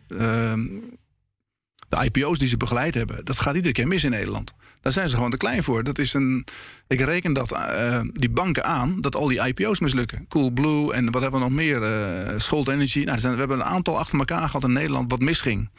de 1.89 2.03
IPO's 2.03 2.39
die 2.39 2.47
ze 2.47 2.57
begeleid 2.57 2.93
hebben. 2.93 3.25
Dat 3.25 3.39
gaat 3.39 3.55
iedere 3.55 3.73
keer 3.73 3.87
mis 3.87 4.03
in 4.03 4.11
Nederland. 4.11 4.53
Daar 4.85 4.93
zijn 4.93 5.09
ze 5.09 5.15
gewoon 5.15 5.31
te 5.31 5.37
klein 5.37 5.63
voor. 5.63 5.83
Dat 5.83 5.99
is 5.99 6.13
een, 6.13 6.45
ik 6.87 6.99
reken 6.99 7.33
dat 7.33 7.51
uh, 7.51 7.99
die 8.11 8.29
banken 8.29 8.65
aan 8.65 9.01
dat 9.01 9.15
al 9.15 9.27
die 9.27 9.47
IPO's 9.47 9.79
mislukken. 9.79 10.25
Coolblue 10.27 10.93
en 10.93 11.11
wat 11.11 11.21
hebben 11.21 11.39
we 11.39 11.45
nog 11.45 11.55
meer? 11.55 11.81
Uh, 11.81 12.67
Energy. 12.73 13.03
Nou, 13.03 13.19
we 13.21 13.27
hebben 13.27 13.59
een 13.59 13.63
aantal 13.63 13.99
achter 13.99 14.19
elkaar 14.19 14.45
gehad 14.45 14.63
in 14.63 14.73
Nederland 14.73 15.11
wat 15.11 15.19
misging. 15.19 15.69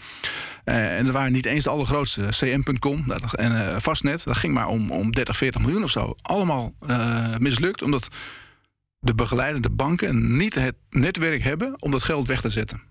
Uh, 0.64 0.98
en 0.98 1.06
er 1.06 1.12
waren 1.12 1.32
niet 1.32 1.46
eens 1.46 1.64
de 1.64 1.70
allergrootste. 1.70 2.26
CM.com 2.30 3.12
en 3.32 3.80
Fastnet. 3.80 4.24
Dat 4.24 4.36
ging 4.36 4.54
maar 4.54 4.68
om, 4.68 4.90
om 4.90 5.12
30, 5.12 5.36
40 5.36 5.60
miljoen 5.60 5.82
of 5.82 5.90
zo. 5.90 6.14
Allemaal 6.22 6.74
mislukt 7.38 7.82
omdat 7.82 8.08
de 9.06 9.14
begeleidende 9.14 9.70
banken 9.70 10.36
niet 10.36 10.54
het 10.54 10.74
netwerk 10.90 11.42
hebben 11.42 11.74
om 11.82 11.90
dat 11.90 12.02
geld 12.02 12.28
weg 12.28 12.40
te 12.40 12.50
zetten. 12.50 12.82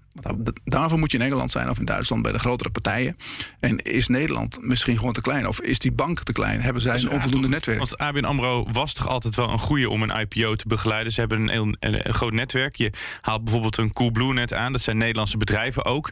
Daarvoor 0.64 1.00
moet 1.00 1.12
je 1.12 1.18
in 1.18 1.24
Engeland 1.24 1.52
zijn 1.52 1.70
of 1.70 1.80
in 1.80 1.86
Duitsland 1.86 2.22
bij 2.22 2.32
de 2.32 2.40
grotere 2.40 2.70
partijen. 2.70 3.18
En 3.60 3.78
is 3.78 4.08
Nederland 4.08 4.58
misschien 4.62 4.98
gewoon 4.98 5.14
te 5.14 5.22
klein? 5.22 5.48
Of 5.48 5.62
is 5.62 5.80
die 5.80 5.92
bank 5.92 6.20
te 6.20 6.32
klein? 6.32 6.62
Hebben 6.62 6.82
zij 6.82 7.00
een 7.00 7.10
onvoldoende 7.10 7.48
netwerk? 7.48 7.78
Want 7.78 7.98
ABN 7.98 8.24
AMRO 8.24 8.68
was 8.72 8.94
toch 8.94 9.08
altijd 9.08 9.36
wel 9.36 9.50
een 9.50 9.60
goede 9.60 9.90
om 9.90 10.02
een 10.02 10.20
IPO 10.20 10.56
te 10.56 10.68
begeleiden. 10.68 11.12
Ze 11.14 11.20
hebben 11.20 11.56
een, 11.56 11.78
een, 11.80 12.14
groot 12.14 12.34
netwerk. 12.34 12.76
Je 12.76 12.92
haalt 13.22 13.44
bijvoorbeeld 13.44 13.78
een 13.78 13.94
Coolblue 13.94 14.34
net 14.34 14.54
aan. 14.54 14.72
Dat 14.72 14.82
zijn 14.82 14.98
Nederlandse 14.98 15.38
bedrijven 15.38 15.86
ook. 15.86 16.10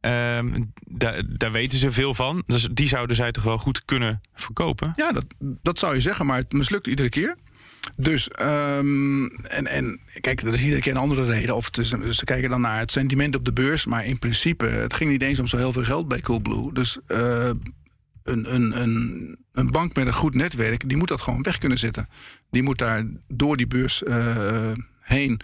Um, 0.00 0.72
daar, 0.80 1.22
daar 1.26 1.52
weten 1.52 1.78
ze 1.78 1.92
veel 1.92 2.14
van. 2.14 2.42
Dus 2.46 2.68
die 2.72 2.88
zouden 2.88 3.16
zij 3.16 3.32
toch 3.32 3.44
wel 3.44 3.58
goed 3.58 3.84
kunnen 3.84 4.20
verkopen? 4.34 4.92
Ja, 4.96 5.12
dat, 5.12 5.26
dat 5.38 5.78
zou 5.78 5.94
je 5.94 6.00
zeggen. 6.00 6.26
Maar 6.26 6.36
het 6.36 6.52
mislukt 6.52 6.86
iedere 6.86 7.08
keer. 7.08 7.36
Dus, 7.96 8.30
um, 8.40 9.26
en, 9.30 9.66
en 9.66 10.00
kijk, 10.20 10.44
dat 10.44 10.54
is 10.54 10.62
iedere 10.62 10.80
keer 10.80 10.92
een 10.92 10.98
andere 10.98 11.24
reden. 11.24 11.56
Of 11.56 11.68
ze 12.10 12.24
kijken 12.24 12.50
dan 12.50 12.60
naar 12.60 12.78
het 12.78 12.90
sentiment 12.90 13.36
op 13.36 13.44
de 13.44 13.52
beurs. 13.52 13.86
Maar 13.86 14.06
in 14.06 14.18
principe, 14.18 14.66
het 14.66 14.94
ging 14.94 15.10
niet 15.10 15.22
eens 15.22 15.38
om 15.38 15.46
zo 15.46 15.56
heel 15.56 15.72
veel 15.72 15.84
geld 15.84 16.08
bij 16.08 16.20
Coolblue. 16.20 16.72
Dus 16.72 16.98
uh, 17.08 17.50
een, 18.22 18.54
een, 18.54 18.80
een, 18.82 19.36
een 19.52 19.70
bank 19.70 19.94
met 19.94 20.06
een 20.06 20.12
goed 20.12 20.34
netwerk, 20.34 20.88
die 20.88 20.96
moet 20.96 21.08
dat 21.08 21.20
gewoon 21.20 21.42
weg 21.42 21.58
kunnen 21.58 21.78
zetten. 21.78 22.08
Die 22.50 22.62
moet 22.62 22.78
daar 22.78 23.04
door 23.28 23.56
die 23.56 23.66
beurs 23.66 24.02
uh, 24.02 24.72
heen 25.00 25.40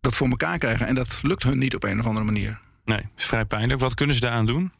dat 0.00 0.14
voor 0.14 0.28
elkaar 0.28 0.58
krijgen. 0.58 0.86
En 0.86 0.94
dat 0.94 1.18
lukt 1.22 1.42
hun 1.42 1.58
niet 1.58 1.74
op 1.74 1.84
een 1.84 1.98
of 1.98 2.06
andere 2.06 2.24
manier. 2.24 2.60
Nee, 2.84 3.08
is 3.16 3.24
vrij 3.24 3.44
pijnlijk. 3.44 3.80
Wat 3.80 3.94
kunnen 3.94 4.14
ze 4.14 4.20
daaraan 4.20 4.46
doen? 4.46 4.72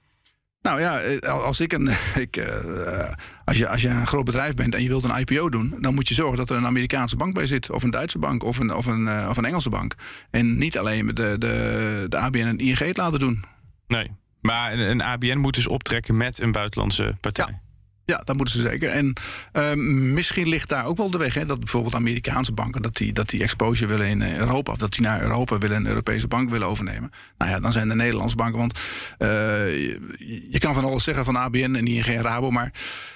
Nou 0.62 0.80
ja, 0.80 1.18
als 1.28 1.60
ik 1.60 1.72
een. 1.72 1.88
Ik, 2.14 2.36
uh, 2.36 3.08
als, 3.44 3.58
je, 3.58 3.68
als 3.68 3.82
je 3.82 3.88
een 3.88 4.06
groot 4.06 4.24
bedrijf 4.24 4.54
bent 4.54 4.74
en 4.74 4.82
je 4.82 4.88
wilt 4.88 5.04
een 5.04 5.18
IPO 5.18 5.48
doen, 5.48 5.74
dan 5.80 5.94
moet 5.94 6.08
je 6.08 6.14
zorgen 6.14 6.36
dat 6.36 6.50
er 6.50 6.56
een 6.56 6.66
Amerikaanse 6.66 7.16
bank 7.16 7.34
bij 7.34 7.46
zit, 7.46 7.70
of 7.70 7.82
een 7.82 7.90
Duitse 7.90 8.18
bank, 8.18 8.42
of 8.42 8.58
een, 8.58 8.74
of 8.74 8.86
een, 8.86 9.06
uh, 9.06 9.26
of 9.28 9.36
een 9.36 9.44
Engelse 9.44 9.70
bank. 9.70 9.94
En 10.30 10.58
niet 10.58 10.78
alleen 10.78 11.06
de, 11.06 11.38
de, 11.38 12.06
de 12.08 12.16
ABN 12.16 12.38
en 12.38 12.58
ING 12.58 12.78
het 12.78 12.96
laten 12.96 13.18
doen. 13.18 13.44
Nee, 13.86 14.10
maar 14.40 14.72
een 14.72 15.02
ABN 15.02 15.36
moet 15.36 15.54
dus 15.54 15.66
optrekken 15.66 16.16
met 16.16 16.40
een 16.40 16.52
buitenlandse 16.52 17.16
partij. 17.20 17.46
Ja. 17.48 17.71
Ja, 18.12 18.22
dat 18.24 18.36
moeten 18.36 18.54
ze 18.54 18.68
zeker. 18.68 18.88
En 18.88 19.12
uh, 19.52 19.72
misschien 20.14 20.48
ligt 20.48 20.68
daar 20.68 20.84
ook 20.84 20.96
wel 20.96 21.10
de 21.10 21.18
weg. 21.18 21.34
Hè, 21.34 21.46
dat 21.46 21.58
bijvoorbeeld 21.58 21.94
Amerikaanse 21.94 22.52
banken 22.52 22.82
dat 22.82 22.96
die, 22.96 23.12
dat 23.12 23.28
die 23.28 23.42
exposure 23.42 23.86
willen 23.86 24.06
in 24.06 24.22
Europa. 24.22 24.72
Of 24.72 24.78
dat 24.78 24.92
die 24.92 25.02
naar 25.02 25.22
Europa 25.22 25.58
willen 25.58 25.76
een 25.76 25.86
Europese 25.86 26.28
bank 26.28 26.50
willen 26.50 26.68
overnemen. 26.68 27.10
Nou 27.38 27.50
ja, 27.50 27.60
dan 27.60 27.72
zijn 27.72 27.88
de 27.88 27.94
Nederlandse 27.94 28.36
banken. 28.36 28.58
Want 28.58 28.78
je, 29.18 30.46
je, 30.50 30.58
kan 30.58 30.74
van 30.74 30.84
alles 30.84 31.04
zeggen 31.04 31.24
van 31.24 31.36
ABN 31.36 31.74
en 31.74 31.86
ING 31.86 32.04
en 32.04 32.22
Rabo. 32.22 32.50
Maar 32.50 32.72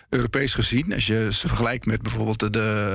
Europees 0.08 0.54
gezien, 0.54 0.94
als 0.94 1.06
je 1.06 1.28
ze 1.30 1.48
vergelijkt 1.48 1.86
met 1.86 2.02
bijvoorbeeld 2.02 2.38
de, 2.38 2.48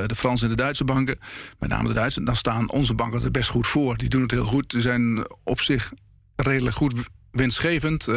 de 0.06 0.16
Franse 0.16 0.44
en 0.44 0.50
de 0.50 0.58
Duitse 0.58 0.84
banken. 0.84 1.20
Met 1.60 1.70
name 1.70 1.88
de 1.88 1.94
Duitse. 1.94 2.24
Dan 2.24 2.36
staan 2.36 2.72
onze 2.72 2.94
banken 2.94 3.24
er 3.24 3.32
best 3.32 3.50
goed 3.50 3.68
voor. 3.68 3.98
Die 3.98 4.10
doen 4.10 4.22
het 4.22 4.32
heel 4.32 4.46
goed. 4.46 4.72
Ze 4.72 4.82
zijn 4.82 5.26
op 5.44 5.62
zich 5.62 5.94
redelijk 6.36 6.76
goed 6.76 6.94
winstgevend. 7.32 8.08
Uh, 8.08 8.16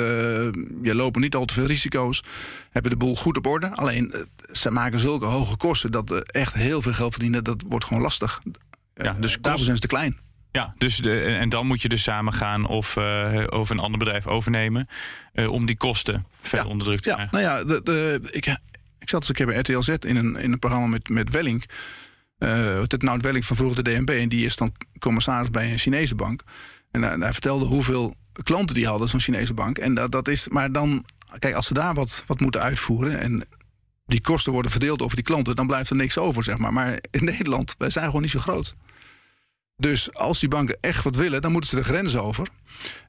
je 0.83 0.94
lopen 0.94 1.20
niet 1.20 1.35
al 1.35 1.44
te 1.44 1.55
veel 1.55 1.66
risico's. 1.66 2.22
Hebben 2.70 2.90
de 2.90 2.96
boel 2.96 3.16
goed 3.16 3.37
op 3.37 3.46
orde. 3.46 3.70
Alleen, 3.70 4.12
uh, 4.14 4.20
ze 4.53 4.70
maken 4.70 4.98
zulke 4.98 5.24
hoge 5.24 5.57
kosten 5.57 5.92
dat 5.92 6.12
uh, 6.12 6.18
echt 6.24 6.55
heel 6.55 6.83
veel 6.83 6.92
geld 6.92 7.12
verdienen. 7.12 7.44
Dat 7.44 7.62
wordt 7.68 7.85
gewoon 7.85 8.03
lastig. 8.03 8.40
Ja, 8.94 9.16
dus 9.20 9.40
kosten 9.40 9.64
zijn 9.64 9.77
ze 9.77 9.83
te 9.83 9.88
klein. 9.88 10.18
Ja, 10.50 10.74
dus 10.79 10.96
de, 10.96 11.20
en 11.20 11.48
dan 11.48 11.66
moet 11.66 11.83
je 11.83 11.88
dus 11.88 12.03
samen 12.03 12.33
gaan 12.33 12.66
of, 12.66 12.96
of 13.48 13.70
een 13.70 13.79
ander 13.79 13.98
bedrijf 13.98 14.27
overnemen. 14.27 14.88
om 15.48 15.66
die 15.66 15.77
kosten 15.77 16.27
verder 16.40 16.66
ja, 16.66 16.72
onder 16.72 16.87
druk 16.87 17.00
te 17.00 17.09
ja, 17.09 17.14
krijgen. 17.14 17.38
Nou 17.38 17.50
ja, 17.50 17.64
de, 17.64 17.81
de, 17.83 18.29
ik, 18.31 18.46
ik 18.98 19.09
zat 19.09 19.20
eens 19.20 19.29
een 19.29 19.35
keer 19.35 19.46
bij 19.46 19.59
RTL 19.59 19.81
Z 19.81 19.88
in 19.88 20.16
een, 20.16 20.37
in 20.37 20.53
een 20.53 20.59
programma 20.59 20.87
met, 20.87 21.09
met 21.09 21.31
Welling. 21.31 21.64
Uh, 22.38 22.81
het 22.81 23.03
Nout 23.03 23.22
Welling 23.22 23.44
van 23.44 23.57
vroeger 23.57 23.85
de 23.85 23.90
DNB. 23.90 24.09
En 24.09 24.29
die 24.29 24.44
is 24.44 24.57
dan 24.57 24.74
commissaris 24.98 25.50
bij 25.50 25.72
een 25.72 25.79
Chinese 25.79 26.14
bank. 26.14 26.42
En 26.90 27.03
hij 27.03 27.33
vertelde 27.33 27.64
hoeveel 27.64 28.16
klanten 28.42 28.75
die 28.75 28.87
hadden, 28.87 29.09
zo'n 29.09 29.20
Chinese 29.20 29.55
bank. 29.55 29.79
En 29.79 29.94
dat, 29.94 30.12
dat 30.12 30.29
is, 30.29 30.49
maar 30.49 30.73
dan, 30.73 31.05
kijk, 31.38 31.55
als 31.55 31.66
ze 31.66 31.75
daar 31.75 31.94
wat, 31.94 32.25
wat 32.27 32.40
moeten 32.40 32.61
uitvoeren. 32.61 33.18
en 33.18 33.44
die 34.07 34.20
kosten 34.20 34.53
worden 34.53 34.70
verdeeld 34.70 35.03
over 35.03 35.16
die 35.16 35.25
klanten. 35.25 35.55
dan 35.55 35.66
blijft 35.66 35.90
er 35.90 35.97
niks 35.97 36.18
over, 36.18 36.44
zeg 36.44 36.59
maar. 36.59 36.73
Maar 36.73 36.99
in 37.11 37.25
Nederland, 37.35 37.75
wij 37.79 37.90
zijn 37.90 38.07
gewoon 38.07 38.23
niet 38.23 38.31
zo 38.31 38.38
groot. 38.38 38.75
Dus 39.77 40.14
als 40.14 40.40
die 40.40 40.49
banken 40.49 40.79
echt 40.81 41.05
wat 41.05 41.16
willen, 41.16 41.40
dan 41.40 41.53
moeten 41.53 41.70
ze 41.70 41.77
de 41.77 41.85
grens 41.85 42.16
over. 42.16 42.49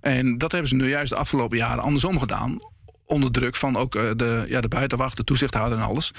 En 0.02 0.38
dat 0.38 0.52
hebben 0.52 0.70
ze 0.70 0.76
nu 0.76 0.90
juist 0.90 1.10
de 1.10 1.16
afgelopen 1.16 1.58
jaren 1.58 1.84
andersom 1.84 2.20
gedaan. 2.20 2.58
Onder 3.06 3.32
druk 3.32 3.56
van 3.56 3.76
ook 3.76 3.96
uh, 3.96 4.12
de, 4.16 4.46
ja, 4.48 4.62
de 4.62 4.68
buitenwacht, 4.68 5.18
de 5.18 5.24
toezichthouder 5.24 5.78
en 5.78 5.84
alles. 5.84 6.12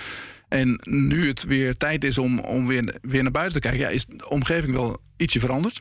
En 0.49 0.81
nu 0.83 1.27
het 1.27 1.45
weer 1.45 1.77
tijd 1.77 2.05
is 2.05 2.19
om, 2.19 2.39
om 2.39 2.67
weer, 2.67 2.99
weer 3.03 3.23
naar 3.23 3.33
buiten 3.33 3.61
te 3.61 3.69
kijken, 3.69 3.87
ja, 3.87 3.89
is 3.89 4.07
de 4.07 4.29
omgeving 4.29 4.75
wel 4.75 5.01
ietsje 5.17 5.41
veranderd. 5.41 5.81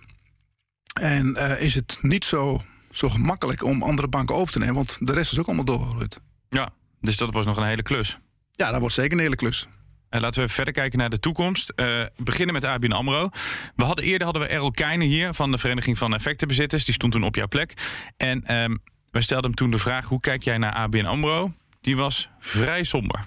En 0.93 1.35
uh, 1.37 1.61
is 1.61 1.75
het 1.75 1.97
niet 2.01 2.25
zo, 2.25 2.61
zo 2.97 3.09
gemakkelijk 3.09 3.63
om 3.63 3.83
andere 3.83 4.07
banken 4.07 4.35
over 4.35 4.53
te 4.53 4.59
nemen, 4.59 4.75
want 4.75 4.97
de 4.99 5.13
rest 5.13 5.31
is 5.31 5.39
ook 5.39 5.45
allemaal 5.45 5.65
doorgegroeid. 5.65 6.19
Ja, 6.49 6.69
dus 7.01 7.17
dat 7.17 7.33
was 7.33 7.45
nog 7.45 7.57
een 7.57 7.67
hele 7.67 7.83
klus. 7.83 8.17
Ja, 8.51 8.71
dat 8.71 8.79
wordt 8.79 8.95
zeker 8.95 9.13
een 9.13 9.23
hele 9.23 9.35
klus. 9.35 9.67
En 10.09 10.21
laten 10.21 10.41
we 10.41 10.49
verder 10.49 10.73
kijken 10.73 10.99
naar 10.99 11.09
de 11.09 11.19
toekomst. 11.19 11.73
Uh, 11.75 12.03
beginnen 12.17 12.53
met 12.53 12.63
ABN 12.63 12.91
AMRO. 12.91 13.29
We 13.75 13.83
hadden, 13.83 14.05
eerder 14.05 14.23
hadden 14.23 14.43
we 14.43 14.49
Errol 14.49 14.71
Keijnen 14.71 15.07
hier 15.07 15.33
van 15.33 15.51
de 15.51 15.57
Vereniging 15.57 15.97
van 15.97 16.13
Effectenbezitters. 16.13 16.85
Die 16.85 16.93
stond 16.93 17.11
toen 17.11 17.23
op 17.23 17.35
jouw 17.35 17.47
plek. 17.47 17.73
En 18.17 18.55
um, 18.55 18.79
wij 19.11 19.21
stelden 19.21 19.45
hem 19.45 19.55
toen 19.55 19.71
de 19.71 19.77
vraag, 19.77 20.05
hoe 20.05 20.19
kijk 20.19 20.43
jij 20.43 20.57
naar 20.57 20.73
ABN 20.73 21.05
AMRO? 21.05 21.51
Die 21.81 21.95
was 21.95 22.29
vrij 22.39 22.83
somber. 22.83 23.25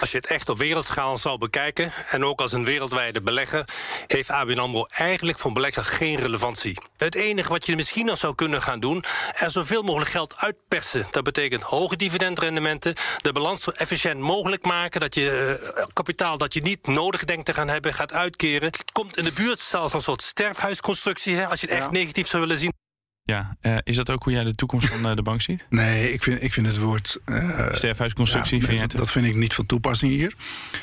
Als 0.00 0.10
je 0.10 0.16
het 0.16 0.26
echt 0.26 0.48
op 0.48 0.58
wereldschaal 0.58 1.16
zou 1.16 1.38
bekijken, 1.38 1.92
en 2.10 2.24
ook 2.24 2.40
als 2.40 2.52
een 2.52 2.64
wereldwijde 2.64 3.20
belegger, 3.20 3.68
heeft 4.06 4.30
ABN 4.30 4.58
AMRO 4.58 4.86
eigenlijk 4.86 5.38
voor 5.38 5.46
een 5.46 5.54
belegger 5.54 5.84
geen 5.84 6.16
relevantie. 6.16 6.78
Het 6.96 7.14
enige 7.14 7.48
wat 7.48 7.66
je 7.66 7.76
misschien 7.76 8.06
nog 8.06 8.18
zou 8.18 8.34
kunnen 8.34 8.62
gaan 8.62 8.80
doen, 8.80 9.04
er 9.34 9.50
zoveel 9.50 9.82
mogelijk 9.82 10.10
geld 10.10 10.36
uitpersen. 10.36 11.06
Dat 11.10 11.24
betekent 11.24 11.62
hoge 11.62 11.96
dividendrendementen, 11.96 12.94
de 13.22 13.32
balans 13.32 13.62
zo 13.62 13.70
efficiënt 13.70 14.20
mogelijk 14.20 14.64
maken, 14.64 15.00
dat 15.00 15.14
je 15.14 15.60
uh, 15.76 15.84
kapitaal 15.92 16.38
dat 16.38 16.54
je 16.54 16.60
niet 16.60 16.86
nodig 16.86 17.24
denkt 17.24 17.44
te 17.44 17.54
gaan 17.54 17.68
hebben, 17.68 17.94
gaat 17.94 18.12
uitkeren. 18.12 18.66
Het 18.66 18.92
komt 18.92 19.16
in 19.16 19.24
de 19.24 19.32
buurt 19.32 19.60
zelfs 19.60 19.94
een 19.94 20.00
soort 20.00 20.22
sterfhuisconstructie, 20.22 21.36
hè, 21.36 21.48
als 21.48 21.60
je 21.60 21.66
het 21.66 21.76
echt 21.76 21.84
ja. 21.84 21.90
negatief 21.90 22.26
zou 22.26 22.42
willen 22.42 22.58
zien. 22.58 22.83
Ja, 23.26 23.56
uh, 23.62 23.76
is 23.82 23.96
dat 23.96 24.10
ook 24.10 24.24
hoe 24.24 24.32
jij 24.32 24.44
de 24.44 24.54
toekomst 24.54 24.88
van 24.88 25.10
uh, 25.10 25.16
de 25.16 25.22
bank 25.22 25.40
ziet? 25.40 25.66
Nee, 25.68 26.12
ik 26.12 26.22
vind, 26.22 26.42
ik 26.42 26.52
vind 26.52 26.66
het 26.66 26.78
woord... 26.78 27.18
Uh, 27.26 27.72
Sterfhuisconstructie, 27.72 28.60
ja, 28.60 28.66
vind 28.66 28.80
dat, 28.80 28.90
dat 28.90 29.10
vind 29.10 29.26
ik 29.26 29.34
niet 29.34 29.54
van 29.54 29.66
toepassing 29.66 30.12
hier. 30.12 30.34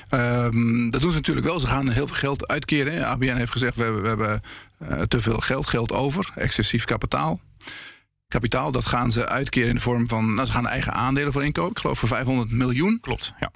Um, 0.10 0.90
dat 0.90 1.02
doen 1.02 1.10
ze 1.10 1.16
natuurlijk 1.16 1.46
wel. 1.46 1.60
Ze 1.60 1.68
gaan 1.68 1.90
heel 1.90 2.08
veel 2.08 2.16
geld 2.16 2.48
uitkeren. 2.48 2.94
Hè. 2.94 3.06
ABN 3.06 3.36
heeft 3.36 3.52
gezegd, 3.52 3.76
we 3.76 3.84
hebben, 3.84 4.02
we 4.02 4.08
hebben 4.08 4.42
te 5.08 5.22
veel 5.22 5.38
geld, 5.38 5.68
geld 5.68 5.92
over. 5.92 6.32
Excessief 6.36 6.86
kapitaal. 6.86 7.40
Kapitaal, 8.28 8.72
dat 8.72 8.86
gaan 8.86 9.12
ze 9.12 9.28
uitkeren 9.28 9.70
in 9.70 9.76
de 9.76 9.82
vorm 9.82 10.08
van... 10.08 10.34
Nou, 10.34 10.48
ze 10.48 10.54
gaan 10.54 10.68
eigen 10.68 10.94
aandelen 10.94 11.34
voor 11.34 11.44
inkopen. 11.44 11.72
Ik 11.72 11.80
geloof 11.80 12.00
voor 12.00 12.08
500 12.08 12.52
miljoen. 12.52 13.00
Klopt, 13.02 13.34
ja. 13.40 13.52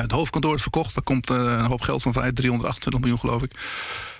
het 0.00 0.12
hoofdkantoor 0.12 0.54
is 0.54 0.62
verkocht. 0.62 0.94
Daar 0.94 1.04
komt 1.04 1.30
een 1.30 1.64
hoop 1.64 1.80
geld 1.80 2.02
van 2.02 2.12
vrij. 2.12 2.32
328 2.32 3.00
miljoen, 3.00 3.18
geloof 3.18 3.42
ik. 3.42 3.52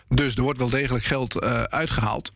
Dus 0.09 0.37
er 0.37 0.43
wordt 0.43 0.59
wel 0.59 0.71
degelijk 0.71 1.05
geld 1.05 1.41
uitgehaald. 1.71 2.33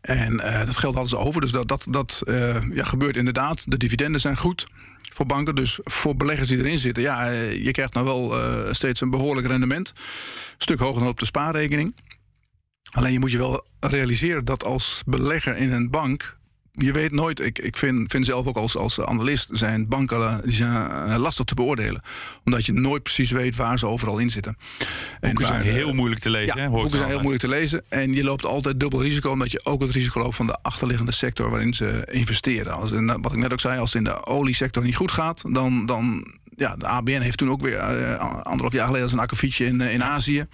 En 0.00 0.32
uh, 0.32 0.64
dat 0.64 0.76
geld 0.76 0.94
hadden 0.94 1.10
ze 1.10 1.18
over. 1.18 1.40
Dus 1.40 1.50
dat, 1.50 1.68
dat, 1.68 1.86
dat 1.88 2.22
uh, 2.24 2.56
ja, 2.72 2.84
gebeurt 2.84 3.16
inderdaad. 3.16 3.70
De 3.70 3.76
dividenden 3.76 4.20
zijn 4.20 4.36
goed 4.36 4.66
voor 5.12 5.26
banken. 5.26 5.54
Dus 5.54 5.78
voor 5.84 6.16
beleggers 6.16 6.48
die 6.48 6.58
erin 6.58 6.78
zitten, 6.78 7.02
ja, 7.02 7.30
uh, 7.30 7.64
je 7.64 7.70
krijgt 7.70 7.94
nou 7.94 8.06
wel 8.06 8.34
steeds 8.74 9.00
een 9.00 9.10
behoorlijk 9.10 9.46
rendement. 9.46 9.92
Een 9.96 10.54
stuk 10.58 10.78
hoger 10.78 11.00
dan 11.00 11.08
op 11.08 11.18
de 11.18 11.24
spaarrekening. 11.24 11.94
Alleen 12.90 13.12
je 13.12 13.18
moet 13.18 13.30
je 13.30 13.38
wel 13.38 13.66
realiseren 13.80 14.44
dat 14.44 14.64
als 14.64 15.02
belegger 15.06 15.56
in 15.56 15.72
een 15.72 15.90
bank. 15.90 16.38
Je 16.82 16.92
weet 16.92 17.12
nooit, 17.12 17.40
ik, 17.40 17.58
ik 17.58 17.76
vind, 17.76 18.10
vind 18.10 18.26
zelf 18.26 18.46
ook 18.46 18.56
als, 18.56 18.76
als 18.76 19.00
analist 19.00 19.48
zijn 19.52 19.88
banken 19.88 20.40
die 20.44 20.52
zijn 20.52 21.18
lastig 21.18 21.44
te 21.44 21.54
beoordelen. 21.54 22.02
Omdat 22.44 22.66
je 22.66 22.72
nooit 22.72 23.02
precies 23.02 23.30
weet 23.30 23.56
waar 23.56 23.78
ze 23.78 23.86
overal 23.86 24.18
in 24.18 24.30
zitten. 24.30 24.56
Boeken 25.20 25.46
zijn 25.46 25.62
heel 25.62 25.92
moeilijk 25.92 26.20
te 26.20 26.30
lezen. 26.30 26.56
Ja, 26.56 26.62
hè, 26.62 26.68
boeken 26.68 26.98
zijn 26.98 27.08
heel 27.08 27.20
moeilijk 27.20 27.42
te 27.42 27.48
lezen. 27.48 27.82
En 27.88 28.14
je 28.14 28.24
loopt 28.24 28.46
altijd 28.46 28.80
dubbel 28.80 29.02
risico, 29.02 29.30
omdat 29.30 29.50
je 29.50 29.64
ook 29.64 29.80
het 29.80 29.90
risico 29.90 30.20
loopt 30.20 30.36
van 30.36 30.46
de 30.46 30.58
achterliggende 30.62 31.12
sector 31.12 31.50
waarin 31.50 31.74
ze 31.74 32.08
investeren. 32.10 32.72
Als 32.72 32.92
in, 32.92 33.06
wat 33.06 33.32
ik 33.32 33.38
net 33.38 33.52
ook 33.52 33.60
zei, 33.60 33.78
als 33.78 33.92
het 33.92 34.06
in 34.06 34.12
de 34.12 34.26
oliesector 34.26 34.82
niet 34.82 34.96
goed 34.96 35.12
gaat, 35.12 35.42
dan. 35.48 35.86
dan 35.86 36.38
ja, 36.56 36.76
de 36.76 36.86
ABN 36.86 37.20
heeft 37.20 37.38
toen 37.38 37.50
ook 37.50 37.60
weer 37.60 37.76
uh, 37.76 38.14
anderhalf 38.42 38.72
jaar 38.72 38.86
geleden 38.86 39.12
een 39.12 39.18
akkefietje 39.18 39.64
in, 39.64 39.80
in 39.80 40.04
Azië. 40.04 40.46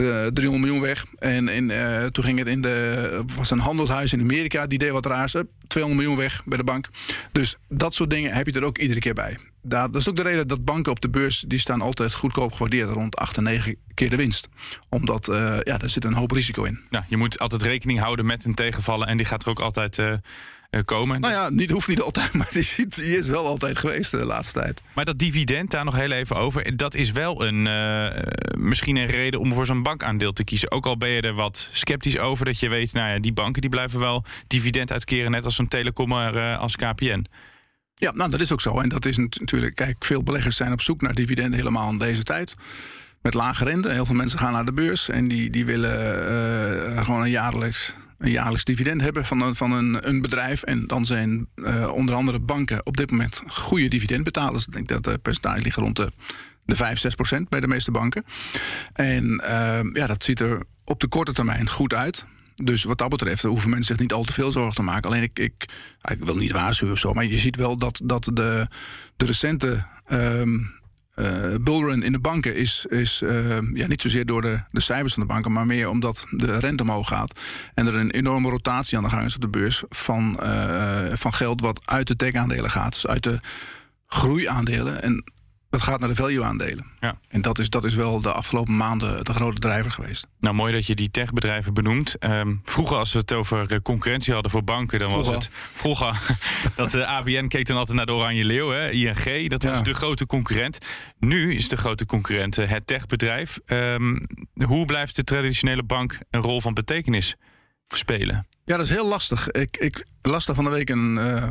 Uh, 0.00 0.26
300 0.26 0.64
miljoen 0.64 0.80
weg. 0.80 1.04
En 1.18 1.70
uh, 1.70 2.04
toen 2.04 2.24
ging 2.24 2.38
het 2.38 2.48
in 2.48 2.60
de. 2.60 3.24
was 3.36 3.50
een 3.50 3.58
handelshuis 3.58 4.12
in 4.12 4.20
Amerika, 4.20 4.66
die 4.66 4.78
deed 4.78 4.90
wat 4.90 5.06
raars. 5.06 5.34
200 5.66 6.02
miljoen 6.02 6.24
weg 6.24 6.42
bij 6.44 6.58
de 6.58 6.64
bank. 6.64 6.86
Dus 7.32 7.56
dat 7.68 7.94
soort 7.94 8.10
dingen 8.10 8.32
heb 8.32 8.46
je 8.46 8.52
er 8.52 8.64
ook 8.64 8.78
iedere 8.78 9.00
keer 9.00 9.14
bij. 9.14 9.38
Dat, 9.62 9.92
dat 9.92 10.00
is 10.00 10.08
ook 10.08 10.16
de 10.16 10.22
reden 10.22 10.48
dat 10.48 10.64
banken 10.64 10.92
op 10.92 11.00
de 11.00 11.10
beurs. 11.10 11.44
die 11.48 11.58
staan 11.58 11.80
altijd 11.80 12.14
goedkoop 12.14 12.52
gewaardeerd. 12.52 12.90
rond 12.90 13.16
8 13.16 13.36
en 13.36 13.42
9 13.42 13.76
keer 13.94 14.10
de 14.10 14.16
winst. 14.16 14.48
Omdat 14.88 15.28
uh, 15.28 15.36
ja, 15.62 15.78
daar 15.78 15.88
zit 15.88 16.04
een 16.04 16.14
hoop 16.14 16.30
risico 16.30 16.62
in. 16.62 16.80
Ja, 16.88 17.04
je 17.08 17.16
moet 17.16 17.38
altijd 17.38 17.62
rekening 17.62 17.98
houden 17.98 18.26
met 18.26 18.44
een 18.44 18.54
tegenvallen. 18.54 19.08
en 19.08 19.16
die 19.16 19.26
gaat 19.26 19.42
er 19.42 19.48
ook 19.48 19.60
altijd. 19.60 19.98
Uh 20.70 20.80
komen. 20.84 21.20
Nou 21.20 21.32
ja, 21.32 21.48
niet, 21.48 21.70
hoeft 21.70 21.88
niet 21.88 22.00
altijd, 22.00 22.32
maar 22.38 22.48
die, 22.50 23.18
is 23.18 23.26
wel 23.26 23.46
altijd 23.46 23.78
geweest 23.78 24.10
de 24.10 24.24
laatste 24.24 24.60
tijd. 24.60 24.82
Maar 24.94 25.04
dat 25.04 25.18
dividend, 25.18 25.70
daar 25.70 25.84
nog 25.84 25.96
heel 25.96 26.10
even 26.10 26.36
over. 26.36 26.76
Dat 26.76 26.94
is 26.94 27.12
wel 27.12 27.46
een, 27.46 27.66
uh, 27.66 28.22
misschien 28.58 28.96
een 28.96 29.06
reden 29.06 29.40
om 29.40 29.52
voor 29.52 29.66
zo'n 29.66 29.82
bankaandeel 29.82 30.32
te 30.32 30.44
kiezen. 30.44 30.70
Ook 30.70 30.86
al 30.86 30.96
ben 30.96 31.08
je 31.08 31.20
er 31.20 31.34
wat 31.34 31.68
sceptisch 31.72 32.18
over 32.18 32.44
dat 32.44 32.60
je 32.60 32.68
weet... 32.68 32.92
nou 32.92 33.12
ja, 33.12 33.18
die 33.18 33.32
banken 33.32 33.60
die 33.60 33.70
blijven 33.70 33.98
wel 33.98 34.24
dividend 34.46 34.92
uitkeren... 34.92 35.30
net 35.30 35.44
als 35.44 35.54
zo'n 35.54 35.68
telecommer 35.68 36.36
uh, 36.36 36.58
als 36.58 36.76
KPN. 36.76 37.24
Ja, 37.94 38.12
nou 38.12 38.30
dat 38.30 38.40
is 38.40 38.52
ook 38.52 38.60
zo. 38.60 38.80
En 38.80 38.88
dat 38.88 39.04
is 39.04 39.16
natuurlijk... 39.16 39.74
Kijk, 39.74 40.04
veel 40.04 40.22
beleggers 40.22 40.56
zijn 40.56 40.72
op 40.72 40.80
zoek 40.80 41.00
naar 41.00 41.14
dividenden 41.14 41.58
helemaal 41.58 41.90
in 41.90 41.98
deze 41.98 42.22
tijd 42.22 42.54
met 43.22 43.34
lage 43.34 43.64
rente. 43.64 43.90
Heel 43.90 44.06
veel 44.06 44.14
mensen 44.14 44.38
gaan 44.38 44.52
naar 44.52 44.64
de 44.64 44.72
beurs 44.72 45.08
en 45.08 45.28
die, 45.28 45.50
die 45.50 45.64
willen 45.64 46.92
uh, 46.92 47.04
gewoon 47.04 47.22
een 47.22 47.30
jaarlijks 47.30 47.94
een 48.20 48.30
jaarlijks 48.30 48.64
dividend 48.64 49.00
hebben 49.00 49.24
van 49.24 49.40
een, 49.40 49.54
van 49.54 49.72
een, 49.72 50.08
een 50.08 50.20
bedrijf. 50.20 50.62
En 50.62 50.86
dan 50.86 51.04
zijn 51.04 51.48
uh, 51.56 51.92
onder 51.92 52.14
andere 52.14 52.38
banken 52.38 52.86
op 52.86 52.96
dit 52.96 53.10
moment 53.10 53.42
goede 53.46 53.88
dividendbetalers. 53.88 54.66
Ik 54.66 54.72
denk 54.72 54.88
dat 54.88 55.04
de 55.04 55.18
percentage 55.18 55.62
ligt 55.62 55.76
rond 55.76 55.96
de, 55.96 56.10
de 56.64 56.76
5, 56.76 56.98
6 56.98 57.14
procent 57.14 57.48
bij 57.48 57.60
de 57.60 57.68
meeste 57.68 57.90
banken. 57.90 58.24
En 58.92 59.24
uh, 59.24 59.80
ja, 59.92 60.06
dat 60.06 60.24
ziet 60.24 60.40
er 60.40 60.62
op 60.84 61.00
de 61.00 61.08
korte 61.08 61.32
termijn 61.32 61.68
goed 61.68 61.94
uit. 61.94 62.24
Dus 62.54 62.84
wat 62.84 62.98
dat 62.98 63.08
betreft 63.08 63.42
hoeven 63.42 63.70
mensen 63.70 63.94
zich 63.94 64.02
niet 64.02 64.12
al 64.12 64.24
te 64.24 64.32
veel 64.32 64.52
zorgen 64.52 64.74
te 64.74 64.82
maken. 64.82 65.10
Alleen 65.10 65.22
ik, 65.22 65.38
ik, 65.38 65.64
ik 66.10 66.24
wil 66.24 66.36
niet 66.36 66.52
waarschuwen 66.52 66.94
of 66.94 67.00
zo, 67.00 67.12
maar 67.12 67.24
je 67.24 67.38
ziet 67.38 67.56
wel 67.56 67.76
dat, 67.76 68.00
dat 68.04 68.24
de, 68.24 68.68
de 69.16 69.24
recente. 69.24 69.84
Um, 70.12 70.79
uh, 71.20 71.54
bullrun 71.60 72.02
in 72.02 72.12
de 72.12 72.18
banken 72.18 72.56
is, 72.56 72.86
is 72.88 73.22
uh, 73.24 73.58
ja, 73.74 73.86
niet 73.86 74.02
zozeer 74.02 74.26
door 74.26 74.42
de, 74.42 74.60
de 74.70 74.80
cijfers 74.80 75.14
van 75.14 75.22
de 75.22 75.28
banken, 75.28 75.52
maar 75.52 75.66
meer 75.66 75.88
omdat 75.88 76.26
de 76.30 76.58
rente 76.58 76.82
omhoog 76.82 77.08
gaat. 77.08 77.38
En 77.74 77.86
er 77.86 77.96
een 77.96 78.10
enorme 78.10 78.50
rotatie 78.50 78.96
aan 78.96 79.04
de 79.04 79.10
gang 79.10 79.24
is 79.24 79.34
op 79.34 79.40
de 79.40 79.48
beurs 79.48 79.82
van, 79.88 80.40
uh, 80.42 81.04
van 81.12 81.32
geld 81.32 81.60
wat 81.60 81.80
uit 81.84 82.06
de 82.06 82.16
tech-aandelen 82.16 82.70
gaat. 82.70 82.92
Dus 82.92 83.06
uit 83.06 83.22
de 83.22 83.40
groeiaandelen. 84.06 85.02
En 85.02 85.24
dat 85.70 85.80
gaat 85.80 86.00
naar 86.00 86.08
de 86.08 86.14
value-aandelen. 86.14 86.86
Ja. 87.00 87.18
En 87.28 87.42
dat 87.42 87.58
is, 87.58 87.70
dat 87.70 87.84
is 87.84 87.94
wel 87.94 88.20
de 88.20 88.32
afgelopen 88.32 88.76
maanden 88.76 89.24
de 89.24 89.32
grote 89.32 89.58
drijver 89.58 89.90
geweest. 89.90 90.28
Nou, 90.40 90.54
mooi 90.54 90.72
dat 90.72 90.86
je 90.86 90.94
die 90.94 91.10
techbedrijven 91.10 91.74
benoemt. 91.74 92.16
Um, 92.20 92.60
vroeger, 92.64 92.96
als 92.96 93.12
we 93.12 93.18
het 93.18 93.32
over 93.32 93.82
concurrentie 93.82 94.32
hadden 94.32 94.50
voor 94.50 94.64
banken, 94.64 94.98
dan 94.98 95.08
vroeger. 95.08 95.34
was 95.34 95.44
het 95.44 95.54
vroeger 95.54 96.36
dat 96.76 96.90
de 96.90 97.06
ABN 97.06 97.46
keek 97.46 97.66
dan 97.66 97.76
altijd 97.76 97.96
naar 97.96 98.06
de 98.06 98.12
Oranje 98.12 98.44
Leeuw, 98.44 98.70
hè? 98.70 98.90
ING. 98.90 99.50
Dat 99.50 99.62
was 99.62 99.76
ja. 99.76 99.82
de 99.82 99.94
grote 99.94 100.26
concurrent. 100.26 100.78
Nu 101.18 101.54
is 101.54 101.68
de 101.68 101.76
grote 101.76 102.06
concurrent 102.06 102.56
het 102.56 102.86
techbedrijf. 102.86 103.58
Um, 103.66 104.26
hoe 104.64 104.84
blijft 104.84 105.16
de 105.16 105.24
traditionele 105.24 105.82
bank 105.82 106.18
een 106.30 106.42
rol 106.42 106.60
van 106.60 106.74
betekenis 106.74 107.36
spelen? 107.86 108.46
Ja, 108.64 108.76
dat 108.76 108.84
is 108.84 108.92
heel 108.92 109.08
lastig. 109.08 109.50
Ik, 109.50 109.76
ik 109.76 110.06
las 110.22 110.46
daar 110.46 110.54
van 110.54 110.64
de 110.64 110.70
week 110.70 110.90
een. 110.90 111.16
Uh, 111.16 111.48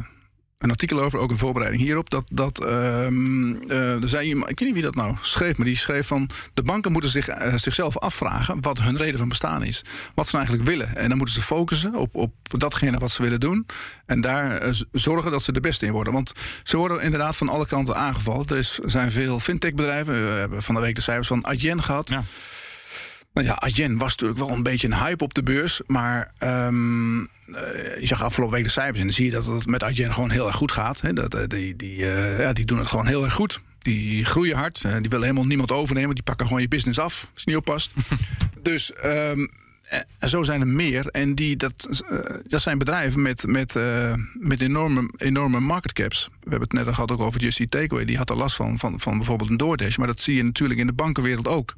een 0.60 0.70
artikel 0.70 1.02
over, 1.02 1.20
ook 1.20 1.30
een 1.30 1.38
voorbereiding 1.38 1.84
hierop. 1.84 2.10
Dat, 2.10 2.30
dat 2.34 2.66
ehm, 2.66 3.56
eh, 3.68 4.04
er 4.04 4.10
zei 4.10 4.30
ik 4.30 4.46
weet 4.46 4.60
niet 4.60 4.74
wie 4.74 4.82
dat 4.82 4.96
nou 4.96 5.16
schreef, 5.22 5.58
maar 5.58 5.66
die 5.66 5.76
schreef 5.76 6.08
van 6.08 6.30
de 6.54 6.64
banken 6.64 6.92
moeten 6.92 7.10
zich, 7.10 7.28
eh, 7.28 7.54
zichzelf 7.56 7.98
afvragen 7.98 8.62
wat 8.62 8.80
hun 8.82 8.98
reden 8.98 9.20
van 9.20 9.30
bestaan 9.30 9.64
is. 9.64 9.84
Wat 10.16 10.28
ze 10.28 10.36
nou 10.36 10.48
eigenlijk 10.48 10.70
willen. 10.78 10.96
En 10.96 11.08
dan 11.10 11.18
moeten 11.18 11.36
ze 11.36 11.42
focussen 11.42 11.96
op, 11.96 12.16
op 12.16 12.34
datgene 12.44 12.98
wat 12.98 13.12
ze 13.12 13.22
willen 13.22 13.40
doen. 13.40 13.66
En 14.06 14.22
daar 14.22 14.58
eh, 14.58 14.72
zorgen 14.92 15.32
dat 15.32 15.44
ze 15.44 15.52
de 15.52 15.60
beste 15.60 15.86
in 15.86 15.92
worden. 15.92 16.14
Want 16.14 16.34
ze 16.64 16.78
worden 16.78 17.02
inderdaad 17.02 17.38
van 17.38 17.50
alle 17.50 17.66
kanten 17.66 17.96
aangevallen. 17.96 18.48
Er 18.48 18.58
is, 18.58 18.80
zijn 18.86 19.12
veel 19.12 19.40
fintech-bedrijven. 19.40 20.14
We 20.14 20.40
hebben 20.40 20.64
van 20.64 20.76
de 20.76 20.82
week 20.82 20.96
de 20.96 21.02
cijfers 21.02 21.28
van 21.28 21.46
Adyen 21.46 21.84
gehad. 21.84 22.10
Nou 23.34 23.48
ja, 23.48 23.54
Adyen 23.54 23.98
was 23.98 24.10
natuurlijk 24.10 24.40
wel 24.40 24.50
een 24.50 24.64
beetje 24.64 24.88
een 24.88 24.98
hype 24.98 25.24
op 25.24 25.34
de 25.34 25.44
beurs. 25.44 25.82
Maar 25.88 26.32
ehm, 26.38 27.20
eh, 27.22 27.26
je 28.00 28.06
zag 28.06 28.24
afgelopen 28.24 28.56
week 28.56 28.64
de 28.64 28.70
cijfers 28.70 29.00
en 29.00 29.06
dan 29.06 29.14
zie 29.14 29.26
je 29.26 29.32
dat 29.32 29.46
het 29.46 29.66
met 29.66 29.84
Adyen 29.84 30.14
gewoon 30.14 30.32
heel 30.32 30.48
erg 30.48 30.56
goed 30.56 30.72
gaat. 30.72 31.02
Hè. 31.02 31.14
Dat, 31.14 31.34
eh, 31.34 31.48
die, 31.48 31.76
die, 31.76 32.12
eh, 32.12 32.40
ja, 32.40 32.54
die 32.54 32.66
doen 32.66 32.78
het 32.78 32.88
gewoon 32.88 33.08
heel 33.08 33.24
erg 33.24 33.34
goed. 33.34 33.62
Die 33.80 34.26
groeien 34.26 34.58
hard. 34.58 34.82
die 34.82 34.92
willen 34.92 35.22
helemaal 35.22 35.46
niemand 35.46 35.72
overnemen. 35.72 36.16
Die 36.16 36.24
pakken 36.24 36.48
gewoon 36.48 36.62
je 36.62 36.68
business 36.68 37.00
af 37.00 37.30
als 37.34 37.44
je 37.44 37.50
niet 37.50 37.60
oppast. 37.60 37.92
dus 38.62 38.94
ehm, 38.94 39.48
zo 40.28 40.44
zijn 40.44 40.62
er 40.62 40.68
meer. 40.68 41.08
En 41.08 41.36
die, 41.36 41.56
dat, 41.56 42.04
eh, 42.10 42.20
dat 42.48 42.62
zijn 42.62 42.78
bedrijven 42.78 43.22
met, 43.22 43.48
met, 43.48 43.76
eh, 43.76 44.14
met 44.34 44.62
enorme, 44.62 45.10
enorme 45.18 45.60
market 45.60 45.94
caps. 45.94 46.26
We 46.26 46.50
hebben 46.50 46.62
het 46.68 46.74
net 46.74 46.88
al 46.88 46.94
gehad 46.94 47.12
ook 47.12 47.20
over 47.20 47.42
Just 47.42 47.60
Eat 47.60 47.72
Takeaway. 47.72 48.06
Die 48.06 48.18
had 48.18 48.30
er 48.30 48.36
last 48.36 48.56
van, 48.56 48.78
van, 48.78 49.00
van 49.00 49.18
bijvoorbeeld 49.18 49.50
een 49.50 49.58
DoorDash. 49.58 49.98
Maar 49.98 50.08
dat 50.08 50.20
zie 50.20 50.36
je 50.36 50.44
natuurlijk 50.44 50.80
in 50.80 50.88
de 50.88 50.94
bankenwereld 50.94 51.48
ook. 51.48 51.76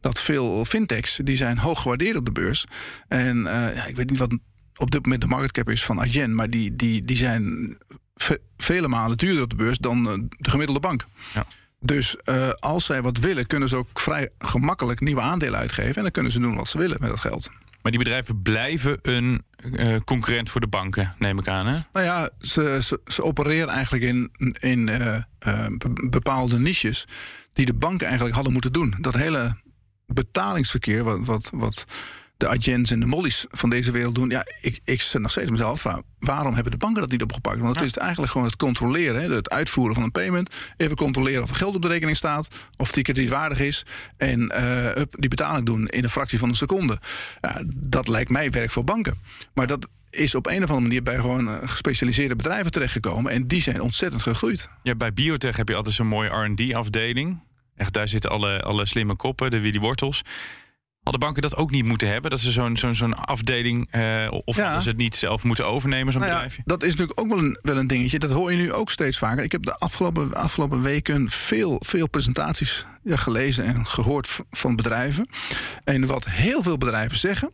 Dat 0.00 0.20
veel 0.20 0.64
fintechs, 0.64 1.20
die 1.24 1.36
zijn 1.36 1.58
hoog 1.58 1.82
gewaardeerd 1.82 2.16
op 2.16 2.24
de 2.24 2.32
beurs. 2.32 2.66
En 3.08 3.46
eh, 3.46 3.76
ja, 3.76 3.86
ik 3.86 3.96
weet 3.96 4.10
niet 4.10 4.18
wat 4.18 4.38
op 4.76 4.90
dit 4.90 5.02
moment 5.02 5.22
de 5.22 5.28
market 5.28 5.52
cap 5.52 5.70
is 5.70 5.84
van 5.84 6.00
Adyen. 6.00 6.34
Maar 6.34 6.50
die, 6.50 6.76
die, 6.76 7.04
die 7.04 7.16
zijn 7.16 7.76
ve- 8.14 8.40
vele 8.56 8.88
malen 8.88 9.16
duurder 9.16 9.42
op 9.42 9.50
de 9.50 9.56
beurs 9.56 9.78
dan 9.78 10.08
eh, 10.08 10.14
de 10.38 10.50
gemiddelde 10.50 10.80
bank. 10.80 11.04
Ja. 11.34 11.46
Dus 11.84 12.16
eh, 12.16 12.50
als 12.50 12.84
zij 12.84 13.02
wat 13.02 13.18
willen, 13.18 13.46
kunnen 13.46 13.68
ze 13.68 13.76
ook 13.76 14.00
vrij 14.00 14.28
gemakkelijk 14.38 15.00
nieuwe 15.00 15.20
aandelen 15.20 15.58
uitgeven. 15.58 15.94
En 15.94 16.02
dan 16.02 16.10
kunnen 16.10 16.32
ze 16.32 16.40
doen 16.40 16.56
wat 16.56 16.68
ze 16.68 16.78
willen 16.78 16.96
met 17.00 17.10
dat 17.10 17.20
geld. 17.20 17.50
Maar 17.82 17.92
die 17.92 18.02
bedrijven 18.02 18.42
blijven 18.42 18.98
een 19.02 19.42
eh, 19.72 19.96
concurrent 20.04 20.50
voor 20.50 20.60
de 20.60 20.66
banken, 20.66 21.14
neem 21.18 21.38
ik 21.38 21.48
aan. 21.48 21.66
Hè? 21.66 21.78
Nou 21.92 22.06
ja, 22.06 22.30
ze, 22.38 22.78
ze, 22.82 23.00
ze 23.06 23.22
opereren 23.22 23.68
eigenlijk 23.68 24.04
in, 24.04 24.30
in 24.58 24.88
eh, 24.88 25.16
be- 25.78 26.08
bepaalde 26.10 26.58
niches 26.58 27.06
die 27.52 27.66
de 27.66 27.74
banken 27.74 28.06
eigenlijk 28.06 28.34
hadden 28.34 28.52
moeten 28.52 28.72
doen. 28.72 28.94
Dat 29.00 29.14
hele 29.14 29.56
betalingsverkeer, 30.06 31.04
wat, 31.04 31.26
wat, 31.26 31.50
wat 31.52 31.84
de 32.36 32.48
Adjens 32.48 32.90
en 32.90 33.00
de 33.00 33.06
Mollies 33.06 33.46
van 33.50 33.70
deze 33.70 33.90
wereld 33.90 34.14
doen. 34.14 34.30
Ja, 34.30 34.46
ik, 34.60 34.80
ik 34.84 35.00
zit 35.00 35.20
nog 35.20 35.30
steeds 35.30 35.50
mezelf 35.50 35.70
afvragen, 35.70 36.04
waarom 36.18 36.54
hebben 36.54 36.72
de 36.72 36.78
banken 36.78 37.00
dat 37.00 37.10
niet 37.10 37.22
opgepakt? 37.22 37.60
Want 37.60 37.74
het 37.74 37.84
is 37.84 37.96
eigenlijk 37.96 38.32
gewoon 38.32 38.46
het 38.46 38.56
controleren, 38.56 39.22
hè, 39.22 39.34
het 39.34 39.50
uitvoeren 39.50 39.94
van 39.94 40.02
een 40.04 40.10
payment. 40.10 40.54
Even 40.76 40.96
controleren 40.96 41.42
of 41.42 41.50
er 41.50 41.56
geld 41.56 41.74
op 41.74 41.82
de 41.82 41.88
rekening 41.88 42.16
staat, 42.16 42.48
of 42.76 42.92
die 42.92 43.02
kredietwaardig 43.02 43.60
is. 43.60 43.86
En 44.16 44.50
eh, 44.50 44.94
hup, 44.94 45.14
die 45.18 45.28
betaling 45.28 45.66
doen 45.66 45.86
in 45.86 46.02
een 46.02 46.10
fractie 46.10 46.38
van 46.38 46.48
een 46.48 46.54
seconde. 46.54 46.98
Ja, 47.40 47.62
dat 47.74 48.08
lijkt 48.08 48.30
mij 48.30 48.50
werk 48.50 48.70
voor 48.70 48.84
banken. 48.84 49.14
Maar 49.54 49.66
dat 49.66 49.88
is 50.10 50.34
op 50.34 50.46
een 50.46 50.62
of 50.62 50.68
andere 50.68 50.80
manier 50.80 51.02
bij 51.02 51.16
gewoon 51.16 51.48
eh, 51.48 51.54
gespecialiseerde 51.64 52.36
bedrijven 52.36 52.70
terechtgekomen. 52.70 53.32
En 53.32 53.46
die 53.46 53.60
zijn 53.60 53.80
ontzettend 53.80 54.22
gegroeid. 54.22 54.68
Ja, 54.82 54.94
bij 54.94 55.12
biotech 55.12 55.56
heb 55.56 55.68
je 55.68 55.74
altijd 55.74 55.94
zo'n 55.94 56.06
mooie 56.06 56.28
R&D-afdeling. 56.28 57.42
Echt, 57.76 57.92
daar 57.92 58.08
zitten 58.08 58.30
alle, 58.30 58.62
alle 58.62 58.86
slimme 58.86 59.16
koppen, 59.16 59.50
de 59.50 59.60
Willy 59.60 59.78
Wortels. 59.78 60.22
Hadden 61.04 61.22
banken 61.22 61.42
dat 61.42 61.56
ook 61.56 61.70
niet 61.70 61.84
moeten 61.84 62.08
hebben? 62.08 62.30
Dat 62.30 62.40
ze 62.40 62.50
zo'n 62.50 62.76
zo'n 62.76 62.94
zo'n 62.94 63.14
afdeling, 63.14 63.88
eh, 63.90 64.28
of 64.44 64.56
hadden 64.56 64.82
ze 64.82 64.88
het 64.88 64.96
niet 64.98 65.16
zelf 65.16 65.42
moeten 65.42 65.66
overnemen, 65.66 66.12
zo'n 66.12 66.20
Nou 66.20 66.32
ja, 66.32 66.38
bedrijfje? 66.40 66.62
dat 66.66 66.82
is 66.82 66.90
natuurlijk 66.90 67.20
ook 67.20 67.28
wel 67.28 67.38
een, 67.38 67.58
wel 67.62 67.76
een 67.76 67.86
dingetje. 67.86 68.18
Dat 68.18 68.30
hoor 68.30 68.50
je 68.50 68.56
nu 68.56 68.72
ook 68.72 68.90
steeds 68.90 69.18
vaker. 69.18 69.44
Ik 69.44 69.52
heb 69.52 69.62
de 69.62 69.74
afgelopen, 69.78 70.34
afgelopen 70.34 70.82
weken 70.82 71.30
veel, 71.30 71.80
veel 71.84 72.08
presentaties 72.08 72.86
ja, 73.02 73.16
gelezen 73.16 73.64
en 73.64 73.86
gehoord 73.86 74.38
van 74.50 74.76
bedrijven. 74.76 75.28
En 75.84 76.06
wat 76.06 76.24
heel 76.24 76.62
veel 76.62 76.78
bedrijven 76.78 77.18
zeggen, 77.18 77.50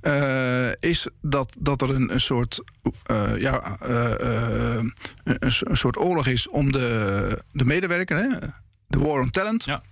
eh, 0.00 0.68
is 0.80 1.06
dat, 1.20 1.54
dat 1.58 1.82
er 1.82 1.90
een, 1.94 2.12
een 2.12 2.20
soort. 2.20 2.60
eh, 3.02 3.32
ja, 3.38 3.76
een, 3.80 4.94
een 5.24 5.76
soort 5.76 5.98
oorlog 5.98 6.26
is 6.26 6.48
om 6.48 6.72
de, 6.72 7.42
de 7.52 7.64
medewerker, 7.64 8.16
hè? 8.16 8.28
de 8.86 8.98
war 8.98 9.20
on 9.20 9.30
talent. 9.30 9.64
Ja. 9.64 9.82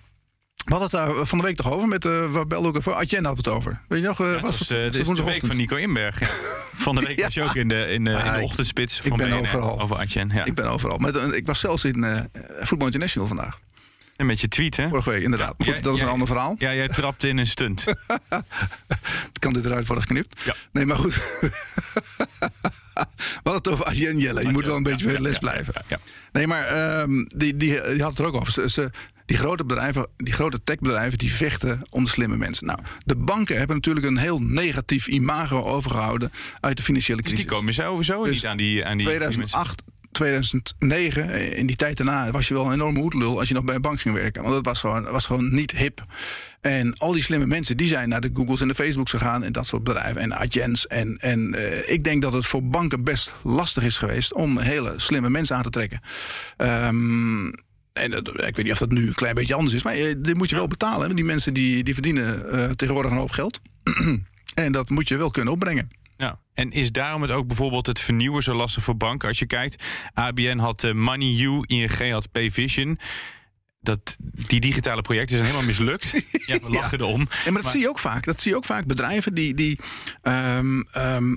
We 0.64 0.74
hadden 0.74 1.00
het 1.00 1.16
daar 1.16 1.26
van 1.26 1.38
de 1.38 1.44
week 1.44 1.56
toch 1.56 1.72
over? 1.72 1.88
Met, 1.88 2.04
uh, 2.04 2.30
waar 2.32 2.46
belde 2.46 2.68
ook 2.68 2.82
voor 2.82 2.94
Adyen 2.94 3.24
had 3.24 3.36
het 3.36 3.48
over. 3.48 3.80
Weet 3.88 4.00
je 4.00 4.06
nog? 4.06 4.20
eh, 4.20 4.26
Ja, 4.26 4.32
het 4.32 4.40
was, 4.42 4.60
eh, 4.70 4.82
dit 4.82 4.98
is 4.98 5.08
de 5.08 5.22
week 5.24 5.46
van 5.46 5.56
Nico 5.56 5.76
Inberg. 5.76 6.20
Ja. 6.20 6.26
Van 6.84 6.94
de 6.94 7.00
week 7.06 7.20
was 7.22 7.34
je 7.34 7.42
ook 7.42 7.54
in 7.54 7.68
de, 7.68 7.86
in 7.86 8.04
de, 8.04 8.10
in 8.10 8.16
Ja, 8.16 8.32
de 8.32 8.38
ik- 8.38 8.44
ochtendspits 8.44 8.98
ik 9.00 9.06
van 9.08 9.16
ben 9.16 9.28
BNR 9.28 9.38
overal. 9.38 9.80
over 9.80 9.96
Atjen. 9.96 10.30
Ja. 10.34 10.44
Ik 10.44 10.54
ben 10.54 10.64
overal. 10.70 10.98
Dan- 11.12 11.34
ik 11.34 11.46
was 11.46 11.60
zelfs 11.60 11.84
in 11.84 12.04
eh 12.04 12.20
Football 12.62 12.86
International 12.86 13.28
vandaag. 13.28 13.58
En 14.16 14.26
met 14.26 14.40
je 14.40 14.48
tweet, 14.48 14.76
hè? 14.76 14.88
Vorige 14.88 15.10
week, 15.10 15.22
inderdaad. 15.22 15.48
Maar 15.58 15.66
goed, 15.66 15.74
Jij- 15.76 15.80
dat 15.80 15.94
is 15.96 16.00
een 16.02 16.08
ander 16.08 16.26
verhaal. 16.26 16.54
Ja, 16.58 16.74
jij 16.74 16.88
trapte 16.88 17.28
in 17.28 17.38
een 17.38 17.46
stunt. 17.46 17.84
Kan 19.38 19.52
dit 19.52 19.64
eruit 19.64 19.86
worden 19.86 20.04
geknipt? 20.06 20.42
Ja. 20.44 20.54
Nee, 20.72 20.86
maar 20.86 20.96
goed. 20.96 21.14
We 22.94 23.50
hadden 23.50 23.54
het 23.62 23.68
over 23.68 23.84
Adyen 23.84 24.18
Jelle. 24.18 24.42
Je 24.42 24.50
moet 24.50 24.66
wel 24.66 24.76
een 24.76 24.82
beetje 24.82 25.06
bij 25.06 25.14
de 25.16 25.20
les 25.22 25.38
blijven. 25.38 25.74
Nee, 26.32 26.46
maar 26.46 26.64
ehm, 26.64 27.10
die, 27.36 27.56
die, 27.56 27.80
die 27.82 28.02
had 28.02 28.10
het 28.10 28.18
er 28.18 28.24
ook 28.26 28.34
over. 28.34 28.52
Ze, 28.52 28.70
ze- 28.70 28.90
die 29.26 29.36
grote 29.36 29.64
bedrijven, 29.64 30.08
die 30.16 30.32
grote 30.32 30.60
techbedrijven, 30.64 31.18
die 31.18 31.32
vechten 31.32 31.78
om 31.90 32.04
de 32.04 32.10
slimme 32.10 32.36
mensen. 32.36 32.66
Nou, 32.66 32.78
de 33.04 33.16
banken 33.16 33.56
hebben 33.58 33.76
natuurlijk 33.76 34.06
een 34.06 34.16
heel 34.16 34.38
negatief 34.38 35.06
imago 35.06 35.62
overgehouden 35.62 36.32
uit 36.60 36.76
de 36.76 36.82
financiële 36.82 37.22
Dus 37.22 37.26
crisis. 37.30 37.46
die 37.46 37.56
komen 37.56 37.74
sowieso 37.74 38.24
Dus 38.24 38.34
niet 38.34 38.46
aan 38.46 38.56
die, 38.56 38.84
aan 38.84 38.96
die 38.96 39.06
2008, 39.06 39.82
2009, 40.12 41.30
eh, 41.30 41.58
in 41.58 41.66
die 41.66 41.76
tijd 41.76 41.96
daarna, 41.96 42.30
was 42.30 42.48
je 42.48 42.54
wel 42.54 42.66
een 42.66 42.72
enorme 42.72 43.00
hoedlul 43.00 43.38
als 43.38 43.48
je 43.48 43.54
nog 43.54 43.64
bij 43.64 43.74
een 43.74 43.80
bank 43.80 44.00
ging 44.00 44.14
werken. 44.14 44.42
Want 44.42 44.54
dat 44.54 44.64
was 44.64 44.80
gewoon, 44.80 45.04
was 45.04 45.26
gewoon 45.26 45.54
niet 45.54 45.70
hip. 45.70 46.04
En 46.60 46.94
al 46.98 47.12
die 47.12 47.22
slimme 47.22 47.46
mensen, 47.46 47.76
die 47.76 47.88
zijn 47.88 48.08
naar 48.08 48.20
de 48.20 48.30
Googles 48.34 48.60
en 48.60 48.68
de 48.68 48.74
Facebooks 48.74 49.10
gegaan 49.10 49.44
en 49.44 49.52
dat 49.52 49.66
soort 49.66 49.84
bedrijven. 49.84 50.20
En 50.20 50.32
Adjens. 50.32 50.86
En, 50.86 51.16
en 51.16 51.54
eh, 51.54 51.92
ik 51.92 52.04
denk 52.04 52.22
dat 52.22 52.32
het 52.32 52.46
voor 52.46 52.64
banken 52.64 53.04
best 53.04 53.32
lastig 53.42 53.82
is 53.82 53.98
geweest 53.98 54.34
om 54.34 54.58
hele 54.58 54.94
slimme 54.96 55.30
mensen 55.30 55.56
aan 55.56 55.62
te 55.62 55.70
trekken. 55.70 56.00
Ehm, 56.56 57.50
en 57.94 58.10
dat- 58.10 58.28
ik 58.28 58.56
weet 58.56 58.62
niet 58.62 58.72
of 58.72 58.78
dat 58.78 58.90
nu 58.90 59.06
een 59.06 59.14
klein 59.14 59.34
beetje 59.34 59.54
anders 59.54 59.74
is, 59.74 59.82
maar 59.82 59.94
eh, 59.94 60.14
dit 60.18 60.36
moet 60.36 60.50
je 60.50 60.56
wel 60.56 60.66
betalen. 60.66 61.00
Want 61.00 61.16
die 61.16 61.24
mensen 61.24 61.54
die, 61.54 61.84
die 61.84 61.94
verdienen 61.94 62.50
eh, 62.50 62.70
tegenwoordig 62.70 63.10
een 63.12 63.18
hoop 63.18 63.30
geld. 63.30 63.60
en 64.54 64.72
dat 64.72 64.90
moet 64.90 65.08
je 65.08 65.16
wel 65.16 65.30
kunnen 65.30 65.52
opbrengen. 65.52 65.88
Ja. 66.16 66.40
En 66.54 66.70
is 66.70 66.92
daarom 66.92 67.22
het 67.22 67.30
ook 67.30 67.46
bijvoorbeeld 67.46 67.86
het 67.86 68.00
vernieuwen 68.00 68.42
zo 68.42 68.54
lastig 68.54 68.82
voor 68.82 68.96
banken? 68.96 69.28
Als 69.28 69.38
je 69.38 69.46
kijkt, 69.46 69.82
ABN 70.14 70.58
had 70.58 70.84
eh, 70.84 70.92
MoneyU, 70.92 71.62
ING 71.66 72.10
had 72.10 72.30
Payvision. 72.32 72.98
Dat, 73.80 74.16
die 74.46 74.60
digitale 74.60 75.02
projecten 75.02 75.36
zijn 75.36 75.48
helemaal 75.48 75.68
mislukt. 75.68 76.12
ja, 76.46 76.58
we 76.58 76.68
lachen 76.70 77.00
erom. 77.00 77.28
Ja, 77.44 77.50
maar 77.50 77.62
dat 77.62 77.70
zie 77.70 77.80
je 77.80 77.88
ook 77.88 77.98
vaak. 77.98 78.24
Dat 78.24 78.40
zie 78.40 78.50
je 78.50 78.56
ook 78.56 78.64
vaak. 78.64 78.86
Bedrijven 78.86 79.34
die. 79.34 79.54
die 79.54 79.78
ehm, 80.22 80.80
ehm, 80.80 81.36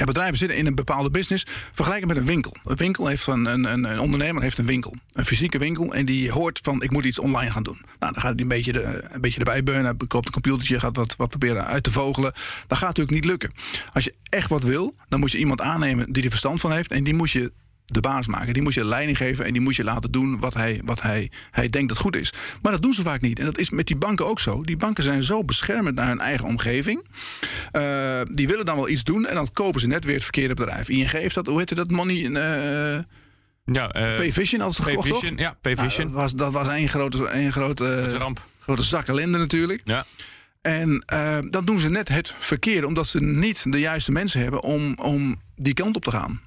ja, 0.00 0.06
bedrijven 0.06 0.38
zitten 0.38 0.58
in 0.58 0.66
een 0.66 0.74
bepaalde 0.74 1.10
business. 1.10 1.46
Vergelijk 1.72 2.00
het 2.00 2.08
met 2.08 2.20
een 2.20 2.26
winkel. 2.26 2.56
Een 2.64 2.76
winkel 2.76 3.06
heeft 3.06 3.26
een, 3.26 3.46
een, 3.46 3.64
een, 3.64 4.00
ondernemer 4.00 4.42
heeft 4.42 4.58
een 4.58 4.66
winkel. 4.66 4.94
Een 5.12 5.24
fysieke 5.24 5.58
winkel. 5.58 5.94
En 5.94 6.06
die 6.06 6.30
hoort 6.30 6.60
van 6.62 6.82
ik 6.82 6.90
moet 6.90 7.04
iets 7.04 7.18
online 7.18 7.50
gaan 7.50 7.62
doen. 7.62 7.78
Nou, 7.98 8.12
dan 8.12 8.22
gaat 8.22 8.32
hij 8.32 8.42
een 8.42 8.48
beetje, 8.48 8.72
de, 8.72 9.08
een 9.10 9.20
beetje 9.20 9.38
erbij 9.38 9.62
beunen. 9.62 9.96
Koopt 10.06 10.26
een 10.26 10.32
computertje, 10.32 10.80
gaat 10.80 10.96
wat, 10.96 11.16
wat 11.16 11.28
proberen 11.28 11.66
uit 11.66 11.82
te 11.82 11.90
vogelen. 11.90 12.32
Dat 12.66 12.78
gaat 12.78 12.86
natuurlijk 12.96 13.10
niet 13.10 13.24
lukken. 13.24 13.50
Als 13.92 14.04
je 14.04 14.14
echt 14.22 14.48
wat 14.48 14.62
wil, 14.62 14.94
dan 15.08 15.20
moet 15.20 15.32
je 15.32 15.38
iemand 15.38 15.60
aannemen 15.60 16.12
die 16.12 16.22
er 16.22 16.28
verstand 16.28 16.60
van 16.60 16.72
heeft. 16.72 16.90
En 16.90 17.04
die 17.04 17.14
moet 17.14 17.30
je 17.30 17.52
de 17.90 18.00
baas 18.00 18.26
maken. 18.26 18.52
Die 18.52 18.62
moet 18.62 18.74
je 18.74 18.84
leiding 18.84 19.16
geven 19.16 19.44
en 19.44 19.52
die 19.52 19.62
moet 19.62 19.76
je 19.76 19.84
laten 19.84 20.10
doen 20.10 20.40
wat 20.40 20.54
hij, 20.54 20.80
wat 20.84 21.02
hij, 21.02 21.30
hij 21.50 21.68
denkt 21.68 21.88
dat 21.88 21.98
goed 21.98 22.16
is. 22.16 22.32
Maar 22.62 22.72
dat 22.72 22.82
doen 22.82 22.92
ze 22.92 23.02
vaak 23.02 23.20
niet. 23.20 23.38
En 23.38 23.44
dat 23.44 23.58
is 23.58 23.70
met 23.70 23.86
die 23.86 23.96
banken 23.96 24.26
ook 24.26 24.40
zo. 24.40 24.62
Die 24.62 24.76
banken 24.76 25.04
zijn 25.04 25.22
zo 25.22 25.44
beschermend 25.44 25.96
naar 25.96 26.08
hun 26.08 26.20
eigen 26.20 26.46
omgeving. 26.46 27.06
Eh, 27.72 28.20
die 28.30 28.48
willen 28.48 28.64
dan 28.64 28.76
wel 28.76 28.88
iets 28.88 29.04
doen 29.04 29.26
en 29.26 29.34
dan 29.34 29.52
kopen 29.52 29.80
ze 29.80 29.86
net 29.86 30.04
weer 30.04 30.14
het 30.14 30.22
verkeerde 30.22 30.54
bedrijf. 30.54 30.88
ING 30.88 31.10
heeft 31.10 31.34
dat, 31.34 31.46
hoe 31.46 31.58
heette 31.58 31.74
dat, 31.74 31.90
Money... 31.90 32.32
eh 32.32 32.98
Ja, 33.64 33.88
eh, 33.88 34.16
Payvision 34.16 34.72
ze 34.72 34.82
gekocht, 34.82 35.08
toch? 35.08 35.20
Payvision, 35.20 35.36
ja, 35.36 35.56
Payvision. 35.60 36.06
Nou, 36.06 36.16
dat 36.16 36.22
was, 36.22 36.32
dat 36.34 36.52
was 36.52 36.68
één 36.68 36.88
grote, 36.88 37.26
één 37.26 37.52
grote, 37.52 38.08
ramp. 38.08 38.46
grote 38.60 38.82
zak 38.82 39.06
ellende 39.06 39.38
natuurlijk. 39.38 39.80
Ja. 39.84 40.04
En 40.60 41.04
dan 41.48 41.64
doen 41.64 41.78
ze 41.78 41.90
net 41.90 42.08
het 42.08 42.34
verkeerde, 42.38 42.86
omdat 42.86 43.06
ze 43.06 43.20
niet 43.20 43.72
de 43.72 43.78
juiste 43.78 44.12
mensen 44.12 44.40
hebben 44.40 44.62
om, 44.62 44.94
om 44.98 45.40
die 45.56 45.74
kant 45.74 45.96
op 45.96 46.04
te 46.04 46.10
gaan. 46.10 46.40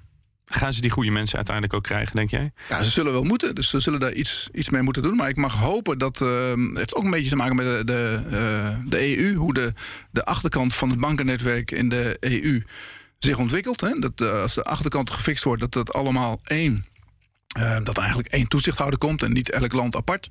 Gaan 0.54 0.74
ze 0.74 0.82
die 0.82 0.92
goede 0.92 1.12
mensen 1.12 1.36
uiteindelijk 1.36 1.76
ook 1.76 1.84
krijgen, 1.84 2.16
denk 2.16 2.30
jij? 2.30 2.52
Ja, 2.70 2.82
ze 2.82 2.90
zullen 2.90 3.12
wel 3.12 3.24
moeten, 3.24 3.56
dus 3.56 3.70
ze 3.70 3.80
zullen 3.80 4.00
daar 4.00 4.14
iets, 4.14 4.50
iets 4.54 4.70
mee 4.70 4.82
moeten 4.82 5.02
doen. 5.04 5.16
Maar 5.16 5.30
ik 5.30 5.36
mag 5.36 5.60
hopen 5.60 5.98
dat. 5.98 6.22
eh, 6.22 6.50
het 6.50 6.78
heeft 6.78 6.96
ook 6.96 7.04
een 7.04 7.10
beetje 7.12 7.30
te 7.30 7.36
maken 7.36 7.56
met 7.56 7.66
de, 7.66 7.84
de, 7.86 8.22
eh, 8.32 8.78
de 8.86 9.18
EU. 9.18 9.36
Hoe 9.36 9.54
de, 9.54 9.74
de 10.12 10.26
achterkant 10.26 10.74
van 10.74 10.90
het 10.90 11.00
bankennetwerk 11.00 11.72
in 11.72 11.90
de 11.90 12.18
EU 12.20 12.64
zich 13.20 13.38
ontwikkelt. 13.38 13.82
Hè? 13.82 14.00
Dat 14.00 14.22
eh, 14.22 14.42
als 14.42 14.54
de 14.54 14.64
achterkant 14.64 15.10
gefixt 15.10 15.44
wordt, 15.44 15.62
dat 15.62 15.74
dat 15.74 15.94
allemaal 15.94 16.40
één. 16.44 16.86
eh, 17.48 17.78
dat 17.84 17.98
eigenlijk 17.98 18.28
één 18.28 18.48
toezichthouder 18.48 19.00
komt 19.00 19.24
en 19.24 19.32
niet 19.32 19.50
elk 19.52 19.74
land 19.74 19.96
apart. 19.96 20.28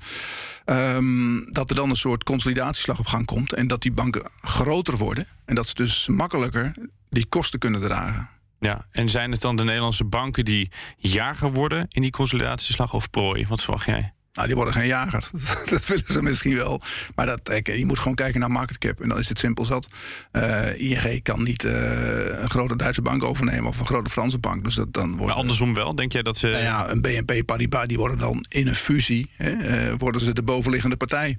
Ehm, 0.65 1.41
dat 1.51 1.71
er 1.71 1.77
dan 1.77 1.91
een 1.91 1.97
soort 1.97 2.25
consolidatieslag 2.25 2.99
op 2.99 3.07
gang 3.07 3.27
komt. 3.27 3.55
En 3.55 3.67
dat 3.67 3.83
die 3.83 3.93
banken 3.93 4.23
groter 4.43 4.97
worden. 4.97 5.27
En 5.45 5.55
dat 5.55 5.67
ze 5.67 5.75
dus 5.75 6.09
makkelijker 6.09 6.73
die 7.09 7.27
kosten 7.27 7.59
kunnen 7.59 7.81
dragen. 7.81 8.29
Ja, 8.63 8.87
en 8.91 9.09
zijn 9.09 9.31
het 9.33 9.41
dan 9.41 9.57
de 9.57 9.65
Nederlandse 9.65 10.05
banken 10.05 10.45
die 10.45 10.71
jager 10.97 11.53
worden 11.53 11.87
in 11.89 12.03
die 12.03 12.11
consolidatieslag 12.11 12.95
of 12.95 13.11
prooi? 13.11 13.47
Wat 13.49 13.63
verwacht 13.63 13.87
jij? 13.87 14.13
Nou, 14.33 14.47
die 14.47 14.57
worden 14.57 14.75
geen 14.75 14.87
jager. 14.87 15.31
dat 15.71 15.87
willen 15.87 16.05
ze 16.07 16.23
misschien 16.23 16.55
wel. 16.55 16.81
Maar 17.15 17.27
dat, 17.27 17.61
je 17.65 17.87
moet 17.87 17.99
gewoon 17.99 18.15
kijken 18.15 18.41
naar 18.41 18.51
market 18.51 18.79
cap. 18.79 19.01
En 19.01 19.09
dan 19.09 19.19
is 19.19 19.29
het 19.29 19.39
simpel 19.39 19.65
zat. 19.65 19.89
Uh, 20.33 20.81
ING 20.81 21.23
kan 21.23 21.43
niet 21.43 21.65
uh, 21.65 22.43
een 22.43 22.51
grote 22.51 22.77
Duitse 22.77 23.03
bank 23.03 23.25
overnemen 23.25 23.69
of 23.69 23.79
een 23.79 23.87
grote 23.87 24.11
Franse 24.11 24.39
bank. 24.39 24.65
Dus 24.65 24.75
dat 24.75 24.93
dan 24.93 25.11
wordt. 25.11 25.27
Maar 25.27 25.35
andersom 25.35 25.75
wel, 25.75 25.95
denk 25.95 26.13
jij 26.13 26.23
dat 26.23 26.37
ze. 26.37 26.49
Nou 26.49 26.63
ja, 26.63 26.91
een 26.91 27.01
BNP 27.01 27.47
Paribas, 27.47 27.87
die 27.87 27.99
worden 27.99 28.19
dan 28.19 28.45
in 28.49 28.67
een 28.67 28.75
fusie. 28.75 29.31
Hè, 29.37 29.51
uh, 29.53 29.95
worden 29.99 30.21
ze 30.21 30.33
de 30.33 30.43
bovenliggende 30.43 30.97
partij. 30.97 31.39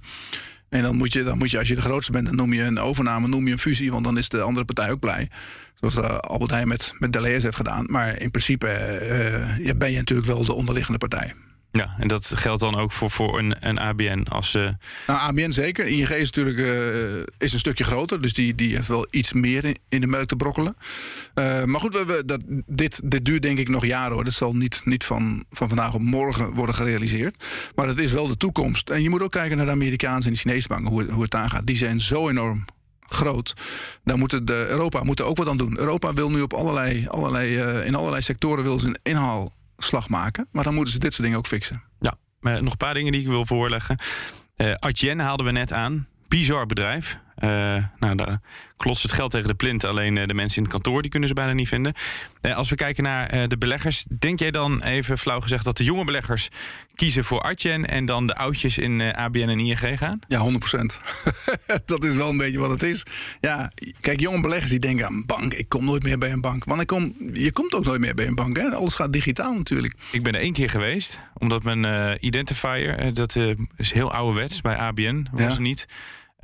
En 0.73 0.81
dan 0.81 0.95
moet, 0.95 1.13
je, 1.13 1.23
dan 1.23 1.37
moet 1.37 1.51
je, 1.51 1.57
als 1.57 1.67
je 1.67 1.75
de 1.75 1.81
grootste 1.81 2.11
bent, 2.11 2.25
dan 2.25 2.35
noem 2.35 2.53
je 2.53 2.63
een 2.63 2.79
overname, 2.79 3.27
noem 3.27 3.45
je 3.45 3.51
een 3.51 3.59
fusie, 3.59 3.91
want 3.91 4.03
dan 4.03 4.17
is 4.17 4.29
de 4.29 4.41
andere 4.41 4.65
partij 4.65 4.91
ook 4.91 4.99
blij. 4.99 5.29
Zoals 5.73 5.97
uh, 5.97 6.17
Albert 6.17 6.51
Heijn 6.51 6.67
met, 6.67 6.93
met 6.99 7.13
Deleuze 7.13 7.45
heeft 7.45 7.55
gedaan. 7.55 7.85
Maar 7.87 8.21
in 8.21 8.31
principe 8.31 8.67
uh, 8.67 9.65
ja, 9.65 9.75
ben 9.75 9.91
je 9.91 9.97
natuurlijk 9.97 10.27
wel 10.27 10.45
de 10.45 10.53
onderliggende 10.53 10.99
partij. 10.99 11.33
Ja, 11.77 11.95
en 11.97 12.07
dat 12.07 12.31
geldt 12.35 12.59
dan 12.59 12.75
ook 12.75 12.91
voor, 12.91 13.11
voor 13.11 13.39
een, 13.39 13.55
een 13.59 13.79
ABN 13.79 14.25
als... 14.29 14.53
Uh... 14.53 14.69
Nou, 15.07 15.19
ABN 15.19 15.51
zeker. 15.51 15.87
ING 15.87 16.09
is 16.09 16.31
natuurlijk 16.31 16.57
uh, 16.57 17.23
is 17.37 17.53
een 17.53 17.59
stukje 17.59 17.83
groter. 17.83 18.21
Dus 18.21 18.33
die, 18.33 18.55
die 18.55 18.75
heeft 18.75 18.87
wel 18.87 19.07
iets 19.09 19.33
meer 19.33 19.75
in, 19.89 20.01
de 20.01 20.07
melk 20.07 20.27
te 20.27 20.35
brokkelen. 20.35 20.75
Uh, 21.35 21.63
maar 21.63 21.79
goed, 21.79 21.93
we, 21.93 22.05
we, 22.05 22.23
dat, 22.25 22.41
dit, 22.65 23.01
dit 23.03 23.25
duurt 23.25 23.41
denk 23.41 23.59
ik 23.59 23.69
nog 23.69 23.85
jaren 23.85 24.13
hoor. 24.13 24.23
Dat 24.23 24.33
zal 24.33 24.55
niet, 24.55 24.81
niet 24.85 25.03
van, 25.03 25.45
van 25.51 25.67
vandaag 25.67 25.93
op 25.93 26.01
morgen 26.01 26.51
worden 26.51 26.75
gerealiseerd. 26.75 27.45
Maar 27.75 27.87
het 27.87 27.99
is 27.99 28.11
wel 28.11 28.27
de 28.27 28.37
toekomst. 28.37 28.89
En 28.89 29.03
je 29.03 29.09
moet 29.09 29.21
ook 29.21 29.31
kijken 29.31 29.57
naar 29.57 29.65
de 29.65 29.71
Amerikaanse 29.71 30.27
en 30.27 30.33
de 30.33 30.39
Chinese 30.39 30.67
banken, 30.67 30.91
hoe, 30.91 31.11
hoe 31.11 31.23
het 31.23 31.35
aangaat. 31.35 31.65
Die 31.65 31.77
zijn 31.77 31.99
zo 31.99 32.29
enorm 32.29 32.65
groot. 33.07 33.53
Daar 34.03 34.17
moet 34.17 34.47
de, 34.47 34.65
Europa 34.67 35.03
moet 35.03 35.19
er 35.19 35.25
ook 35.25 35.37
wat 35.37 35.47
aan 35.47 35.57
doen. 35.57 35.77
Europa 35.77 36.13
wil 36.13 36.31
nu 36.31 36.41
op 36.41 36.53
allerlei, 36.53 37.07
allerlei, 37.07 37.57
in 37.85 37.95
allerlei 37.95 38.21
sectoren 38.21 38.63
wil 38.63 38.79
een 38.83 38.99
inhaal 39.03 39.53
slag 39.77 40.09
maken. 40.09 40.47
Maar 40.51 40.63
dan 40.63 40.73
moeten 40.73 40.93
ze 40.93 40.99
dit 40.99 41.11
soort 41.11 41.23
dingen 41.23 41.37
ook 41.37 41.47
fixen. 41.47 41.83
Ja, 41.99 42.15
maar 42.39 42.63
nog 42.63 42.71
een 42.71 42.77
paar 42.77 42.93
dingen 42.93 43.11
die 43.11 43.21
ik 43.21 43.27
wil 43.27 43.45
voorleggen. 43.45 43.97
Uh, 44.57 44.73
Adyen 44.73 45.19
haalden 45.19 45.45
we 45.45 45.51
net 45.51 45.73
aan. 45.73 46.07
Bizar 46.27 46.65
bedrijf. 46.65 47.19
Uh, 47.39 47.49
nou, 47.99 48.15
daar 48.15 48.39
klotst 48.77 49.03
het 49.03 49.11
geld 49.11 49.31
tegen 49.31 49.47
de 49.47 49.53
plint. 49.53 49.83
Alleen 49.83 50.15
uh, 50.15 50.27
de 50.27 50.33
mensen 50.33 50.57
in 50.57 50.63
het 50.63 50.71
kantoor 50.71 51.01
die 51.01 51.11
kunnen 51.11 51.29
ze 51.29 51.35
bijna 51.35 51.53
niet 51.53 51.67
vinden. 51.67 51.93
Uh, 52.41 52.55
als 52.55 52.69
we 52.69 52.75
kijken 52.75 53.03
naar 53.03 53.47
de 53.47 53.57
beleggers. 53.57 54.05
Denk 54.19 54.39
jij 54.39 54.51
dan, 54.51 54.81
even 54.81 55.17
flauw 55.17 55.39
gezegd, 55.39 55.65
dat 55.65 55.77
de 55.77 55.83
jonge 55.83 56.03
beleggers 56.03 56.49
kiezen 56.95 57.23
voor 57.23 57.41
Artjen... 57.41 57.87
en 57.87 58.05
dan 58.05 58.27
de 58.27 58.35
oudjes 58.35 58.77
in 58.77 59.01
ABN 59.01 59.49
en 59.49 59.59
ING 59.59 59.97
gaan? 59.99 60.19
Ja, 60.27 60.51
100% 60.51 60.55
dat 61.85 62.03
is 62.03 62.13
wel 62.13 62.29
een 62.29 62.37
beetje 62.37 62.59
wat 62.59 62.69
het 62.69 62.83
is. 62.83 63.05
Ja, 63.39 63.71
kijk, 63.99 64.19
jonge 64.19 64.41
beleggers 64.41 64.69
die 64.69 64.79
denken 64.79 65.05
aan 65.05 65.25
bank. 65.25 65.53
Ik 65.53 65.69
kom 65.69 65.85
nooit 65.85 66.03
meer 66.03 66.17
bij 66.17 66.31
een 66.31 66.41
bank. 66.41 66.65
Want 66.65 66.81
ik 66.81 66.87
kom, 66.87 67.13
je 67.33 67.51
komt 67.51 67.75
ook 67.75 67.85
nooit 67.85 67.99
meer 67.99 68.15
bij 68.15 68.27
een 68.27 68.35
bank. 68.35 68.57
Hè? 68.57 68.69
Alles 68.69 68.95
gaat 68.95 69.13
digitaal 69.13 69.53
natuurlijk. 69.53 69.93
Ik 70.11 70.23
ben 70.23 70.33
er 70.33 70.41
één 70.41 70.53
keer 70.53 70.69
geweest. 70.69 71.19
Omdat 71.33 71.63
mijn 71.63 72.17
identifier, 72.25 73.13
dat 73.13 73.35
is 73.77 73.91
heel 73.91 74.11
ouderwets 74.11 74.61
bij 74.61 74.77
ABN, 74.77 75.27
was 75.31 75.53
ja. 75.53 75.59
niet... 75.59 75.87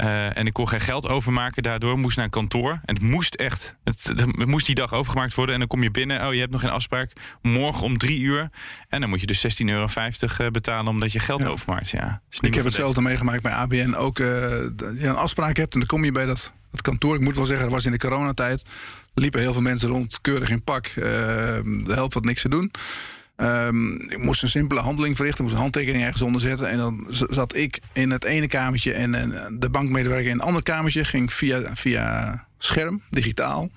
Uh, 0.04 0.38
en 0.38 0.45
ik 0.45 0.54
kon 0.54 0.68
geen 0.68 0.82
geld 0.82 1.08
overmaken 1.08 1.64
daardoor. 1.64 2.00
Moest 2.00 2.16
naar 2.16 2.26
een 2.26 2.32
kantoor. 2.32 2.72
En 2.72 2.93
het 2.95 3.02
moest 3.02 3.36
echt. 3.36 3.76
Het, 3.84 4.04
het, 4.04 4.45
moest 4.45 4.66
die 4.66 4.76
dag 4.76 4.93
overgemaakt 4.93 5.34
worden. 5.34 5.54
En 5.54 5.60
dan 5.60 5.70
kom 5.70 5.84
je 5.84 5.91
binnen. 5.91 6.28
Oh, 6.28 6.34
je 6.34 6.39
hebt 6.39 6.52
nog 6.52 6.62
geen 6.62 6.70
afspraak. 6.70 7.12
Morgen 7.41 7.84
om 7.84 7.97
drie 7.97 8.20
uur. 8.20 8.50
En 8.89 9.00
dan 9.00 9.10
moet 9.10 9.20
je 9.20 9.28
dus 9.28 9.62
16,50 9.62 9.66
euro 9.66 10.52
betalen 10.52 10.88
omdat 10.88 11.12
je 11.12 11.20
geld 11.20 11.41
ja. 11.41 11.47
overmaakt. 11.47 11.89
Ja, 11.89 12.22
ik 12.39 12.54
heb 12.54 12.64
hetzelfde 12.64 13.02
meegemaakt 13.02 13.41
bij 13.41 13.52
ABN. 13.52 13.93
Ook 13.93 14.20
uh, 14.20 14.28
je 14.28 15.08
een 15.08 15.16
afspraak 15.16 15.58
hebt 15.58 15.74
en 15.74 15.80
dan 15.80 15.88
kom 15.88 16.06
je 16.06 16.12
bij 16.12 16.26
dat, 16.26 16.52
dat 16.72 16.82
kantoor. 16.82 17.16
Ik 17.16 17.22
moet 17.22 17.36
wel 17.36 17.45
zeggen, 17.45 17.66
dat 17.66 17.76
was 17.76 17.86
in 17.86 17.91
de 17.91 17.97
coronatijd. 17.97 18.64
Liepen 19.14 19.39
heel 19.39 19.54
veel 19.54 19.62
mensen 19.62 19.89
rond, 19.89 20.22
keurig 20.22 20.50
in 20.50 20.64
pak. 20.64 20.88
Uh, 20.88 20.95
de 20.95 21.93
helft 21.93 22.14
had 22.14 22.26
niks 22.26 22.41
te 22.41 22.50
doen. 22.50 22.72
Um, 23.42 24.02
ik 24.02 24.18
moest 24.18 24.44
een 24.44 24.50
simpele 24.50 24.80
handeling 24.80 25.16
verrichten, 25.16 25.44
moest 25.44 25.56
een 25.56 25.62
handtekening 25.62 26.04
ergens 26.04 26.22
onder 26.22 26.42
zetten. 26.42 26.70
En 26.70 26.78
dan 26.78 27.06
zat 27.10 27.56
ik 27.56 27.80
in 27.94 28.12
het 28.12 28.24
ene 28.24 28.48
kamertje 28.48 28.94
en, 28.94 29.16
en 29.16 29.58
de 29.60 29.70
bankmedewerker 29.70 30.30
in 30.30 30.40
een 30.40 30.46
ander 30.46 30.64
kamertje. 30.64 31.06
Ging 31.06 31.34
via, 31.34 31.76
via 31.76 32.48
scherm, 32.58 33.02
digitaal. 33.10 33.70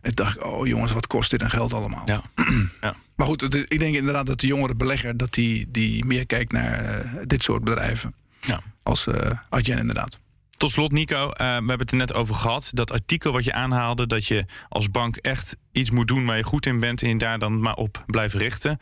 En 0.00 0.12
dacht 0.12 0.36
ik, 0.36 0.44
oh 0.44 0.66
jongens, 0.66 0.92
wat 0.92 1.06
kost 1.06 1.30
dit 1.30 1.42
en 1.42 1.50
geld 1.50 1.72
allemaal? 1.72 2.02
Ja. 2.04 2.22
ja. 2.80 2.94
Maar 3.14 3.26
goed, 3.26 3.40
het, 3.40 3.54
ik 3.54 3.78
denk 3.78 3.94
inderdaad 3.94 4.26
dat 4.26 4.40
de 4.40 4.46
jongere 4.46 4.74
belegger... 4.74 5.16
dat 5.16 5.34
die, 5.34 5.66
die 5.70 6.04
meer 6.04 6.26
kijkt 6.26 6.52
naar 6.52 6.84
uh, 6.84 7.20
dit 7.24 7.42
soort 7.42 7.64
bedrijven. 7.64 8.14
Ja. 8.40 8.60
Als 8.82 9.06
uh, 9.06 9.14
Adyen 9.48 9.78
inderdaad. 9.78 10.18
Tot 10.60 10.70
slot, 10.70 10.92
Nico, 10.92 11.24
uh, 11.24 11.30
we 11.36 11.44
hebben 11.44 11.78
het 11.78 11.90
er 11.90 11.96
net 11.96 12.14
over 12.14 12.34
gehad. 12.34 12.70
Dat 12.74 12.92
artikel 12.92 13.32
wat 13.32 13.44
je 13.44 13.52
aanhaalde, 13.52 14.06
dat 14.06 14.26
je 14.26 14.44
als 14.68 14.90
bank 14.90 15.16
echt 15.16 15.56
iets 15.72 15.90
moet 15.90 16.08
doen 16.08 16.26
waar 16.26 16.36
je 16.36 16.42
goed 16.42 16.66
in 16.66 16.80
bent 16.80 17.02
en 17.02 17.18
daar 17.18 17.38
dan 17.38 17.60
maar 17.60 17.74
op 17.74 18.04
blijven 18.06 18.38
richten. 18.38 18.78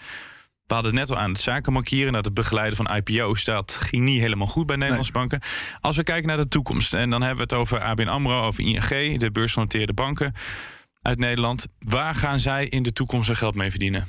We 0.67 0.75
hadden 0.75 0.93
het 0.93 1.01
net 1.01 1.11
al 1.11 1.23
aan 1.23 1.31
het 1.31 1.41
zakenmarkieren, 1.41 2.13
dat 2.13 2.25
het 2.25 2.35
begeleiden 2.35 2.77
van 2.77 2.97
IPO's, 2.97 3.45
dat 3.45 3.79
ging 3.81 4.05
niet 4.05 4.21
helemaal 4.21 4.47
goed 4.47 4.67
bij 4.67 4.77
Nederlandse 4.77 5.13
nee. 5.13 5.21
banken. 5.21 5.49
Als 5.81 5.97
we 5.97 6.03
kijken 6.03 6.29
naar 6.29 6.37
de 6.37 6.49
toekomst, 6.49 6.95
en 6.95 7.11
dan 7.11 7.21
hebben 7.21 7.47
we 7.47 7.55
het 7.55 7.61
over 7.63 7.81
ABN 7.81 8.09
AMRO, 8.09 8.43
over 8.43 8.65
ING, 8.65 9.19
de 9.19 9.31
beursgenoteerde 9.31 9.93
banken 9.93 10.35
uit 11.03 11.19
Nederland. 11.19 11.67
Waar 11.79 12.15
gaan 12.15 12.41
zij 12.41 12.67
in 12.67 12.83
de 12.83 12.93
toekomst 12.93 13.27
hun 13.27 13.37
geld 13.37 13.55
mee 13.55 13.71
verdienen? 13.71 14.07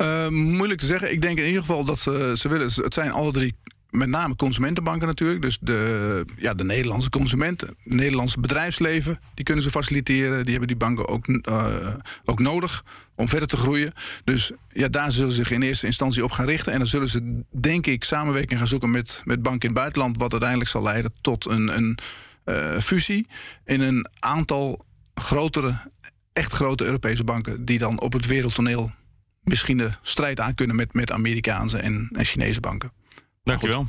Uh, 0.00 0.28
moeilijk 0.28 0.80
te 0.80 0.86
zeggen. 0.86 1.12
Ik 1.12 1.22
denk 1.22 1.38
in 1.38 1.46
ieder 1.46 1.60
geval 1.60 1.84
dat 1.84 1.98
ze, 1.98 2.34
ze 2.36 2.48
willen. 2.48 2.70
Het 2.74 2.94
zijn 2.94 3.12
alle 3.12 3.32
drie 3.32 3.54
met 3.96 4.08
name 4.08 4.36
consumentenbanken 4.36 5.06
natuurlijk. 5.06 5.42
Dus 5.42 5.58
de, 5.60 6.24
ja, 6.36 6.54
de 6.54 6.64
Nederlandse 6.64 7.10
consumenten, 7.10 7.68
het 7.68 7.94
Nederlandse 7.94 8.40
bedrijfsleven, 8.40 9.20
die 9.34 9.44
kunnen 9.44 9.64
ze 9.64 9.70
faciliteren. 9.70 10.42
Die 10.42 10.50
hebben 10.50 10.68
die 10.68 10.76
banken 10.76 11.08
ook, 11.08 11.26
uh, 11.26 11.66
ook 12.24 12.38
nodig 12.38 12.84
om 13.14 13.28
verder 13.28 13.48
te 13.48 13.56
groeien. 13.56 13.92
Dus 14.24 14.52
ja, 14.68 14.88
daar 14.88 15.12
zullen 15.12 15.30
ze 15.30 15.36
zich 15.36 15.50
in 15.50 15.62
eerste 15.62 15.86
instantie 15.86 16.24
op 16.24 16.30
gaan 16.30 16.46
richten. 16.46 16.72
En 16.72 16.78
dan 16.78 16.88
zullen 16.88 17.08
ze, 17.08 17.42
denk 17.50 17.86
ik, 17.86 18.04
samenwerking 18.04 18.58
gaan 18.58 18.68
zoeken 18.68 18.90
met, 18.90 19.22
met 19.24 19.42
banken 19.42 19.68
in 19.68 19.74
het 19.74 19.78
buitenland, 19.78 20.16
wat 20.16 20.30
uiteindelijk 20.30 20.70
zal 20.70 20.82
leiden 20.82 21.12
tot 21.20 21.46
een, 21.46 21.76
een 21.76 21.98
uh, 22.44 22.78
fusie 22.78 23.26
in 23.64 23.80
een 23.80 24.06
aantal 24.18 24.84
grotere, 25.14 25.76
echt 26.32 26.52
grote 26.52 26.84
Europese 26.84 27.24
banken, 27.24 27.64
die 27.64 27.78
dan 27.78 28.00
op 28.00 28.12
het 28.12 28.26
wereldtoneel 28.26 28.92
misschien 29.42 29.76
de 29.76 29.90
strijd 30.02 30.40
aan 30.40 30.54
kunnen 30.54 30.76
met, 30.76 30.94
met 30.94 31.12
Amerikaanse 31.12 31.78
en 31.78 32.08
Chinese 32.12 32.60
banken. 32.60 32.90
Dankjewel. 33.44 33.86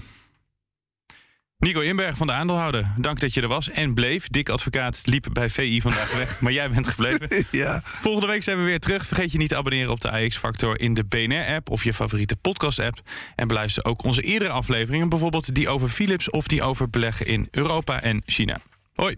Nico 1.57 1.79
Inberg 1.79 2.17
van 2.17 2.27
de 2.27 2.33
aandeelhouder, 2.33 2.93
dank 2.97 3.19
dat 3.19 3.33
je 3.33 3.41
er 3.41 3.47
was 3.47 3.69
en 3.69 3.93
bleef. 3.93 4.27
Dik 4.27 4.49
advocaat 4.49 5.01
liep 5.05 5.27
bij 5.31 5.49
VI 5.49 5.81
vandaag 5.81 6.17
weg, 6.17 6.41
maar 6.41 6.51
jij 6.51 6.69
bent 6.69 6.87
gebleven. 6.87 7.45
ja. 7.51 7.81
Volgende 7.83 8.27
week 8.27 8.43
zijn 8.43 8.57
we 8.57 8.63
weer 8.63 8.79
terug. 8.79 9.05
Vergeet 9.05 9.31
je 9.31 9.37
niet 9.37 9.49
te 9.49 9.55
abonneren 9.55 9.91
op 9.91 10.01
de 10.01 10.11
AX 10.11 10.37
Factor 10.37 10.79
in 10.79 10.93
de 10.93 11.03
BNR-app 11.03 11.69
of 11.69 11.83
je 11.83 11.93
favoriete 11.93 12.35
podcast-app. 12.35 13.01
En 13.35 13.47
beluister 13.47 13.85
ook 13.85 14.03
onze 14.03 14.21
eerdere 14.21 14.51
afleveringen, 14.51 15.09
bijvoorbeeld 15.09 15.55
die 15.55 15.69
over 15.69 15.87
Philips 15.87 16.29
of 16.29 16.47
die 16.47 16.63
over 16.63 16.89
beleggen 16.89 17.25
in 17.25 17.47
Europa 17.51 18.01
en 18.01 18.21
China. 18.25 18.57
Hoi. 18.93 19.17